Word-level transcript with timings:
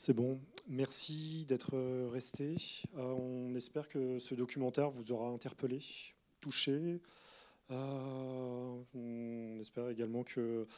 C'est 0.00 0.12
bon. 0.12 0.38
Merci 0.68 1.44
d'être 1.48 1.76
resté. 2.12 2.54
on 2.94 3.52
espère 3.56 3.88
que 3.88 4.20
ce 4.20 4.36
documentaire 4.36 4.90
vous 4.90 5.10
aura 5.10 5.26
interpellé, 5.30 5.80
touché. 6.40 7.00
on 7.68 9.56
espère 9.58 9.88
également 9.88 10.22
que 10.22 10.68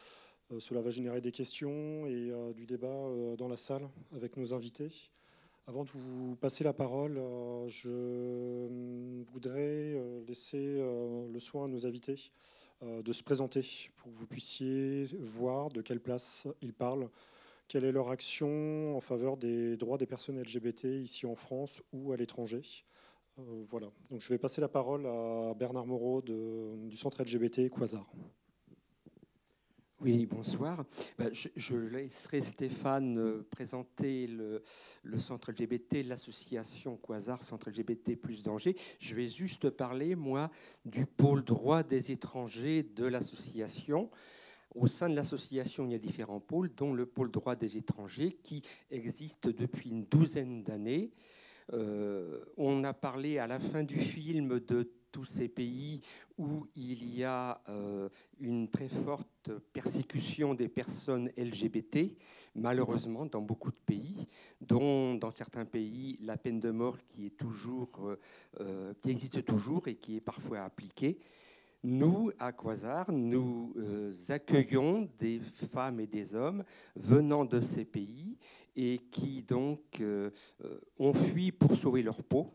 cela 0.59 0.81
va 0.81 0.91
générer 0.91 1.21
des 1.21 1.33
questions 1.33 2.07
et 2.07 2.33
du 2.55 2.65
débat 2.65 3.11
dans 3.37 3.49
la 3.49 3.59
salle 3.59 3.87
avec 4.15 4.39
nos 4.39 4.55
invités. 4.55 4.91
Avant 5.67 5.85
de 5.85 5.91
vous 5.91 6.37
passer 6.37 6.65
la 6.65 6.73
parole, 6.73 7.19
euh, 7.19 7.69
je 7.69 9.21
voudrais 9.31 9.93
euh, 9.95 10.25
laisser 10.27 10.77
euh, 10.79 11.31
le 11.31 11.39
soin 11.39 11.67
à 11.67 11.69
nos 11.69 11.85
invités 11.85 12.33
de 12.83 13.13
se 13.13 13.23
présenter 13.23 13.61
pour 13.99 14.11
que 14.11 14.17
vous 14.17 14.27
puissiez 14.27 15.05
voir 15.21 15.69
de 15.69 15.83
quelle 15.83 16.01
place 16.01 16.47
ils 16.63 16.73
parlent, 16.73 17.11
quelle 17.71 17.85
est 17.85 17.93
leur 17.93 18.11
action 18.11 18.97
en 18.97 19.01
faveur 19.01 19.37
des 19.37 19.77
droits 19.77 19.97
des 19.97 20.07
personnes 20.07 20.41
LGBT 20.41 20.87
ici 20.87 21.25
en 21.25 21.37
France 21.37 21.85
ou 21.93 22.11
à 22.11 22.17
l'étranger. 22.17 22.63
voilà. 23.37 23.93
Donc 24.11 24.21
je 24.21 24.29
vais 24.29 24.39
passer 24.39 24.61
la 24.61 24.69
parole 24.69 25.07
à 25.07 25.55
Bernard 25.55 25.87
Moreau 25.87 26.21
du 26.21 26.97
centre 26.97 27.23
LGBT 27.23 27.71
Quasar. 27.71 28.11
Oui, 30.01 30.27
bonsoir. 30.27 30.85
Ben, 31.17 31.31
je, 31.33 31.77
laisserai 31.77 32.41
Stéphane 32.41 33.19
euh, 33.19 33.47
présenter 33.51 34.27
le, 34.27 34.63
centre 35.19 35.53
LGBT, 35.53 36.03
l'association 36.07 36.97
Quasar, 36.97 37.43
centre 37.43 37.71
LGBT 37.71 38.17
plus 38.17 38.43
danger. 38.43 38.75
Je 38.99 39.15
vais 39.15 39.29
juste 39.29 39.71
parler, 39.71 40.17
moi, 40.17 40.51
du 40.87 41.07
pôle 41.07 41.45
droit 41.45 41.83
des 41.83 42.11
étrangers 42.11 42.83
de 42.83 43.05
l'association. 43.05 44.11
Au 44.75 44.87
sein 44.87 45.09
de 45.09 45.17
l'association, 45.17 45.87
il 45.87 45.93
y 45.93 45.95
a 45.95 45.99
différents 45.99 46.41
pôles, 46.41 46.71
dont 46.75 46.95
le 46.95 47.07
pôle 47.07 47.31
droit 47.31 47.57
des 47.57 47.77
étrangers 47.77 48.39
qui 48.45 48.63
existe 48.91 49.49
depuis 49.49 49.91
une 49.91 50.05
douzaine 50.05 50.63
d'années. 50.63 51.11
Euh, 51.73 52.41
on 52.57 52.85
a 52.85 52.93
parlé 52.93 53.39
à 53.39 53.47
la 53.47 53.59
fin 53.59 53.83
du 53.83 53.99
film 53.99 54.61
de 54.61 54.91
tous 55.13 55.25
ces 55.25 55.49
pays 55.49 56.01
où 56.39 56.67
il 56.77 57.17
y 57.17 57.25
a 57.25 57.61
euh, 57.69 58.09
une 58.39 58.69
très 58.69 58.89
forte 58.89 59.51
persécution 59.73 60.55
des 60.55 60.69
personnes 60.69 61.31
LGBT, 61.37 62.17
malheureusement 62.55 63.27
dans 63.27 63.41
beaucoup 63.41 63.71
de 63.71 63.81
pays, 63.87 64.27
dont 64.61 65.15
dans 65.17 65.31
certains 65.31 65.65
pays 65.65 66.19
la 66.23 66.37
peine 66.37 66.61
de 66.61 66.71
mort 66.71 66.99
qui, 67.09 67.33
euh, 68.61 68.95
qui 69.01 69.11
existe 69.11 69.45
toujours 69.45 69.89
et 69.89 69.97
qui 69.97 70.17
est 70.17 70.21
parfois 70.21 70.61
appliquée. 70.61 71.19
Nous, 71.83 72.31
à 72.39 72.53
Quasar, 72.53 73.11
nous 73.11 73.73
accueillons 74.29 75.09
des 75.19 75.41
femmes 75.73 76.01
et 76.01 76.07
des 76.07 76.35
hommes 76.35 76.63
venant 76.95 77.47
de 77.47 77.61
ces 77.61 77.87
pays 77.87 78.37
et 78.77 78.99
qui 79.11 79.43
donc 79.43 80.03
ont 80.99 81.15
fui 81.15 81.53
pour 81.53 81.75
sauver 81.77 82.03
leur 82.03 82.23
peau 82.23 82.53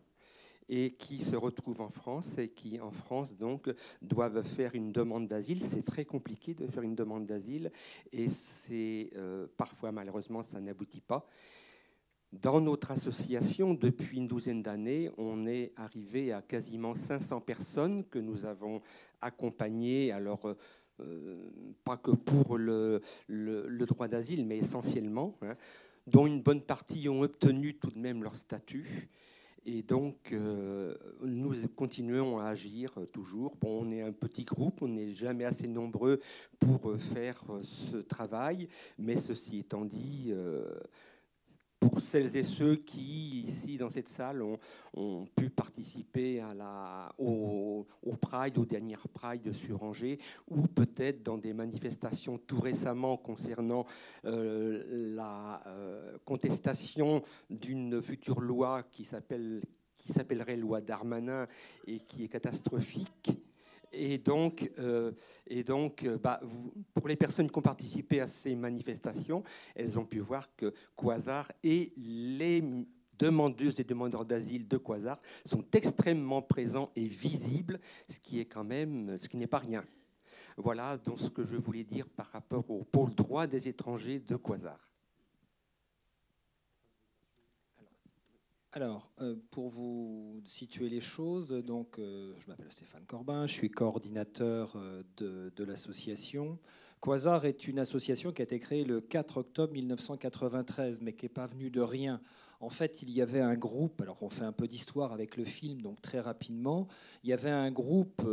et 0.68 0.92
qui 0.94 1.20
se 1.20 1.36
retrouvent 1.36 1.82
en 1.82 1.90
France 1.90 2.38
et 2.38 2.50
qui, 2.50 2.80
en 2.80 2.92
France, 2.92 3.36
donc, 3.38 3.72
doivent 4.02 4.44
faire 4.44 4.76
une 4.76 4.92
demande 4.92 5.28
d'asile. 5.28 5.64
C'est 5.64 5.84
très 5.84 6.06
compliqué 6.06 6.54
de 6.54 6.66
faire 6.68 6.84
une 6.84 6.96
demande 6.96 7.26
d'asile 7.26 7.72
et 8.12 8.30
c'est 8.30 9.10
euh, 9.16 9.48
parfois, 9.58 9.92
malheureusement, 9.92 10.42
ça 10.42 10.60
n'aboutit 10.60 11.02
pas. 11.02 11.28
Dans 12.42 12.60
notre 12.60 12.92
association, 12.92 13.74
depuis 13.74 14.18
une 14.18 14.28
douzaine 14.28 14.62
d'années, 14.62 15.10
on 15.18 15.46
est 15.46 15.72
arrivé 15.78 16.34
à 16.34 16.42
quasiment 16.42 16.94
500 16.94 17.42
personnes 17.42 18.04
que 18.06 18.20
nous 18.20 18.46
avons 18.46 18.82
accompagnées. 19.22 20.12
Alors, 20.12 20.56
euh, 21.00 21.50
pas 21.84 21.98
que 21.98 22.12
pour 22.12 22.58
le, 22.58 23.02
droit 23.88 24.08
d'asile, 24.08 24.46
mais 24.46 24.58
essentiellement, 24.58 25.38
hein, 25.42 25.56
dont 26.08 26.26
une 26.26 26.42
bonne 26.42 26.62
partie 26.62 27.08
ont 27.08 27.22
obtenu 27.22 27.76
tout 27.76 27.92
de 27.92 28.00
même 28.00 28.24
leur 28.24 28.36
statut. 28.36 29.10
Et 29.68 29.82
donc, 29.82 30.32
euh, 30.32 30.96
nous 31.24 31.54
continuons 31.76 32.38
à 32.38 32.46
agir 32.50 32.94
toujours. 33.12 33.56
Bon, 33.56 33.84
on 33.84 33.92
est 33.92 34.04
un 34.04 34.12
petit 34.12 34.44
groupe, 34.44 34.84
on 34.84 34.88
n'est 34.88 35.12
jamais 35.12 35.46
assez 35.46 35.68
nombreux 35.68 36.20
pour 36.60 36.92
euh, 36.92 36.98
faire 37.00 37.42
euh, 37.50 37.64
ce 37.64 37.98
travail, 37.98 38.68
mais 39.00 39.18
ceci 39.18 39.60
étant 39.60 39.86
dit, 39.86 40.32
pour 41.90 42.02
celles 42.02 42.36
et 42.36 42.42
ceux 42.42 42.78
qui, 42.78 43.42
ici, 43.42 43.78
dans 43.78 43.92
cette 43.92 44.08
salle, 44.08 44.42
ont, 44.42 45.28
pu 45.36 45.52
participer 45.52 46.42
la, 46.58 47.14
au, 47.20 47.86
Pride, 48.20 48.58
aux 48.58 48.66
dernières 48.66 49.08
Pride 49.08 49.54
sur 49.54 49.84
Angers, 49.84 50.18
ou 50.50 50.64
peut-être 50.64 51.22
dans 51.22 51.38
des 51.38 51.54
manifestations 51.54 52.40
tout 52.40 52.60
récemment 52.60 53.18
concernant 53.18 53.86
euh, 54.26 55.14
la 55.16 55.62
euh, 55.68 56.18
contestation 56.26 57.22
d'une 57.52 58.02
future 58.02 58.42
loi 58.42 58.82
qui 58.90 59.04
s'appellerait 59.06 60.58
loi 60.58 60.82
Darmanin 60.82 61.46
et 61.86 62.00
qui 62.00 62.24
est 62.24 62.30
catastrophique 62.30 63.38
et 63.96 64.18
donc, 64.18 64.72
euh, 64.80 65.12
et 65.48 65.64
donc 65.64 66.04
euh, 66.04 66.18
bah, 66.18 66.40
pour 66.94 67.08
les 67.08 67.16
personnes 67.16 67.50
qui 67.50 67.58
ont 67.58 67.62
participé 67.62 68.20
à 68.20 68.28
ces 68.28 68.56
manifestations, 68.56 69.44
elles 69.76 69.98
ont 69.98 70.06
pu 70.06 70.20
voir 70.20 70.56
que 70.56 70.74
Quasar 70.96 71.52
et 71.64 71.94
les 71.98 72.64
demandeuses 73.18 73.80
et 73.80 73.84
demandeurs 73.84 74.26
d'asile 74.26 74.68
de 74.68 74.78
Quasar 74.78 75.20
sont 75.46 75.64
extrêmement 75.74 76.42
présents 76.42 76.92
et 76.96 77.08
visibles, 77.08 77.80
ce 78.08 78.20
qui 78.20 78.40
est 78.40 78.46
quand 78.46 78.64
même, 78.64 79.18
ce 79.18 79.30
qui 79.30 79.38
n'est 79.38 79.48
pas 79.48 79.60
rien. 79.60 79.84
Voilà 80.58 80.98
donc 80.98 81.20
ce 81.20 81.30
que 81.30 81.44
je 81.44 81.58
voulais 81.58 81.84
dire 81.84 82.08
par 82.10 82.28
rapport 82.28 82.70
au 82.70 82.84
pôle 82.84 83.14
droit 83.14 83.48
des 83.48 83.68
étrangers 83.68 84.20
de 84.20 84.36
Quasar. 84.36 84.85
Alors, 88.76 89.10
euh, 89.22 89.38
pour 89.52 89.70
vous 89.70 90.42
situer 90.44 90.90
les 90.90 91.00
choses, 91.00 91.48
donc, 91.48 91.98
euh, 91.98 92.34
je 92.40 92.50
m'appelle 92.50 92.70
Stéphane 92.74 93.06
Corbin, 93.08 93.48
je 93.48 93.54
suis 93.54 93.72
coordinateur 93.72 94.74
euh, 94.76 95.02
de, 95.16 95.50
de 95.56 95.64
l'association. 95.64 96.60
Quasar 97.00 97.46
est 97.46 97.70
une 97.70 97.80
association 97.80 98.34
qui 98.34 98.42
a 98.42 98.44
été 98.44 98.60
créée 98.60 98.84
le 98.84 99.00
4 99.00 99.38
octobre 99.38 99.72
1993, 99.72 101.02
mais 101.04 101.14
qui 101.14 101.24
n'est 101.24 101.30
pas 101.30 101.46
venue 101.46 101.70
de 101.70 101.80
rien. 101.80 102.20
En 102.60 102.70
fait, 102.70 103.02
il 103.02 103.12
y 103.12 103.22
avait 103.22 103.42
un 103.42 103.56
groupe, 103.56 104.02
alors 104.02 104.22
on 104.22 104.30
fait 104.30 104.44
un 104.44 104.52
peu 104.52 104.68
d'histoire 104.68 105.12
avec 105.14 105.38
le 105.38 105.44
film, 105.44 105.82
donc 105.82 106.02
très 106.02 106.20
rapidement, 106.20 106.88
il 107.24 107.30
y 107.30 107.34
avait 107.34 107.50
un 107.50 107.72
groupe 107.72 108.28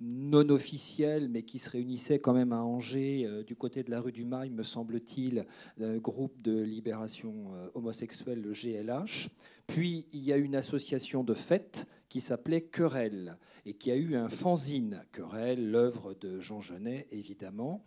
non 0.00 0.48
officiel, 0.48 1.28
mais 1.28 1.42
qui 1.42 1.58
se 1.58 1.70
réunissait 1.70 2.18
quand 2.18 2.32
même 2.32 2.52
à 2.52 2.62
Angers, 2.62 3.44
du 3.46 3.54
côté 3.54 3.82
de 3.82 3.90
la 3.90 4.00
rue 4.00 4.12
du 4.12 4.24
Mail, 4.24 4.52
me 4.52 4.62
semble-t-il, 4.62 5.46
le 5.76 6.00
groupe 6.00 6.40
de 6.42 6.60
libération 6.60 7.52
homosexuelle, 7.74 8.40
le 8.40 8.52
GLH. 8.52 9.28
Puis 9.66 10.06
il 10.12 10.24
y 10.24 10.32
a 10.32 10.36
une 10.36 10.56
association 10.56 11.22
de 11.22 11.34
fêtes 11.34 11.86
qui 12.08 12.20
s'appelait 12.20 12.62
Querelle 12.62 13.38
et 13.64 13.74
qui 13.74 13.90
a 13.90 13.96
eu 13.96 14.16
un 14.16 14.28
fanzine, 14.28 15.04
Querelle, 15.12 15.70
l'œuvre 15.70 16.14
de 16.14 16.40
Jean 16.40 16.60
Genet 16.60 17.06
évidemment. 17.10 17.84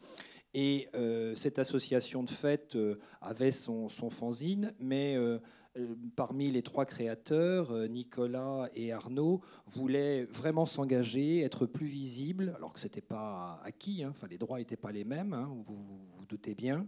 Et 0.57 0.87
euh, 0.95 1.35
cette 1.35 1.59
association 1.59 2.23
de 2.23 2.29
fêtes 2.29 2.77
euh, 2.77 2.97
avait 3.19 3.51
son, 3.51 3.89
fanzine, 3.89 4.73
mais 4.79 5.17
euh, 5.17 5.37
parmi 6.15 6.49
les 6.49 6.61
trois 6.61 6.85
créateurs, 6.85 7.73
Nicolas 7.89 8.69
et 8.73 8.93
Arnaud 8.93 9.41
voulaient 9.67 10.23
vraiment 10.23 10.65
s'engager, 10.65 11.41
être 11.41 11.65
plus 11.65 11.87
visibles, 11.87 12.53
alors 12.55 12.71
que 12.71 12.79
ce 12.79 12.85
n'était 12.85 13.01
pas 13.01 13.59
acquis, 13.65 14.03
hein, 14.03 14.13
les 14.29 14.37
droits 14.37 14.57
n'étaient 14.57 14.77
pas 14.77 14.93
les 14.93 15.03
mêmes, 15.03 15.33
hein, 15.33 15.49
vous, 15.65 15.75
vous 16.17 16.25
doutez 16.25 16.55
bien. 16.55 16.87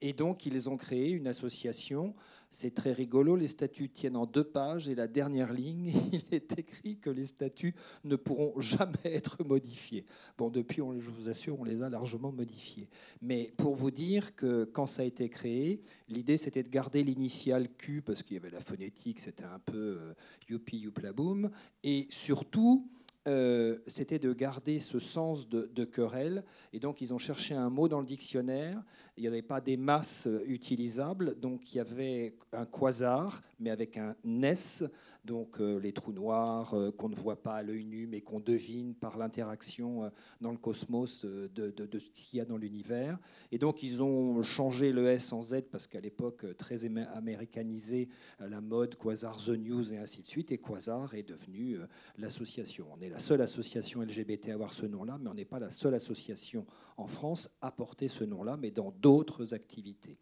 Et 0.00 0.14
donc 0.14 0.46
ils 0.46 0.70
ont 0.70 0.78
créé 0.78 1.10
une 1.10 1.26
association 1.26 2.14
c'est 2.52 2.74
très 2.74 2.92
rigolo, 2.92 3.34
les 3.34 3.46
statuts 3.46 3.88
tiennent 3.88 4.16
en 4.16 4.26
deux 4.26 4.44
pages 4.44 4.86
et 4.88 4.94
la 4.94 5.08
dernière 5.08 5.52
ligne, 5.52 5.92
il 6.12 6.22
est 6.30 6.58
écrit 6.58 6.98
que 6.98 7.08
les 7.08 7.24
statuts 7.24 7.74
ne 8.04 8.14
pourront 8.14 8.60
jamais 8.60 8.92
être 9.04 9.42
modifiés. 9.42 10.04
Bon, 10.36 10.50
depuis, 10.50 10.82
je 10.98 11.10
vous 11.10 11.28
assure, 11.30 11.58
on 11.58 11.64
les 11.64 11.82
a 11.82 11.88
largement 11.88 12.30
modifiés. 12.30 12.88
Mais 13.22 13.52
pour 13.56 13.74
vous 13.74 13.90
dire 13.90 14.36
que 14.36 14.64
quand 14.64 14.86
ça 14.86 15.02
a 15.02 15.04
été 15.06 15.30
créé, 15.30 15.80
l'idée 16.08 16.36
c'était 16.36 16.62
de 16.62 16.68
garder 16.68 17.02
l'initiale 17.02 17.68
Q 17.78 18.02
parce 18.02 18.22
qu'il 18.22 18.34
y 18.36 18.38
avait 18.38 18.50
la 18.50 18.60
phonétique, 18.60 19.18
c'était 19.18 19.44
un 19.44 19.58
peu 19.58 19.98
euh, 20.00 20.14
youpi 20.48 20.76
youpla 20.76 21.12
boom, 21.12 21.50
et 21.82 22.06
surtout 22.10 22.86
euh, 23.28 23.78
c'était 23.86 24.18
de 24.18 24.32
garder 24.32 24.80
ce 24.80 24.98
sens 24.98 25.48
de, 25.48 25.84
querelle. 25.84 26.44
Et 26.72 26.80
donc, 26.80 27.00
ils 27.00 27.14
ont 27.14 27.18
cherché 27.18 27.54
un 27.54 27.70
mot 27.70 27.88
dans 27.88 28.00
le 28.00 28.06
dictionnaire. 28.06 28.82
Il 29.16 29.22
n'y 29.22 29.28
avait 29.28 29.42
pas 29.42 29.60
des 29.60 29.76
masses 29.76 30.28
utilisables. 30.46 31.38
Donc, 31.38 31.72
il 31.72 31.78
y 31.78 31.80
avait 31.80 32.34
un 32.52 32.66
quasar, 32.66 33.42
mais 33.60 33.70
avec 33.70 33.96
un 33.96 34.16
NES 34.24 34.88
donc 35.24 35.60
euh, 35.60 35.78
les 35.78 35.92
trous 35.92 36.12
noirs 36.12 36.74
euh, 36.74 36.90
qu'on 36.90 37.08
ne 37.08 37.14
voit 37.14 37.40
pas 37.40 37.54
à 37.54 37.62
l'œil 37.62 37.84
nu, 37.84 38.06
mais 38.06 38.20
qu'on 38.20 38.40
devine 38.40 38.94
par 38.94 39.16
l'interaction 39.16 40.04
euh, 40.04 40.08
dans 40.40 40.50
le 40.50 40.58
cosmos 40.58 41.24
de, 41.24 41.48
de, 41.48 41.98
ce 41.98 42.10
qu'il 42.10 42.38
y 42.38 42.40
a 42.40 42.44
dans 42.44 42.56
l'univers. 42.56 43.18
Et 43.52 43.58
donc 43.58 43.82
ils 43.82 44.02
ont 44.02 44.42
changé 44.42 44.90
le 44.90 45.06
S 45.06 45.32
en 45.32 45.40
Z 45.40 45.62
parce 45.70 45.86
qu'à 45.86 46.00
l'époque, 46.00 46.56
très 46.56 46.84
américanisé, 47.14 48.08
la 48.40 48.60
mode 48.60 48.96
Quasar 48.96 49.36
The 49.36 49.50
News 49.50 49.94
et 49.94 49.98
ainsi 49.98 50.22
de 50.22 50.26
suite, 50.26 50.50
et 50.50 50.58
Quasar 50.58 51.14
est 51.14 51.22
devenu 51.22 51.78
l'association. 52.18 52.86
On 52.92 53.00
est 53.00 53.08
la 53.08 53.18
seule 53.18 53.42
association 53.42 54.02
LGBT 54.02 54.48
à 54.48 54.54
avoir 54.54 54.74
ce 54.74 54.86
nom-là, 54.86 55.18
mais 55.20 55.30
on 55.30 55.34
n'est 55.34 55.44
pas 55.44 55.60
la 55.60 55.70
seule 55.70 55.94
association 55.94 56.66
en 56.96 57.06
France 57.06 57.48
à 57.60 57.70
porter 57.70 58.08
ce 58.08 58.24
nom-là, 58.24 58.56
mais 58.56 58.70
dans 58.70 58.92
d'autres 59.02 59.52
activités. 59.52 60.16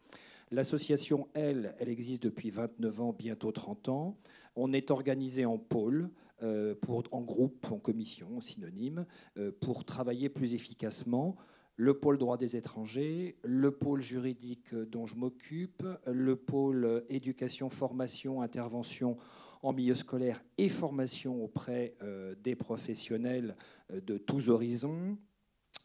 L'association, 0.51 1.29
elle, 1.33 1.75
elle 1.79 1.87
existe 1.87 2.23
depuis 2.23 2.49
29 2.49 3.01
ans, 3.01 3.13
bientôt 3.13 3.53
30 3.53 3.87
ans. 3.87 4.17
On 4.57 4.73
est 4.73 4.91
organisé 4.91 5.45
en 5.45 5.57
pôle, 5.57 6.09
euh, 6.43 6.73
pour, 6.73 7.03
en 7.11 7.21
groupe, 7.21 7.71
en 7.71 7.77
commission, 7.77 8.41
synonyme, 8.41 9.05
euh, 9.37 9.51
pour 9.61 9.85
travailler 9.85 10.27
plus 10.27 10.55
efficacement. 10.55 11.35
Le 11.75 11.93
pôle 11.93 12.17
droit 12.17 12.35
des 12.37 12.57
étrangers, 12.57 13.37
le 13.43 13.69
pôle 13.69 14.01
juridique 14.01 14.73
dont 14.73 15.05
je 15.05 15.15
m'occupe, 15.15 15.85
le 16.07 16.35
pôle 16.35 17.05
éducation, 17.09 17.69
formation, 17.69 18.41
intervention 18.41 19.17
en 19.61 19.71
milieu 19.71 19.93
scolaire 19.93 20.41
et 20.57 20.67
formation 20.67 21.43
auprès 21.43 21.95
euh, 22.01 22.33
des 22.43 22.55
professionnels 22.55 23.55
de 23.93 24.17
tous 24.17 24.49
horizons, 24.49 25.17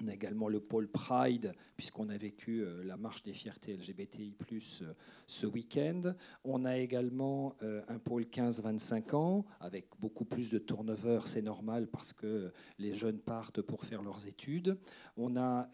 on 0.03 0.09
a 0.09 0.15
également 0.15 0.49
le 0.49 0.61
pôle 0.61 0.89
Pride, 0.89 1.53
puisqu'on 1.77 2.09
a 2.09 2.17
vécu 2.17 2.61
euh, 2.61 2.83
la 2.85 2.97
marche 2.97 3.23
des 3.23 3.33
fiertés 3.33 3.77
LGBTI 3.77 4.35
euh, 4.53 4.93
ce 5.27 5.47
week-end. 5.47 6.15
On 6.45 6.65
a 6.65 6.77
également 6.77 7.55
euh, 7.63 7.83
un 7.89 7.99
pôle 7.99 8.25
15-25 8.25 9.15
ans, 9.15 9.45
avec 9.61 9.89
beaucoup 9.99 10.25
plus 10.25 10.51
de 10.51 10.59
turnover, 10.59 11.21
c'est 11.25 11.43
normal 11.43 11.89
parce 11.89 12.13
que 12.13 12.53
les 12.79 12.95
jeunes 12.95 13.19
partent 13.19 13.63
pour 13.63 13.85
faire 13.85 14.03
leurs 14.03 14.27
études. 14.27 14.77
On 15.17 15.37
a 15.37 15.69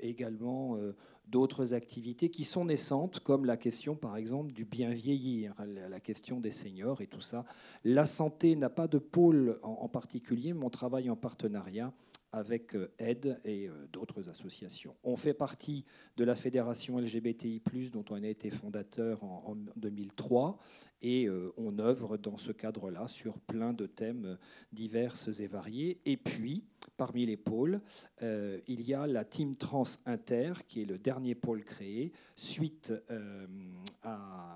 également 0.00 0.78
d'autres 1.26 1.74
activités 1.74 2.30
qui 2.30 2.44
sont 2.44 2.66
naissantes, 2.66 3.20
comme 3.20 3.44
la 3.44 3.56
question, 3.56 3.96
par 3.96 4.16
exemple, 4.16 4.52
du 4.52 4.64
bien 4.64 4.90
vieillir, 4.90 5.54
la 5.64 6.00
question 6.00 6.40
des 6.40 6.50
seniors 6.50 7.00
et 7.00 7.06
tout 7.06 7.20
ça. 7.20 7.44
La 7.84 8.06
santé 8.06 8.56
n'a 8.56 8.70
pas 8.70 8.88
de 8.88 8.98
pôle 8.98 9.58
en 9.62 9.88
particulier, 9.88 10.52
mais 10.52 10.64
on 10.64 10.70
travaille 10.70 11.10
en 11.10 11.16
partenariat 11.16 11.92
avec 12.34 12.76
Aide 12.98 13.38
et 13.44 13.68
d'autres 13.92 14.28
associations. 14.28 14.96
On 15.04 15.16
fait 15.16 15.34
partie 15.34 15.84
de 16.16 16.24
la 16.24 16.34
fédération 16.34 16.98
LGBTI, 16.98 17.60
dont 17.92 18.04
on 18.10 18.22
a 18.22 18.28
été 18.28 18.50
fondateur 18.50 19.24
en, 19.24 19.56
2003, 19.76 20.58
et 21.02 21.26
euh, 21.26 21.52
on 21.56 21.78
œuvre 21.78 22.16
dans 22.16 22.36
ce 22.36 22.52
cadre-là 22.52 23.08
sur 23.08 23.38
plein 23.38 23.72
de 23.72 23.86
thèmes 23.86 24.38
divers 24.72 25.14
et 25.40 25.46
variés. 25.46 26.00
Et 26.06 26.16
puis, 26.16 26.64
parmi 26.96 27.26
les 27.26 27.36
pôles, 27.36 27.80
euh, 28.22 28.60
il 28.66 28.82
y 28.82 28.94
a 28.94 29.06
la 29.06 29.24
Team 29.24 29.56
Trans 29.56 29.84
Inter, 30.06 30.52
qui 30.66 30.82
est 30.82 30.86
le 30.86 30.98
dernier 30.98 31.34
pôle 31.34 31.62
créé 31.62 32.12
suite 32.36 32.92
euh, 33.10 33.46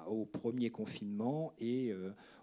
au 0.06 0.24
premier 0.24 0.70
confinement 0.70 1.52
et 1.58 1.92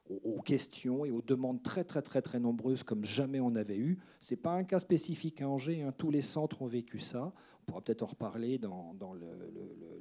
aux, 0.10 0.42
questions 0.42 1.06
et 1.06 1.12
aux 1.12 1.22
demandes 1.22 1.64
très 1.64 1.84
très 1.84 2.02
très 2.02 2.22
très 2.22 2.40
nombreuses 2.40 2.84
comme 2.84 3.04
jamais 3.04 3.40
on 3.40 3.56
avait 3.56 3.78
eu. 3.78 3.98
C'est 4.20 4.36
pas 4.36 4.54
un 4.54 4.64
cas 4.64 4.80
spécifique 4.80 5.42
à 5.42 5.50
Angers, 5.50 5.82
hein. 5.82 5.92
tous 5.98 6.12
les 6.12 6.22
centres 6.22 6.62
ont 6.62 6.68
vécu 6.68 7.00
ça. 7.00 7.34
On 7.62 7.66
pourra 7.66 7.82
peut-être 7.82 8.04
en 8.04 8.08
reparler 8.08 8.60
dans, 8.60 8.96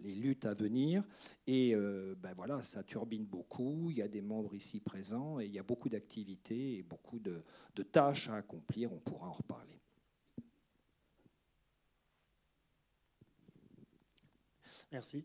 les 0.02 0.14
luttes 0.14 0.44
à 0.44 0.52
venir. 0.52 1.02
Et 1.46 1.74
euh, 1.74 2.14
ben 2.18 2.34
voilà, 2.36 2.60
ça 2.60 2.82
turbine 2.82 3.24
beaucoup. 3.24 3.90
Il 3.90 3.96
y 3.96 4.02
a 4.02 4.08
des 4.08 4.20
membres 4.20 4.54
ici 4.54 4.80
présents 4.80 5.40
et 5.40 5.46
il 5.46 5.52
y 5.52 5.58
a 5.58 5.62
beaucoup 5.62 5.88
d'activités 5.88 6.76
et 6.76 6.82
beaucoup 6.82 7.18
de, 7.18 7.42
de 7.74 7.82
tâches 7.82 8.28
à 8.28 8.36
accomplir. 8.36 8.92
On 8.92 8.98
pourra 8.98 9.28
en 9.28 9.32
reparler. 9.32 9.80
Merci. 14.92 15.24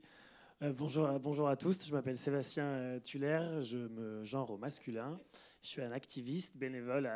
Euh, 0.61 0.73
bonjour, 0.73 1.07
bonjour 1.21 1.47
à 1.47 1.55
tous, 1.55 1.87
je 1.87 1.93
m'appelle 1.93 2.17
Sébastien 2.17 2.65
euh, 2.65 2.99
Tuller, 2.99 3.61
je 3.61 3.77
me 3.77 4.25
genre 4.25 4.51
au 4.51 4.57
masculin. 4.57 5.17
Je 5.61 5.69
suis 5.69 5.81
un 5.81 5.93
activiste 5.93 6.57
bénévole 6.57 7.09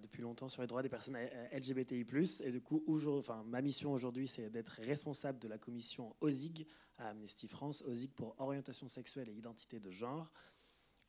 depuis 0.00 0.22
longtemps 0.22 0.48
sur 0.48 0.62
les 0.62 0.68
droits 0.68 0.80
des 0.80 0.88
personnes 0.88 1.18
LGBTI. 1.52 2.06
Et 2.44 2.50
du 2.50 2.60
coup, 2.60 2.84
enfin, 3.08 3.42
ma 3.48 3.62
mission 3.62 3.92
aujourd'hui, 3.92 4.28
c'est 4.28 4.48
d'être 4.48 4.78
responsable 4.80 5.40
de 5.40 5.48
la 5.48 5.58
commission 5.58 6.14
OSIG 6.20 6.68
à 6.98 7.08
Amnesty 7.08 7.48
France, 7.48 7.82
OSIG 7.82 8.12
pour 8.12 8.36
orientation 8.38 8.86
sexuelle 8.86 9.28
et 9.28 9.32
identité 9.32 9.80
de 9.80 9.90
genre. 9.90 10.30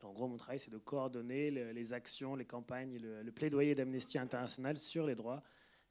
En 0.02 0.12
gros, 0.12 0.26
mon 0.26 0.38
travail, 0.38 0.58
c'est 0.58 0.72
de 0.72 0.78
coordonner 0.78 1.52
les, 1.52 1.92
actions, 1.92 2.34
les 2.34 2.44
campagnes, 2.44 2.98
le 2.98 3.30
plaidoyer 3.30 3.76
d'Amnesty 3.76 4.18
International 4.18 4.76
sur 4.76 5.06
les 5.06 5.14
droits 5.14 5.44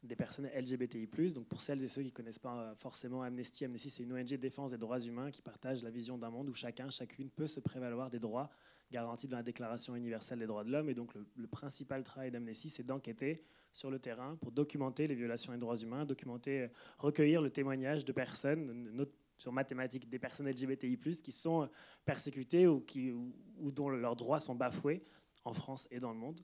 des 0.06 0.16
personnes 0.16 0.50
LGBTI+. 0.56 1.08
Donc 1.34 1.48
pour 1.48 1.62
celles 1.62 1.84
et 1.84 1.88
ceux 1.88 2.02
qui 2.02 2.08
ne 2.08 2.14
connaissent 2.14 2.40
pas 2.40 2.56
euh, 2.56 2.76
forcément 2.76 3.22
Amnesty, 3.24 3.66
Amnesty 3.66 3.90
c'est 3.90 4.04
une 4.04 4.14
ONG 4.14 4.28
de 4.28 4.36
défense 4.38 4.72
des 4.72 4.78
droits 4.78 5.00
humains 5.00 5.32
qui 5.32 5.42
partage 5.42 5.84
la 5.84 5.90
vision 5.90 6.18
d'un 6.18 6.30
monde 6.30 6.50
où 6.50 6.54
chacun, 6.54 6.90
chacune 6.90 7.30
peut 7.30 7.48
se 7.48 7.60
prévaloir 7.60 8.10
des 8.10 8.20
droits 8.20 8.50
garantis 8.92 9.28
dans 9.28 9.38
la 9.38 9.44
Déclaration 9.44 9.96
universelle 9.96 10.40
des 10.40 10.48
droits 10.48 10.64
de 10.64 10.72
l'homme. 10.72 10.90
Et 10.90 10.94
donc 10.94 11.14
le, 11.16 11.48
principal 11.48 12.04
travail 12.04 12.32
d'Amnesty, 12.32 12.70
c'est 12.70 12.84
d'enquêter 12.84 13.44
sur 13.72 13.92
le 13.92 14.00
terrain 14.00 14.36
pour 14.38 14.52
documenter 14.52 15.08
les 15.08 15.16
violations 15.16 15.52
des 15.52 15.60
droits 15.60 15.78
humains, 15.78 16.06
documenter, 16.06 16.62
euh, 16.62 16.68
recueillir 16.98 17.42
le 17.42 17.50
témoignage 17.50 18.06
de 18.06 18.12
personnes, 18.12 19.06
sur 19.38 19.52
mathématiques, 19.52 20.10
des 20.10 20.20
personnes 20.20 20.50
LGBTI+, 20.50 20.98
qui 20.98 21.32
sont 21.32 21.70
persécutées 22.06 22.68
ou, 22.68 22.80
qui, 22.80 23.12
ou 23.12 23.72
dont 23.72 23.90
leurs 23.90 24.16
droits 24.16 24.40
sont 24.40 24.56
bafoués 24.56 25.04
en 25.44 25.54
France 25.54 25.88
et 25.92 26.00
dans 26.00 26.12
le 26.12 26.18
monde. 26.18 26.42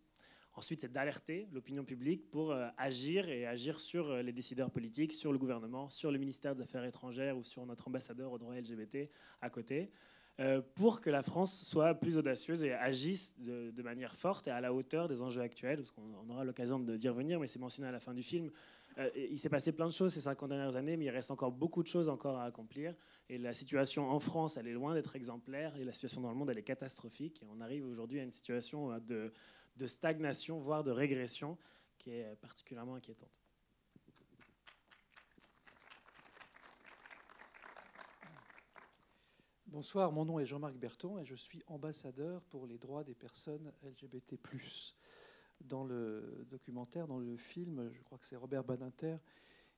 Ensuite, 0.54 0.82
c'est 0.82 0.92
d'alerter 0.92 1.48
l'opinion 1.54 1.86
publique 1.86 2.30
pour 2.30 2.52
euh, 2.52 2.68
agir 2.78 3.30
et 3.30 3.46
agir 3.46 3.80
sur 3.80 4.10
euh, 4.10 4.22
les 4.22 4.34
décideurs 4.34 4.70
politiques, 4.70 5.14
sur 5.14 5.32
le 5.32 5.38
gouvernement, 5.38 5.88
sur 5.88 6.12
le 6.12 6.18
ministère 6.18 6.56
des 6.56 6.64
Affaires 6.64 6.84
étrangères 6.84 7.38
ou 7.38 7.44
sur 7.46 7.66
notre 7.66 7.88
ambassadeur 7.88 8.34
aux 8.34 8.38
droits 8.38 8.56
LGBT 8.60 9.10
à 9.42 9.50
côté, 9.50 9.92
euh, 10.42 10.62
pour 10.76 11.00
que 11.00 11.10
la 11.10 11.24
France 11.24 11.64
soit 11.64 11.94
plus 11.96 12.18
audacieuse 12.18 12.64
et 12.64 12.74
agisse 12.74 13.34
de, 13.40 13.82
manière 13.82 14.14
forte 14.14 14.50
et 14.50 14.52
à 14.52 14.60
la 14.60 14.74
hauteur 14.74 15.08
des 15.08 15.22
enjeux 15.22 15.42
actuels, 15.42 15.78
parce 15.78 15.92
qu'on 15.92 16.30
aura 16.30 16.44
l'occasion 16.44 16.80
d'y 16.80 17.08
revenir, 17.08 17.40
mais 17.40 17.48
c'est 17.48 17.60
mentionné 17.60 17.88
à 17.88 17.92
la 17.92 18.00
fin 18.02 18.14
du 18.14 18.24
film. 18.24 18.52
il 19.16 19.38
s'est 19.40 19.50
passé 19.50 19.72
plein 19.72 19.88
de 19.88 19.94
choses 19.94 20.14
ces 20.14 20.22
50 20.22 20.50
dernières 20.50 20.76
années, 20.76 20.98
mais 20.98 21.06
il 21.06 21.10
reste 21.10 21.32
encore 21.32 21.52
beaucoup 21.52 21.82
de 21.82 21.88
choses 21.88 22.10
encore 22.10 22.38
à 22.38 22.46
accomplir. 22.46 22.94
Et 23.30 23.38
la 23.38 23.54
situation 23.54 24.10
en 24.10 24.20
France, 24.20 24.58
elle 24.58 24.68
est 24.68 24.74
loin 24.74 24.94
d'être 24.94 25.16
exemplaire, 25.16 25.78
et 25.78 25.84
la 25.84 25.94
situation 25.94 26.22
dans 26.22 26.30
le 26.30 26.36
monde, 26.36 26.50
elle 26.50 26.58
est 26.58 26.64
catastrophique. 26.64 27.42
Et 27.44 27.46
on 27.50 27.62
arrive 27.62 27.86
aujourd'hui 27.86 28.20
à 28.20 28.24
une 28.24 28.32
situation 28.32 28.98
de 29.00 29.32
de 29.76 29.88
stagnation, 29.88 30.60
voire 30.60 30.84
de 30.84 30.92
régression, 30.92 31.58
qui 31.98 32.12
est 32.12 32.36
particulièrement 32.38 32.96
inquiétante. 32.96 33.42
Bonsoir, 39.72 40.12
mon 40.12 40.26
nom 40.26 40.38
est 40.38 40.46
Jean-Marc 40.46 40.76
Berton 40.76 41.18
et 41.18 41.24
je 41.24 41.36
suis 41.36 41.64
ambassadeur 41.68 42.44
pour 42.44 42.68
les 42.68 42.78
droits 42.78 43.06
des 43.06 43.16
personnes 43.16 43.72
LGBT. 43.84 44.36
Dans 45.62 45.86
le 45.86 46.46
documentaire, 46.50 47.08
dans 47.08 47.20
le 47.20 47.38
film, 47.38 47.90
je 47.94 48.02
crois 48.02 48.18
que 48.18 48.26
c'est 48.26 48.36
Robert 48.36 48.66
Badinter 48.66 49.16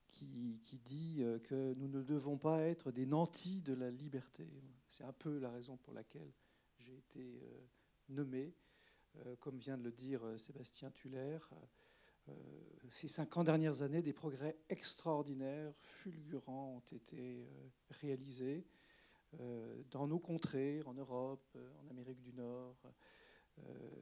qui, 0.10 0.60
qui, 0.64 0.80
dit 0.80 1.18
euh, 1.20 1.38
que 1.38 1.74
nous 1.76 1.88
ne 1.88 2.02
devons 2.02 2.38
pas 2.38 2.62
être 2.62 2.92
des 2.92 3.06
nantis 3.06 3.62
de 3.62 3.74
la 3.74 3.92
liberté. 3.92 4.48
C'est 4.88 5.04
un 5.04 5.14
peu 5.14 5.38
la 5.38 5.52
raison 5.52 5.78
pour 5.78 5.94
laquelle 5.94 6.32
j'ai 6.80 6.98
été 6.98 7.40
euh, 7.44 7.68
nommé 8.10 8.54
comme 9.40 9.58
vient 9.58 9.78
de 9.78 9.84
le 9.84 9.92
dire 9.92 10.24
euh, 10.26 10.38
Sébastien 10.38 10.92
Tuller, 10.92 11.38
euh, 12.30 12.34
ces 12.90 13.08
50 13.08 13.46
dernières 13.46 13.82
années, 13.82 14.02
des 14.02 14.14
progrès 14.14 14.58
extraordinaires, 14.70 15.74
fulgurants 15.82 16.76
ont 16.78 16.96
été 16.96 17.46
réalisés 17.90 18.66
dans 19.90 20.08
nos 20.08 20.20
contrées, 20.20 20.84
en 20.86 20.94
Europe, 20.94 21.58
en 21.84 21.90
Amérique 21.90 22.22
du 22.22 22.34
Nord. 22.34 22.78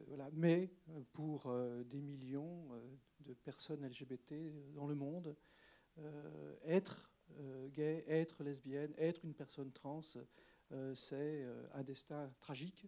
voilà. 0.07 0.29
Mais 0.33 0.69
pour 1.13 1.49
des 1.85 2.01
millions 2.01 2.67
de 3.21 3.33
personnes 3.33 3.87
LGBT 3.87 4.33
dans 4.73 4.87
le 4.87 4.93
monde, 4.93 5.37
être 6.65 7.13
gay, 7.69 8.03
être 8.07 8.43
lesbienne, 8.43 8.93
être 8.97 9.23
une 9.23 9.33
personne 9.33 9.71
trans, 9.71 10.01
c'est 10.93 11.45
un 11.73 11.83
destin 11.83 12.29
tragique 12.41 12.85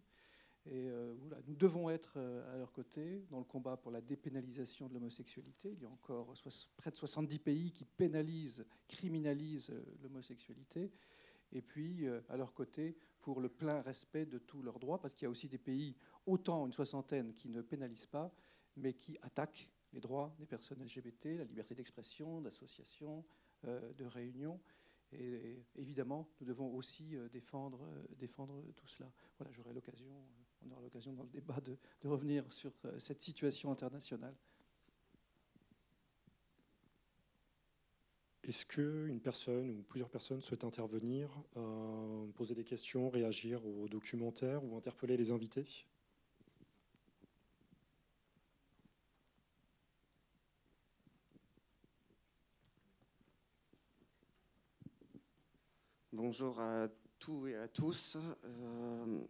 et 0.66 0.88
euh, 0.88 1.14
nous 1.46 1.56
devons 1.56 1.90
être 1.90 2.14
euh, 2.16 2.54
à 2.54 2.56
leur 2.56 2.72
côté 2.72 3.26
dans 3.30 3.38
le 3.38 3.44
combat 3.44 3.76
pour 3.76 3.90
la 3.90 4.00
dépénalisation 4.00 4.88
de 4.88 4.94
l'homosexualité. 4.94 5.72
Il 5.72 5.82
y 5.82 5.84
a 5.84 5.90
encore 5.90 6.32
près 6.78 6.90
de 6.90 6.96
70 6.96 7.38
pays 7.38 7.70
qui 7.70 7.84
pénalisent, 7.84 8.64
criminalisent 8.88 9.70
euh, 9.70 9.84
l'homosexualité. 10.02 10.90
Et 11.52 11.60
puis 11.60 12.08
à 12.30 12.36
leur 12.36 12.52
côté 12.52 12.96
pour 13.20 13.40
le 13.40 13.48
plein 13.48 13.80
respect 13.82 14.26
de 14.26 14.38
tous 14.38 14.60
leurs 14.60 14.80
droits, 14.80 15.00
parce 15.00 15.14
qu'il 15.14 15.24
y 15.24 15.26
a 15.26 15.30
aussi 15.30 15.46
des 15.46 15.58
pays, 15.58 15.94
autant 16.26 16.66
une 16.66 16.72
soixantaine, 16.72 17.32
qui 17.32 17.48
ne 17.48 17.62
pénalisent 17.62 18.06
pas, 18.06 18.34
mais 18.76 18.94
qui 18.94 19.16
attaquent 19.22 19.70
les 19.92 20.00
droits 20.00 20.34
des 20.40 20.46
personnes 20.46 20.82
LGBT, 20.82 21.26
la 21.38 21.44
liberté 21.44 21.76
d'expression, 21.76 22.40
d'association, 22.40 23.24
de 23.62 24.04
réunion. 24.04 24.60
Et, 25.12 25.62
évidemment, 25.76 26.28
nous 26.40 26.46
devons 26.48 26.74
aussi 26.74 27.14
défendre, 27.30 27.86
défendre 28.18 28.60
tout 28.74 28.88
cela. 28.88 29.12
Voilà, 29.38 29.52
j'aurai 29.52 29.72
l'occasion 29.72 30.26
on 30.66 30.72
aura 30.72 30.82
l'occasion 30.82 31.12
dans 31.12 31.22
le 31.22 31.28
débat 31.28 31.60
de, 31.60 31.76
revenir 32.04 32.44
sur 32.52 32.72
euh, 32.84 32.98
cette 32.98 33.20
situation 33.20 33.70
internationale. 33.70 34.34
Est-ce 38.42 38.66
qu'une 38.66 39.20
personne 39.20 39.70
ou 39.70 39.82
plusieurs 39.82 40.10
personnes 40.10 40.42
souhaitent 40.42 40.64
intervenir, 40.64 41.30
euh, 41.56 42.26
poser 42.34 42.54
des 42.54 42.64
questions, 42.64 43.08
réagir 43.08 43.64
au 43.64 43.88
documentaire 43.88 44.62
ou 44.64 44.76
interpeller 44.76 45.16
les 45.16 45.30
invités? 45.30 45.86
Bonjour 56.12 56.60
à 56.60 56.88
tout 57.18 57.46
et 57.46 57.56
à 57.56 57.66
tous. 57.66 58.18
Euh, 58.44 59.24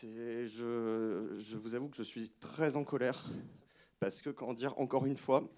je, 0.00 1.56
vous 1.56 1.74
avoue 1.74 1.88
que 1.88 1.96
je 1.96 2.02
suis 2.02 2.30
très 2.40 2.76
en 2.76 2.84
colère 2.84 3.24
parce 4.00 4.22
que, 4.22 4.30
comment 4.30 4.54
dire, 4.54 4.78
encore 4.78 5.06
une 5.06 5.16
fois, 5.16 5.48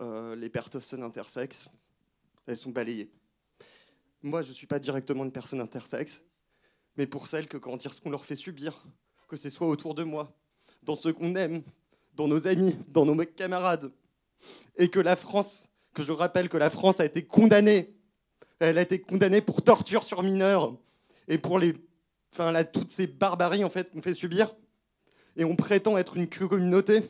euh, 0.00 0.34
les 0.34 0.48
personnes 0.48 1.02
intersexes, 1.02 1.68
elles 2.46 2.56
sont 2.56 2.70
balayées. 2.70 3.10
Moi, 4.22 4.42
je 4.42 4.48
ne 4.48 4.54
suis 4.54 4.66
pas 4.66 4.78
directement 4.78 5.24
une 5.24 5.32
personne 5.32 5.60
intersexe, 5.60 6.24
mais 6.96 7.06
pour 7.06 7.28
celles 7.28 7.48
que, 7.48 7.56
comment 7.56 7.76
dire, 7.76 7.94
ce 7.94 8.00
qu'on 8.00 8.10
leur 8.10 8.24
fait 8.24 8.36
subir, 8.36 8.84
que 9.28 9.36
ce 9.36 9.48
soit 9.48 9.68
autour 9.68 9.94
de 9.94 10.02
moi, 10.02 10.36
dans 10.82 10.94
ceux 10.94 11.12
qu'on 11.12 11.34
aime, 11.36 11.62
dans 12.14 12.28
nos 12.28 12.46
amis, 12.46 12.76
dans 12.88 13.04
nos 13.04 13.16
camarades, 13.24 13.92
et 14.76 14.88
que 14.88 15.00
la 15.00 15.16
France, 15.16 15.70
que 15.94 16.02
je 16.02 16.12
rappelle 16.12 16.48
que 16.48 16.56
la 16.56 16.70
France 16.70 17.00
a 17.00 17.04
été 17.04 17.24
condamnée, 17.24 17.94
elle 18.58 18.78
a 18.78 18.82
été 18.82 19.00
condamnée 19.00 19.40
pour 19.40 19.62
torture 19.62 20.02
sur 20.02 20.22
mineurs 20.22 20.76
et 21.28 21.38
pour 21.38 21.58
les, 21.58 21.74
enfin 22.32 22.52
là, 22.52 22.64
toutes 22.64 22.90
ces 22.90 23.06
barbaries 23.06 23.64
en 23.64 23.70
fait 23.70 23.90
qu'on 23.90 24.02
fait 24.02 24.14
subir, 24.14 24.54
et 25.36 25.44
on 25.44 25.56
prétend 25.56 25.96
être 25.98 26.16
une 26.16 26.28
communauté. 26.28 27.02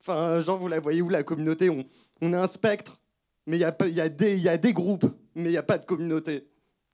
Enfin, 0.00 0.40
genre 0.40 0.58
vous 0.58 0.68
la 0.68 0.80
voyez 0.80 1.02
où 1.02 1.08
la 1.08 1.22
communauté? 1.22 1.70
On, 1.70 1.84
on 2.20 2.32
a 2.32 2.40
un 2.40 2.46
spectre, 2.46 3.00
mais 3.46 3.56
il 3.56 3.60
y 3.60 3.64
a, 3.64 4.58
des, 4.58 4.72
groupes, 4.72 5.06
mais 5.34 5.48
il 5.48 5.52
n'y 5.52 5.56
a 5.56 5.62
pas 5.62 5.78
de 5.78 5.84
communauté. 5.84 6.48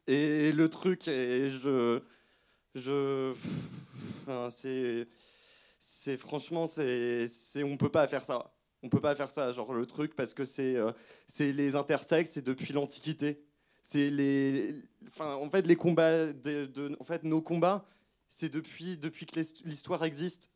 Et 0.07 0.53
le 0.53 0.69
truc, 0.69 1.09
est, 1.09 1.49
je, 1.49 2.01
je, 2.75 3.33
enfin, 4.23 4.49
c'est, 4.51 5.09
c'est 5.79 6.17
franchement, 6.17 6.67
c'est, 6.67 7.29
on 7.63 7.77
peut 7.77 7.89
pas 7.89 8.07
faire 8.09 8.25
ça. 8.25 8.55
On 8.83 8.89
peut 8.89 9.01
pas 9.01 9.15
faire 9.15 9.31
ça, 9.31 9.51
genre 9.53 9.73
le 9.73 9.87
truc, 9.87 10.15
parce 10.15 10.35
que 10.35 10.45
c'est, 10.45 10.77
euh, 10.77 10.93
c'est 11.27 11.53
les 11.53 11.75
intersexes, 11.75 12.33
c'est 12.33 12.45
depuis 12.45 12.73
l'Antiquité. 12.75 13.43
C'est 13.87 14.09
les, 14.09 14.75
enfin, 15.09 15.35
en 15.35 15.51
fait, 15.51 15.67
les 15.67 15.77
combats, 15.77 16.33
de, 16.33 16.97
en 16.99 17.05
fait, 17.05 17.23
nos 17.23 17.43
combats, 17.43 17.87
c'est 18.31 18.49
depuis, 18.49 18.97
depuis 18.97 19.27
que 19.27 19.39
l'histoire 19.39 20.03
existe. 20.07 20.49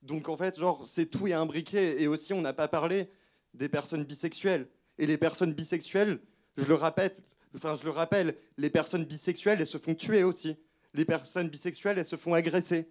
Donc 0.00 0.30
en 0.30 0.38
fait, 0.38 0.58
genre, 0.58 0.86
c'est 0.86 1.04
tout 1.04 1.28
est 1.28 1.34
imbriqué. 1.34 2.00
Et 2.02 2.06
aussi, 2.06 2.32
on 2.32 2.40
n'a 2.40 2.54
pas 2.54 2.68
parlé 2.68 3.10
des 3.52 3.68
personnes 3.68 4.04
bisexuelles. 4.04 4.66
Et 4.96 5.06
les 5.06 5.18
personnes 5.18 5.52
bisexuelles, 5.52 6.18
je 6.56 6.64
le 6.64 6.74
répète, 6.74 7.22
enfin 7.54 7.74
je 7.74 7.84
le 7.84 7.90
rappelle, 7.90 8.36
les 8.56 8.70
personnes 8.70 9.04
bisexuelles, 9.04 9.60
elles 9.60 9.66
se 9.66 9.76
font 9.76 9.94
tuer 9.94 10.24
aussi. 10.24 10.56
Les 10.94 11.04
personnes 11.04 11.50
bisexuelles, 11.50 11.98
elles 11.98 12.06
se 12.06 12.16
font 12.16 12.32
agresser. 12.32 12.88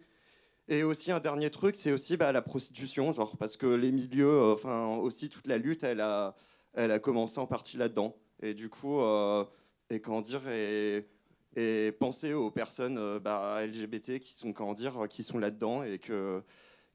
Et 0.67 0.83
aussi 0.83 1.11
un 1.11 1.19
dernier 1.19 1.49
truc, 1.49 1.75
c'est 1.75 1.91
aussi 1.91 2.17
bah, 2.17 2.31
la 2.31 2.43
prostitution, 2.43 3.11
genre 3.13 3.35
parce 3.35 3.57
que 3.57 3.65
les 3.65 3.91
milieux, 3.91 4.29
euh, 4.29 4.53
enfin 4.53 4.95
aussi 4.97 5.27
toute 5.27 5.47
la 5.47 5.57
lutte, 5.57 5.83
elle 5.83 6.01
a, 6.01 6.35
elle 6.73 6.91
a 6.91 6.99
commencé 6.99 7.39
en 7.39 7.47
partie 7.47 7.77
là-dedans. 7.77 8.15
Et 8.43 8.53
du 8.53 8.69
coup, 8.69 9.01
euh, 9.01 9.43
et 9.91 9.99
comment 9.99 10.21
dire, 10.21 10.41
et, 10.47 11.91
penser 11.99 12.33
aux 12.33 12.49
personnes 12.49 12.97
euh, 12.97 13.19
bah, 13.19 13.65
LGBT 13.65 14.19
qui 14.19 14.33
sont 14.33 14.53
comment 14.53 14.73
dire, 14.73 15.07
qui 15.09 15.21
sont 15.21 15.37
là-dedans 15.37 15.83
et 15.83 15.99
que 15.99 16.41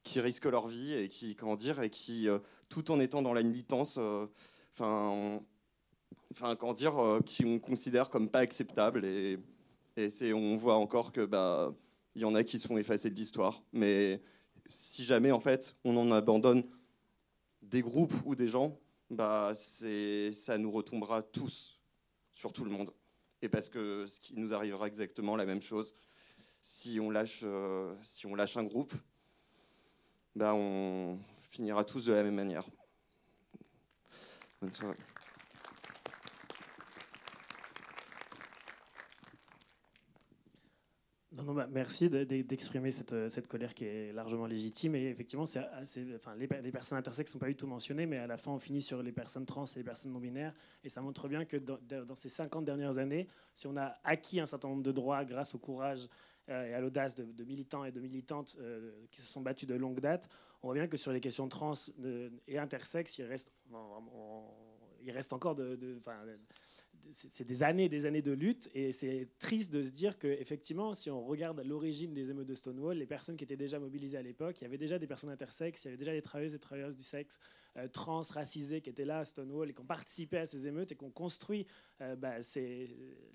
qui 0.03 0.19
risquent 0.21 0.45
leur 0.45 0.67
vie 0.67 0.93
et 0.93 1.09
qui 1.09 1.35
comment 1.35 1.55
dire 1.55 1.81
et 1.81 1.89
qui 1.89 2.27
tout 2.69 2.91
en 2.91 2.99
étant 2.99 3.21
dans 3.21 3.33
la 3.33 3.43
militance, 3.43 3.99
enfin 4.73 5.41
enfin 6.31 6.73
dire, 6.73 7.19
qui 7.25 7.45
on 7.45 7.59
considère 7.59 8.09
comme 8.09 8.29
pas 8.29 8.39
acceptable 8.39 9.05
et, 9.05 9.39
on 10.33 10.55
voit 10.55 10.75
encore 10.75 11.11
que 11.11 11.25
bah 11.25 11.73
il 12.15 12.21
y 12.21 12.25
en 12.25 12.33
a 12.33 12.43
qui 12.43 12.57
se 12.57 12.67
font 12.67 12.77
effacer 12.77 13.11
de 13.11 13.15
l'histoire. 13.15 13.61
Mais 13.73 14.21
si 14.67 15.03
jamais, 15.03 15.31
en 15.31 15.39
fait, 15.39 15.75
on 15.83 15.95
en 15.97 16.11
abandonne 16.11 16.63
des 17.61 17.81
groupes 17.81 18.13
ou 18.25 18.33
des 18.33 18.47
gens, 18.47 18.79
bah, 19.11 19.51
ça 19.53 20.57
nous 20.57 20.71
retombera 20.71 21.21
tous 21.21 21.76
sur 22.37 22.53
tout 22.53 22.63
le 22.63 22.69
monde. 22.69 22.93
Et 23.41 23.49
parce 23.49 23.67
que 23.67 24.05
ce 24.05 24.19
qui 24.19 24.35
nous 24.35 24.53
arrivera 24.53 24.87
exactement 24.87 25.35
la 25.35 25.45
même 25.45 25.61
chose 25.61 25.95
si 26.61 26.99
on 26.99 27.09
lâche, 27.09 27.41
euh, 27.43 27.95
si 28.03 28.27
on 28.27 28.35
lâche 28.35 28.57
un 28.57 28.63
groupe, 28.63 28.93
bah, 30.35 30.53
on 30.53 31.17
finira 31.49 31.83
tous 31.83 32.05
de 32.05 32.13
la 32.13 32.21
même 32.23 32.35
manière. 32.35 32.65
Bonne 34.61 34.73
soirée. 34.73 34.97
Non, 41.37 41.53
bah, 41.53 41.67
merci 41.69 42.09
d'exprimer 42.09 42.89
cette, 42.89 43.13
euh, 43.13 43.29
cette, 43.29 43.47
colère 43.47 43.75
qui 43.75 43.85
est 43.85 44.11
largement 44.11 44.47
légitime. 44.47 44.95
Et 44.95 45.09
effectivement, 45.09 45.45
c'est 45.45 45.59
enfin, 46.15 46.35
les, 46.35 46.47
personnes 46.47 46.97
intersexes 46.97 47.29
ne 47.29 47.33
sont 47.33 47.39
pas 47.39 47.47
du 47.47 47.55
tout 47.55 47.67
mentionnées, 47.67 48.07
mais 48.07 48.17
à 48.17 48.25
la 48.25 48.37
fin, 48.37 48.51
on 48.51 48.59
finit 48.59 48.81
sur 48.81 49.03
les 49.03 49.11
personnes 49.11 49.45
trans 49.45 49.65
et 49.65 49.77
les 49.77 49.83
personnes 49.83 50.11
non-binaires. 50.13 50.53
Et 50.83 50.89
ça 50.89 51.01
montre 51.01 51.27
bien 51.27 51.45
que 51.45 51.57
dans, 51.57 52.15
ces 52.15 52.29
50 52.29 52.65
dernières 52.65 52.97
années, 52.97 53.27
si 53.53 53.67
on 53.67 53.77
a 53.77 53.97
acquis 54.03 54.39
un 54.39 54.47
certain 54.47 54.69
nombre 54.69 54.81
de 54.81 54.91
droits 54.91 55.25
grâce 55.25 55.53
au 55.53 55.59
courage 55.59 56.07
euh, 56.49 56.65
et 56.65 56.73
à 56.73 56.81
l'audace 56.81 57.13
de, 57.13 57.43
militants 57.43 57.85
et 57.85 57.91
de 57.91 57.99
militantes 57.99 58.57
euh, 58.59 58.91
qui 59.11 59.21
se 59.21 59.27
sont 59.27 59.41
battus 59.41 59.67
de 59.67 59.75
longue 59.75 59.99
date, 59.99 60.29
on 60.63 60.67
voit 60.69 60.75
bien 60.75 60.87
que 60.87 60.97
sur 60.97 61.11
les 61.11 61.21
questions 61.21 61.47
trans 61.47 61.73
et 62.47 62.57
intersexes, 62.57 63.19
il 63.19 63.25
reste, 63.25 63.53
il 65.03 65.11
reste 65.11 65.33
encore 65.33 65.53
de 65.53 65.99
c'est 67.11 67.45
des 67.45 67.63
années 67.63 67.89
des 67.89 68.05
années 68.05 68.21
de 68.21 68.31
lutte 68.31 68.69
et 68.73 68.91
c'est 68.91 69.27
triste 69.39 69.71
de 69.71 69.83
se 69.83 69.91
dire 69.91 70.17
que 70.17 70.27
effectivement 70.27 70.93
si 70.93 71.09
on 71.09 71.25
regarde 71.25 71.59
l'origine 71.65 72.13
des 72.13 72.29
émeutes 72.29 72.47
de 72.47 72.55
Stonewall 72.55 72.97
les 72.97 73.05
personnes 73.05 73.37
qui 73.37 73.43
étaient 73.43 73.57
déjà 73.57 73.79
mobilisées 73.79 74.17
à 74.17 74.21
l'époque 74.21 74.59
il 74.61 74.63
y 74.63 74.67
avait 74.67 74.77
déjà 74.77 74.99
des 74.99 75.07
personnes 75.07 75.29
intersexes 75.29 75.85
il 75.85 75.87
y 75.87 75.89
avait 75.89 75.97
déjà 75.97 76.11
des 76.11 76.21
travailleuses 76.21 76.53
et 76.53 76.59
travailleurs 76.59 76.93
du 76.93 77.03
sexe 77.03 77.39
euh, 77.77 77.87
trans 77.87 78.21
racisées 78.21 78.81
qui 78.81 78.89
étaient 78.89 79.05
là 79.05 79.19
à 79.19 79.25
Stonewall 79.25 79.69
et 79.69 79.73
qui 79.73 79.81
ont 79.81 79.85
participé 79.85 80.37
à 80.37 80.45
ces 80.47 80.65
émeutes 80.65 80.91
et 80.91 80.95
qui 80.95 81.03
ont 81.03 81.11
construit 81.11 81.67
euh, 82.01 82.15
bah, 82.15 82.37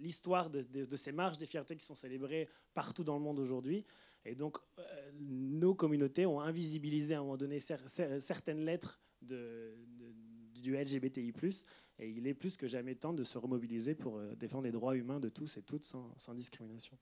l'histoire 0.01 0.51
de, 0.51 0.97
ces 0.97 1.13
marches 1.13 1.39
des 1.39 1.47
fiertés 1.47 1.77
qui 1.77 1.85
sont 1.85 1.95
célébrées 1.95 2.49
partout 2.75 3.05
dans 3.05 3.17
le 3.17 3.23
monde 3.23 3.39
aujourd'hui. 3.39 3.85
Et 4.25 4.35
donc 4.35 4.59
euh, 4.79 4.83
nos 5.21 5.75
communautés 5.75 6.27
ont 6.27 6.41
invisibilisé 6.41 7.15
à 7.15 7.19
un 7.19 7.23
moment 7.23 7.37
donné 7.37 7.61
certaines 7.61 8.65
lettres 8.65 9.01
du 9.21 10.77
LGBTI+, 10.77 11.33
et 12.03 12.11
il 12.11 12.27
est 12.27 12.35
plus 12.35 12.57
que 12.57 12.67
jamais 12.67 12.97
temps 12.97 13.13
de 13.13 13.23
se 13.23 13.39
remobiliser 13.39 13.95
pour 13.95 14.17
euh, 14.17 14.35
défendre 14.35 14.65
les 14.65 14.73
droits 14.73 14.97
humains 14.97 15.21
de 15.21 15.29
tous 15.29 15.57
et 15.57 15.63
toutes 15.63 15.85
sans, 15.85 16.35
discrimination. 16.35 16.99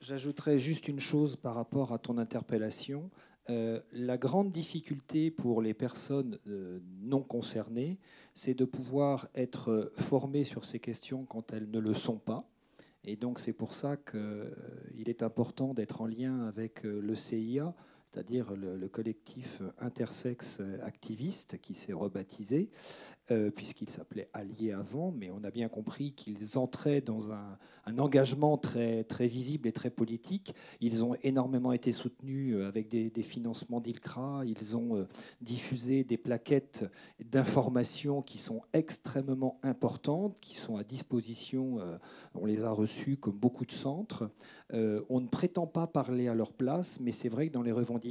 J'ajouterais 0.00 0.58
juste 0.58 0.88
une 0.88 1.00
chose 1.00 1.36
par 1.36 1.54
rapport 1.54 1.92
à 1.92 1.98
ton 1.98 2.16
interpellation. 2.16 3.10
Euh, 3.50 3.82
la 3.92 4.16
grande 4.16 4.52
difficulté 4.52 5.30
pour 5.30 5.60
les 5.60 5.74
personnes 5.74 6.38
euh, 6.46 6.80
non 7.02 7.22
concernées, 7.22 7.98
c'est 8.32 8.54
de 8.54 8.64
pouvoir 8.64 9.28
être 9.34 9.92
formées 9.96 10.44
sur 10.44 10.64
ces 10.64 10.78
questions 10.78 11.26
quand 11.26 11.52
elles 11.52 11.70
ne 11.70 11.78
le 11.78 11.92
sont 11.92 12.18
pas. 12.18 12.48
Et 13.04 13.16
donc 13.16 13.38
c'est 13.38 13.52
pour 13.52 13.74
ça 13.74 13.98
qu'il 13.98 15.10
est 15.10 15.22
important 15.22 15.74
d'être 15.74 16.00
en 16.00 16.06
lien 16.06 16.46
avec 16.46 16.84
le 16.84 17.14
CIA 17.14 17.74
c'est-à-dire 18.14 18.54
le, 18.54 18.88
collectif 18.88 19.60
intersexe 19.80 20.62
activiste 20.84 21.60
qui 21.60 21.74
s'est 21.74 21.92
rebaptisé, 21.92 22.70
euh, 23.30 23.50
puisqu'il 23.50 23.88
s'appelait 23.88 24.28
Alliés 24.34 24.72
avant, 24.72 25.10
mais 25.10 25.30
on 25.30 25.42
a 25.44 25.50
bien 25.50 25.70
compris 25.70 26.12
qu'ils 26.12 26.58
entraient 26.58 27.00
dans 27.00 27.32
un, 27.32 27.58
engagement 27.98 28.58
très, 28.58 29.04
très 29.04 29.26
visible 29.26 29.66
et 29.66 29.72
très 29.72 29.88
politique. 29.88 30.54
Ils 30.80 31.02
ont 31.04 31.16
énormément 31.22 31.72
été 31.72 31.90
soutenus 31.92 32.54
euh, 32.54 32.68
avec 32.68 32.88
des, 32.88 33.22
financements 33.22 33.80
d'ILCRA, 33.80 34.42
ils 34.44 34.76
ont 34.76 34.96
euh, 34.96 35.08
diffusé 35.40 36.04
des 36.04 36.18
plaquettes 36.18 36.84
d'informations 37.24 38.20
qui 38.20 38.36
sont 38.36 38.60
extrêmement 38.74 39.58
importantes, 39.62 40.38
qui 40.40 40.54
sont 40.54 40.76
à 40.76 40.84
disposition, 40.84 41.78
on 42.34 42.44
les 42.44 42.62
a 42.64 42.70
reçues 42.70 43.16
comme 43.16 43.36
beaucoup 43.38 43.64
de 43.64 43.72
centres. 43.72 44.30
on 44.72 45.20
ne 45.20 45.28
prétend 45.28 45.66
pas 45.66 45.86
parler 45.86 46.28
à 46.28 46.34
leur 46.34 46.52
place, 46.52 47.00
mais 47.00 47.12
c'est 47.12 47.28
vrai 47.28 47.48
que 47.48 47.52
dans 47.52 47.62
les 47.62 47.72
revendications 47.72 48.03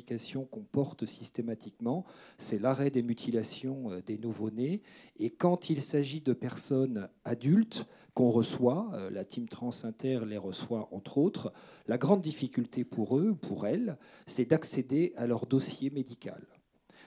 qu'on 0.51 0.63
porte 0.63 1.05
systématiquement, 1.05 2.05
c'est 2.38 2.59
l'arrêt 2.59 2.89
des 2.89 3.03
mutilations 3.03 3.91
des 4.05 4.17
nouveau-nés 4.17 4.81
et 5.17 5.29
quand 5.29 5.69
il 5.69 5.81
s'agit 5.81 6.21
de 6.21 6.33
personnes 6.33 7.09
adultes 7.25 7.85
qu'on 8.13 8.29
reçoit, 8.29 8.91
euh, 8.93 9.09
la 9.09 9.25
team 9.25 9.47
Trans 9.47 9.83
Inter 9.83 10.21
les 10.25 10.38
reçoit 10.38 10.88
entre 10.91 11.17
autres, 11.17 11.51
la 11.88 11.97
grande 11.97 12.21
difficulté 12.21 12.83
pour 12.83 13.17
eux, 13.17 13.33
pour 13.33 13.65
elles, 13.65 13.97
c'est 14.27 14.45
d'accéder 14.45 15.13
à 15.15 15.25
leur 15.25 15.45
dossier 15.45 15.89
médical. 15.89 16.45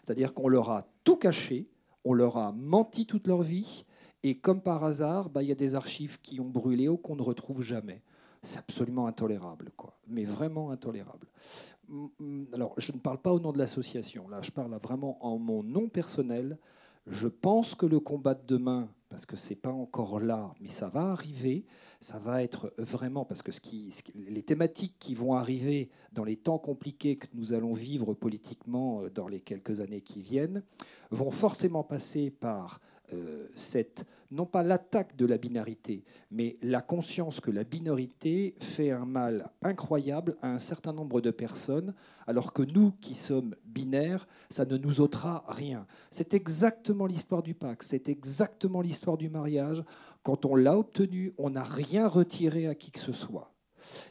C'est-à-dire 0.04 0.34
qu'on 0.34 0.48
leur 0.48 0.70
a 0.70 0.88
tout 1.04 1.16
caché, 1.16 1.68
on 2.04 2.12
leur 2.12 2.36
a 2.38 2.52
menti 2.52 3.06
toute 3.06 3.26
leur 3.26 3.42
vie, 3.42 3.84
et 4.22 4.38
comme 4.38 4.60
par 4.60 4.84
hasard, 4.84 5.30
bah, 5.30 5.42
il 5.42 5.48
y 5.48 5.52
a 5.52 5.56
des 5.56 5.74
archives 5.74 6.20
qui 6.20 6.40
ont 6.40 6.48
brûlé 6.48 6.88
ou 6.88 6.96
qu'on 6.96 7.16
ne 7.16 7.22
retrouve 7.22 7.62
jamais. 7.62 8.02
C'est 8.42 8.58
absolument 8.58 9.06
intolérable, 9.06 9.72
quoi. 9.76 9.94
Mais 10.06 10.24
vraiment 10.24 10.70
intolérable. 10.70 11.26
Alors, 12.52 12.74
je 12.78 12.92
ne 12.92 12.98
parle 12.98 13.18
pas 13.18 13.32
au 13.32 13.40
nom 13.40 13.52
de 13.52 13.58
l'association, 13.58 14.28
là, 14.28 14.40
je 14.42 14.50
parle 14.50 14.74
vraiment 14.76 15.24
en 15.24 15.38
mon 15.38 15.62
nom 15.62 15.88
personnel. 15.88 16.58
Je 17.06 17.28
pense 17.28 17.76
que 17.76 17.86
le 17.86 18.00
combat 18.00 18.34
de 18.34 18.44
demain, 18.46 18.88
parce 19.08 19.26
que 19.26 19.36
c'est 19.36 19.54
pas 19.54 19.70
encore 19.70 20.18
là, 20.18 20.52
mais 20.60 20.68
ça 20.68 20.88
va 20.88 21.12
arriver, 21.12 21.64
ça 22.00 22.18
va 22.18 22.42
être 22.42 22.74
vraiment 22.78 23.24
parce 23.24 23.42
que 23.42 23.52
ce 23.52 23.60
qui, 23.60 23.94
les 24.14 24.42
thématiques 24.42 24.96
qui 24.98 25.14
vont 25.14 25.34
arriver 25.34 25.88
dans 26.12 26.24
les 26.24 26.36
temps 26.36 26.58
compliqués 26.58 27.16
que 27.16 27.28
nous 27.32 27.52
allons 27.52 27.72
vivre 27.72 28.14
politiquement 28.14 29.02
euh, 29.02 29.10
dans 29.10 29.28
les 29.28 29.40
quelques 29.40 29.80
années 29.80 30.00
qui 30.00 30.20
viennent 30.20 30.64
vont 31.12 31.30
forcément 31.30 31.84
passer 31.84 32.30
par 32.30 32.80
euh, 33.12 33.46
cette, 33.54 34.06
non 34.30 34.46
pas 34.46 34.62
l'attaque 34.62 35.16
de 35.16 35.26
la 35.26 35.38
binarité, 35.38 36.04
mais 36.30 36.56
la 36.62 36.80
conscience 36.82 37.40
que 37.40 37.50
la 37.50 37.64
binarité 37.64 38.54
fait 38.58 38.90
un 38.90 39.04
mal 39.04 39.50
incroyable 39.62 40.36
à 40.42 40.48
un 40.48 40.58
certain 40.58 40.92
nombre 40.92 41.20
de 41.20 41.30
personnes, 41.30 41.94
alors 42.26 42.52
que 42.52 42.62
nous 42.62 42.92
qui 43.00 43.14
sommes 43.14 43.54
binaires, 43.64 44.26
ça 44.50 44.64
ne 44.64 44.76
nous 44.76 45.00
ôtera 45.00 45.44
rien. 45.48 45.86
C'est 46.10 46.34
exactement 46.34 47.06
l'histoire 47.06 47.42
du 47.42 47.54
pacte, 47.54 47.82
c'est 47.82 48.08
exactement 48.08 48.80
l'histoire 48.80 49.16
du 49.16 49.28
mariage. 49.28 49.84
Quand 50.22 50.44
on 50.44 50.56
l'a 50.56 50.76
obtenu, 50.76 51.32
on 51.38 51.50
n'a 51.50 51.62
rien 51.62 52.08
retiré 52.08 52.66
à 52.66 52.74
qui 52.74 52.90
que 52.90 52.98
ce 52.98 53.12
soit. 53.12 53.52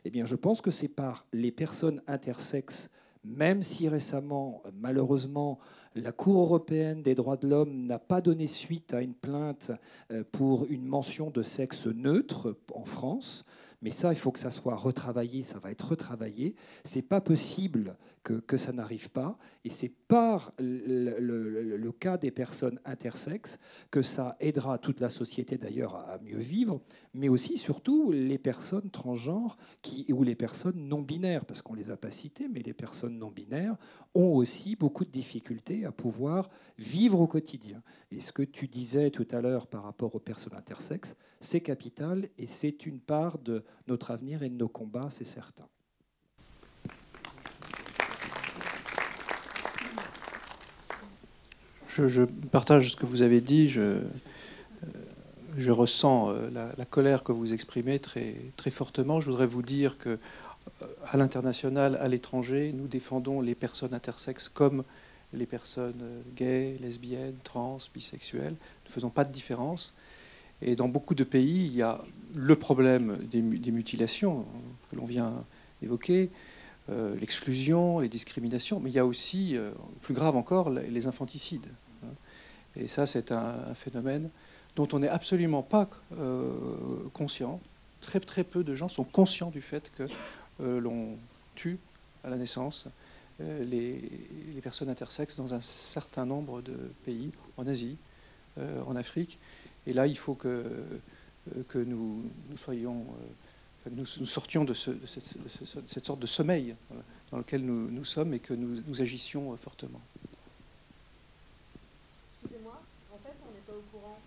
Eh 0.06 0.10
bien, 0.10 0.26
je 0.26 0.36
pense 0.36 0.62
que 0.62 0.72
c'est 0.72 0.88
par 0.88 1.28
les 1.34 1.52
personnes 1.52 2.02
intersexes, 2.08 2.92
même 3.24 3.64
si 3.64 3.90
récemment, 3.90 4.64
malheureusement, 4.74 5.60
la 5.96 6.12
Cour 6.12 6.42
européenne 6.42 7.02
des 7.02 7.16
droits 7.16 7.38
de 7.38 7.48
l'homme 7.48 7.86
n'a 7.86 8.00
pas 8.00 8.22
donné 8.22 8.48
suite 8.48 8.94
à 8.94 9.02
une 9.02 9.14
plainte 9.14 9.72
euh, 10.12 10.24
pour 10.32 10.66
une 10.66 10.86
mention 10.86 11.30
de 11.30 11.42
sexe 11.42 11.88
neutre 11.88 12.58
en 12.74 12.86
France. 12.86 13.46
Mais 13.82 13.92
ça, 13.92 14.12
il 14.12 14.16
faut 14.16 14.32
que 14.32 14.40
ça 14.40 14.50
soit 14.50 14.76
retravaillé, 14.76 15.44
ça 15.44 15.60
va 15.60 15.72
être 15.72 15.90
retravaillé. 15.90 16.56
C'est 16.84 17.02
pas 17.02 17.22
possible 17.22 17.96
que, 18.24 18.34
que 18.34 18.58
ça 18.58 18.74
n'arrive 18.74 19.12
pas. 19.12 19.38
Et 19.64 19.70
c'est 19.70 19.94
par 20.08 20.54
le, 20.58 21.92
cas 21.92 22.18
des 22.18 22.32
personnes 22.32 22.80
intersexes 22.84 23.60
que 23.92 24.02
ça 24.02 24.36
aidera 24.40 24.80
toute 24.80 25.00
la 25.00 25.10
société 25.10 25.58
d'ailleurs 25.58 25.96
à 25.96 26.18
mieux 26.24 26.40
vivre, 26.40 26.82
mais 27.14 27.30
aussi 27.30 27.58
surtout 27.58 28.12
les 28.12 28.38
personnes 28.38 28.90
transgenres 28.90 29.56
ou 30.10 30.24
les 30.24 30.36
personnes 30.36 30.88
non 30.88 31.02
binaires, 31.02 31.46
parce 31.46 31.62
qu'on 31.62 31.76
les 31.76 31.92
a 31.92 31.98
pas 31.98 32.12
citées, 32.12 32.48
mais 32.52 32.62
les 32.62 32.74
personnes 32.74 33.20
non 33.20 33.30
binaires 33.30 33.78
ont 34.16 34.34
aussi 34.34 34.76
beaucoup 34.76 35.06
de 35.06 35.12
difficultés 35.12 35.86
à 35.86 35.92
pouvoir 35.92 36.50
vivre 36.80 37.20
au 37.20 37.28
quotidien. 37.28 37.84
Et 38.12 38.22
ce 38.22 38.32
que 38.32 38.42
tu 38.42 38.68
disais 38.68 39.12
tout 39.12 39.28
à 39.32 39.42
l'heure 39.42 39.68
par 39.68 39.84
rapport 39.84 40.16
aux 40.16 40.20
personnes 40.20 40.56
intersexes, 40.56 41.16
c'est 41.40 41.62
capital 41.62 42.30
et 42.38 42.48
c'est 42.48 42.86
une 42.86 43.00
part 43.00 43.38
de 43.38 43.64
notre 43.88 44.12
avenir 44.12 44.42
et 44.42 44.50
de 44.50 44.56
nos 44.56 44.70
combats, 44.70 45.10
c'est 45.10 45.26
certain. 45.26 45.68
Je, 51.90 52.24
partage 52.52 52.92
ce 52.92 52.96
que 52.98 53.06
vous 53.06 53.22
avez 53.22 53.40
dit. 53.40 53.70
Je, 53.70 53.82
euh, 53.82 54.02
je 55.58 55.72
ressens 55.72 56.30
euh, 56.30 56.50
la, 56.50 56.86
colère 56.86 57.24
que 57.24 57.32
vous 57.32 57.54
exprimez 57.54 58.00
très, 58.00 58.36
très 58.58 58.72
fortement. 58.72 59.22
Je 59.22 59.30
voudrais 59.30 59.46
vous 59.46 59.62
dire 59.62 59.98
que 59.98 60.20
à 61.08 61.18
l'international, 61.18 61.96
à 61.98 62.08
l'étranger, 62.08 62.74
nous 62.74 62.88
défendons 62.88 63.42
les 63.42 63.56
personnes 63.56 63.94
intersexes 63.94 64.50
comme 64.50 64.84
les 65.34 65.46
personnes 65.46 66.04
gays, 66.36 66.78
lesbiennes, 66.82 67.36
trans, 67.44 67.78
bisexuelles. 67.94 68.54
Nous 68.54 68.90
ne 68.90 68.94
faisons 68.94 69.10
pas 69.10 69.26
de 69.26 69.32
différence. 69.32 69.94
Et 70.62 70.76
dans 70.76 70.88
beaucoup 70.88 71.16
de 71.16 71.24
pays, 71.24 71.66
il 71.66 71.76
y 71.76 71.82
a 71.82 72.00
le 72.34 72.56
problème 72.56 73.18
des, 73.30 73.42
mutilations 73.42 74.46
que 74.90 74.96
l'on 74.96 75.06
vient 75.06 75.34
d'évoquer, 75.82 76.30
euh, 76.90 77.16
l'exclusion, 77.20 78.00
les 78.00 78.10
discriminations, 78.10 78.80
mais 78.80 78.90
il 78.90 78.94
y 78.94 79.00
a 79.00 79.06
aussi, 79.06 79.58
euh, 79.58 79.72
plus 80.02 80.14
grave 80.14 80.36
encore, 80.36 80.70
les 80.70 81.08
infanticides. 81.08 81.68
Et 82.78 82.88
ça, 82.88 83.06
c'est 83.06 83.32
un, 83.32 83.74
phénomène 83.74 84.30
dont 84.76 84.88
on 84.92 85.00
n'est 85.00 85.10
absolument 85.10 85.64
pas 85.64 85.90
euh, 86.20 86.52
conscient. 87.14 87.62
Très, 88.02 88.20
très 88.20 88.44
peu 88.44 88.64
de 88.64 88.76
gens 88.76 88.90
sont 88.90 89.06
conscients 89.06 89.50
du 89.50 89.62
fait 89.62 89.92
que 89.98 90.04
l'on 90.60 91.18
tue 91.56 91.80
à 92.24 92.30
la 92.30 92.38
naissance 92.38 92.88
les, 93.40 94.02
les, 94.56 94.62
personnes 94.62 94.90
intersexes 94.90 95.36
dans 95.36 95.54
un 95.54 95.62
certain 95.62 96.26
nombre 96.26 96.62
de 96.62 96.76
pays, 97.04 97.32
en 97.58 97.68
Asie, 97.68 97.98
en 98.58 98.96
Afrique. 98.96 99.38
Et 99.88 99.94
là, 99.94 100.08
il 100.08 100.18
faut 100.18 100.36
que, 100.36 100.48
euh, 100.48 101.64
que 101.68 101.78
nous, 101.78 102.24
nous 102.50 102.58
soyons, 102.58 103.06
euh, 103.88 103.90
nous, 103.92 104.06
sortions 104.06 104.66
de, 104.66 104.74
ce, 104.74 104.90
de, 104.90 105.06
cette, 105.88 106.06
sorte 106.06 106.20
de 106.20 106.28
sommeil 106.28 106.76
dans 107.32 107.38
lequel 107.38 107.64
nous, 107.64 107.90
nous, 107.92 108.04
sommes 108.04 108.34
et 108.34 108.40
que 108.40 108.54
nous, 108.54 108.82
nous 108.88 109.02
agissions 109.02 109.54
euh, 109.54 109.58
fortement. 109.58 110.02
Excusez-moi, 112.44 112.82
en 113.14 113.18
fait, 113.20 113.36
on 113.48 113.54
n'est 113.54 113.62
pas 113.62 113.74
au 113.74 113.84
courant 113.92 114.20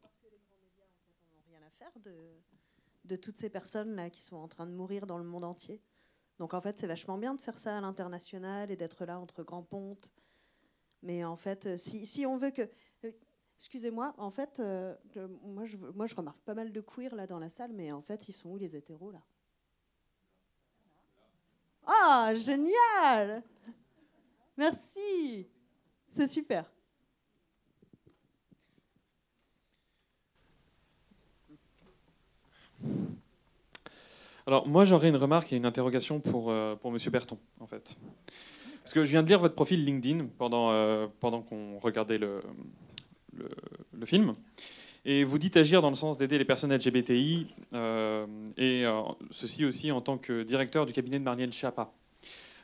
parce 0.00 0.14
que 0.22 0.28
les 0.30 0.40
grands 0.48 0.56
médias 0.62 0.88
n'ont 1.34 1.44
rien 1.50 1.60
à 1.66 1.70
faire 1.78 1.92
de, 2.02 2.12
de 3.04 3.16
toutes 3.16 3.36
ces 3.36 3.50
personnes-là 3.50 4.10
qui 4.10 4.22
sont 4.22 4.36
en 4.36 4.48
train 4.48 4.66
de 4.66 4.72
mourir 4.72 5.06
dans 5.06 5.18
le 5.18 5.24
monde 5.24 5.44
entier. 5.44 5.80
Donc 6.38 6.54
en 6.54 6.60
fait, 6.60 6.78
c'est 6.78 6.86
vachement 6.86 7.18
bien 7.18 7.34
de 7.34 7.40
faire 7.40 7.58
ça 7.58 7.78
à 7.78 7.80
l'international 7.80 8.70
et 8.70 8.76
d'être 8.76 9.04
là 9.04 9.18
entre 9.18 9.42
grands 9.42 9.62
pontes 9.62 10.12
mais 11.04 11.22
en 11.22 11.36
fait, 11.36 11.66
euh, 11.66 11.76
si, 11.76 12.06
si 12.06 12.26
on 12.26 12.36
veut 12.36 12.50
que. 12.50 12.62
Euh, 13.04 13.12
excusez-moi, 13.56 14.14
en 14.16 14.30
fait, 14.30 14.58
euh, 14.58 14.94
moi, 15.42 15.64
je, 15.66 15.76
moi 15.76 16.06
je 16.06 16.14
remarque 16.14 16.40
pas 16.40 16.54
mal 16.54 16.72
de 16.72 16.80
queer 16.80 17.14
là 17.14 17.26
dans 17.26 17.38
la 17.38 17.50
salle, 17.50 17.72
mais 17.72 17.92
en 17.92 18.00
fait, 18.00 18.28
ils 18.28 18.32
sont 18.32 18.50
où 18.50 18.56
les 18.56 18.74
hétéros 18.74 19.12
là? 19.12 19.22
Ah, 21.86 22.32
génial 22.34 23.42
Merci 24.56 25.46
C'est 26.08 26.26
super. 26.26 26.72
Alors 34.46 34.66
moi 34.68 34.84
j'aurais 34.84 35.08
une 35.08 35.16
remarque 35.16 35.52
et 35.52 35.56
une 35.56 35.66
interrogation 35.66 36.20
pour, 36.20 36.52
pour 36.80 36.92
Monsieur 36.92 37.10
Berton 37.10 37.38
en 37.60 37.66
fait. 37.66 37.96
Parce 38.84 38.92
que 38.92 39.04
je 39.06 39.10
viens 39.10 39.22
de 39.22 39.28
lire 39.28 39.38
votre 39.38 39.54
profil 39.54 39.82
LinkedIn 39.82 40.26
pendant, 40.36 40.70
euh, 40.70 41.06
pendant 41.18 41.40
qu'on 41.40 41.78
regardait 41.78 42.18
le, 42.18 42.42
le, 43.32 44.04
film. 44.04 44.34
Et 45.06 45.24
vous 45.24 45.38
dites 45.38 45.56
agir 45.56 45.80
dans 45.80 45.88
le 45.88 45.94
sens 45.94 46.18
d'aider 46.18 46.36
les 46.36 46.44
personnes 46.44 46.70
LGBTI, 46.70 47.46
euh, 47.72 48.26
et 48.58 48.84
euh, 48.84 49.00
ceci 49.30 49.64
aussi 49.64 49.90
en 49.90 50.02
tant 50.02 50.18
que 50.18 50.42
directeur 50.42 50.84
du 50.84 50.92
cabinet 50.92 51.18
de 51.18 51.24
Marielle 51.24 51.52
Schiappa. 51.52 51.92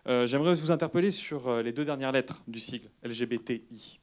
J'aimerais 0.07 0.55
vous 0.55 0.71
interpeller 0.73 1.11
sur 1.11 1.63
les 1.63 1.73
deux 1.73 1.85
dernières 1.85 2.11
lettres 2.11 2.43
du 2.49 2.59
sigle 2.59 2.91
LGBTI. 3.05 4.01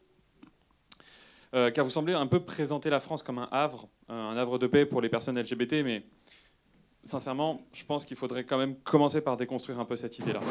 car 1.51 1.83
vous 1.83 1.89
semblez 1.89 2.13
un 2.13 2.27
peu 2.27 2.39
présenter 2.39 2.89
la 2.89 2.99
France 3.01 3.23
comme 3.23 3.39
un 3.39 3.49
havre, 3.51 3.89
un 4.07 4.37
havre 4.37 4.57
de 4.57 4.67
paix 4.67 4.85
pour 4.85 5.01
les 5.01 5.09
personnes 5.09 5.37
LGBT, 5.37 5.83
mais 5.83 6.05
sincèrement, 7.07 7.65
je 7.73 7.83
pense 7.83 8.05
qu'il 8.05 8.17
faudrait 8.17 8.43
quand 8.43 8.57
même 8.57 8.75
commencer 8.75 9.21
par 9.21 9.37
déconstruire 9.37 9.79
un 9.79 9.85
peu 9.85 9.95
cette 9.95 10.19
idée-là. 10.19 10.41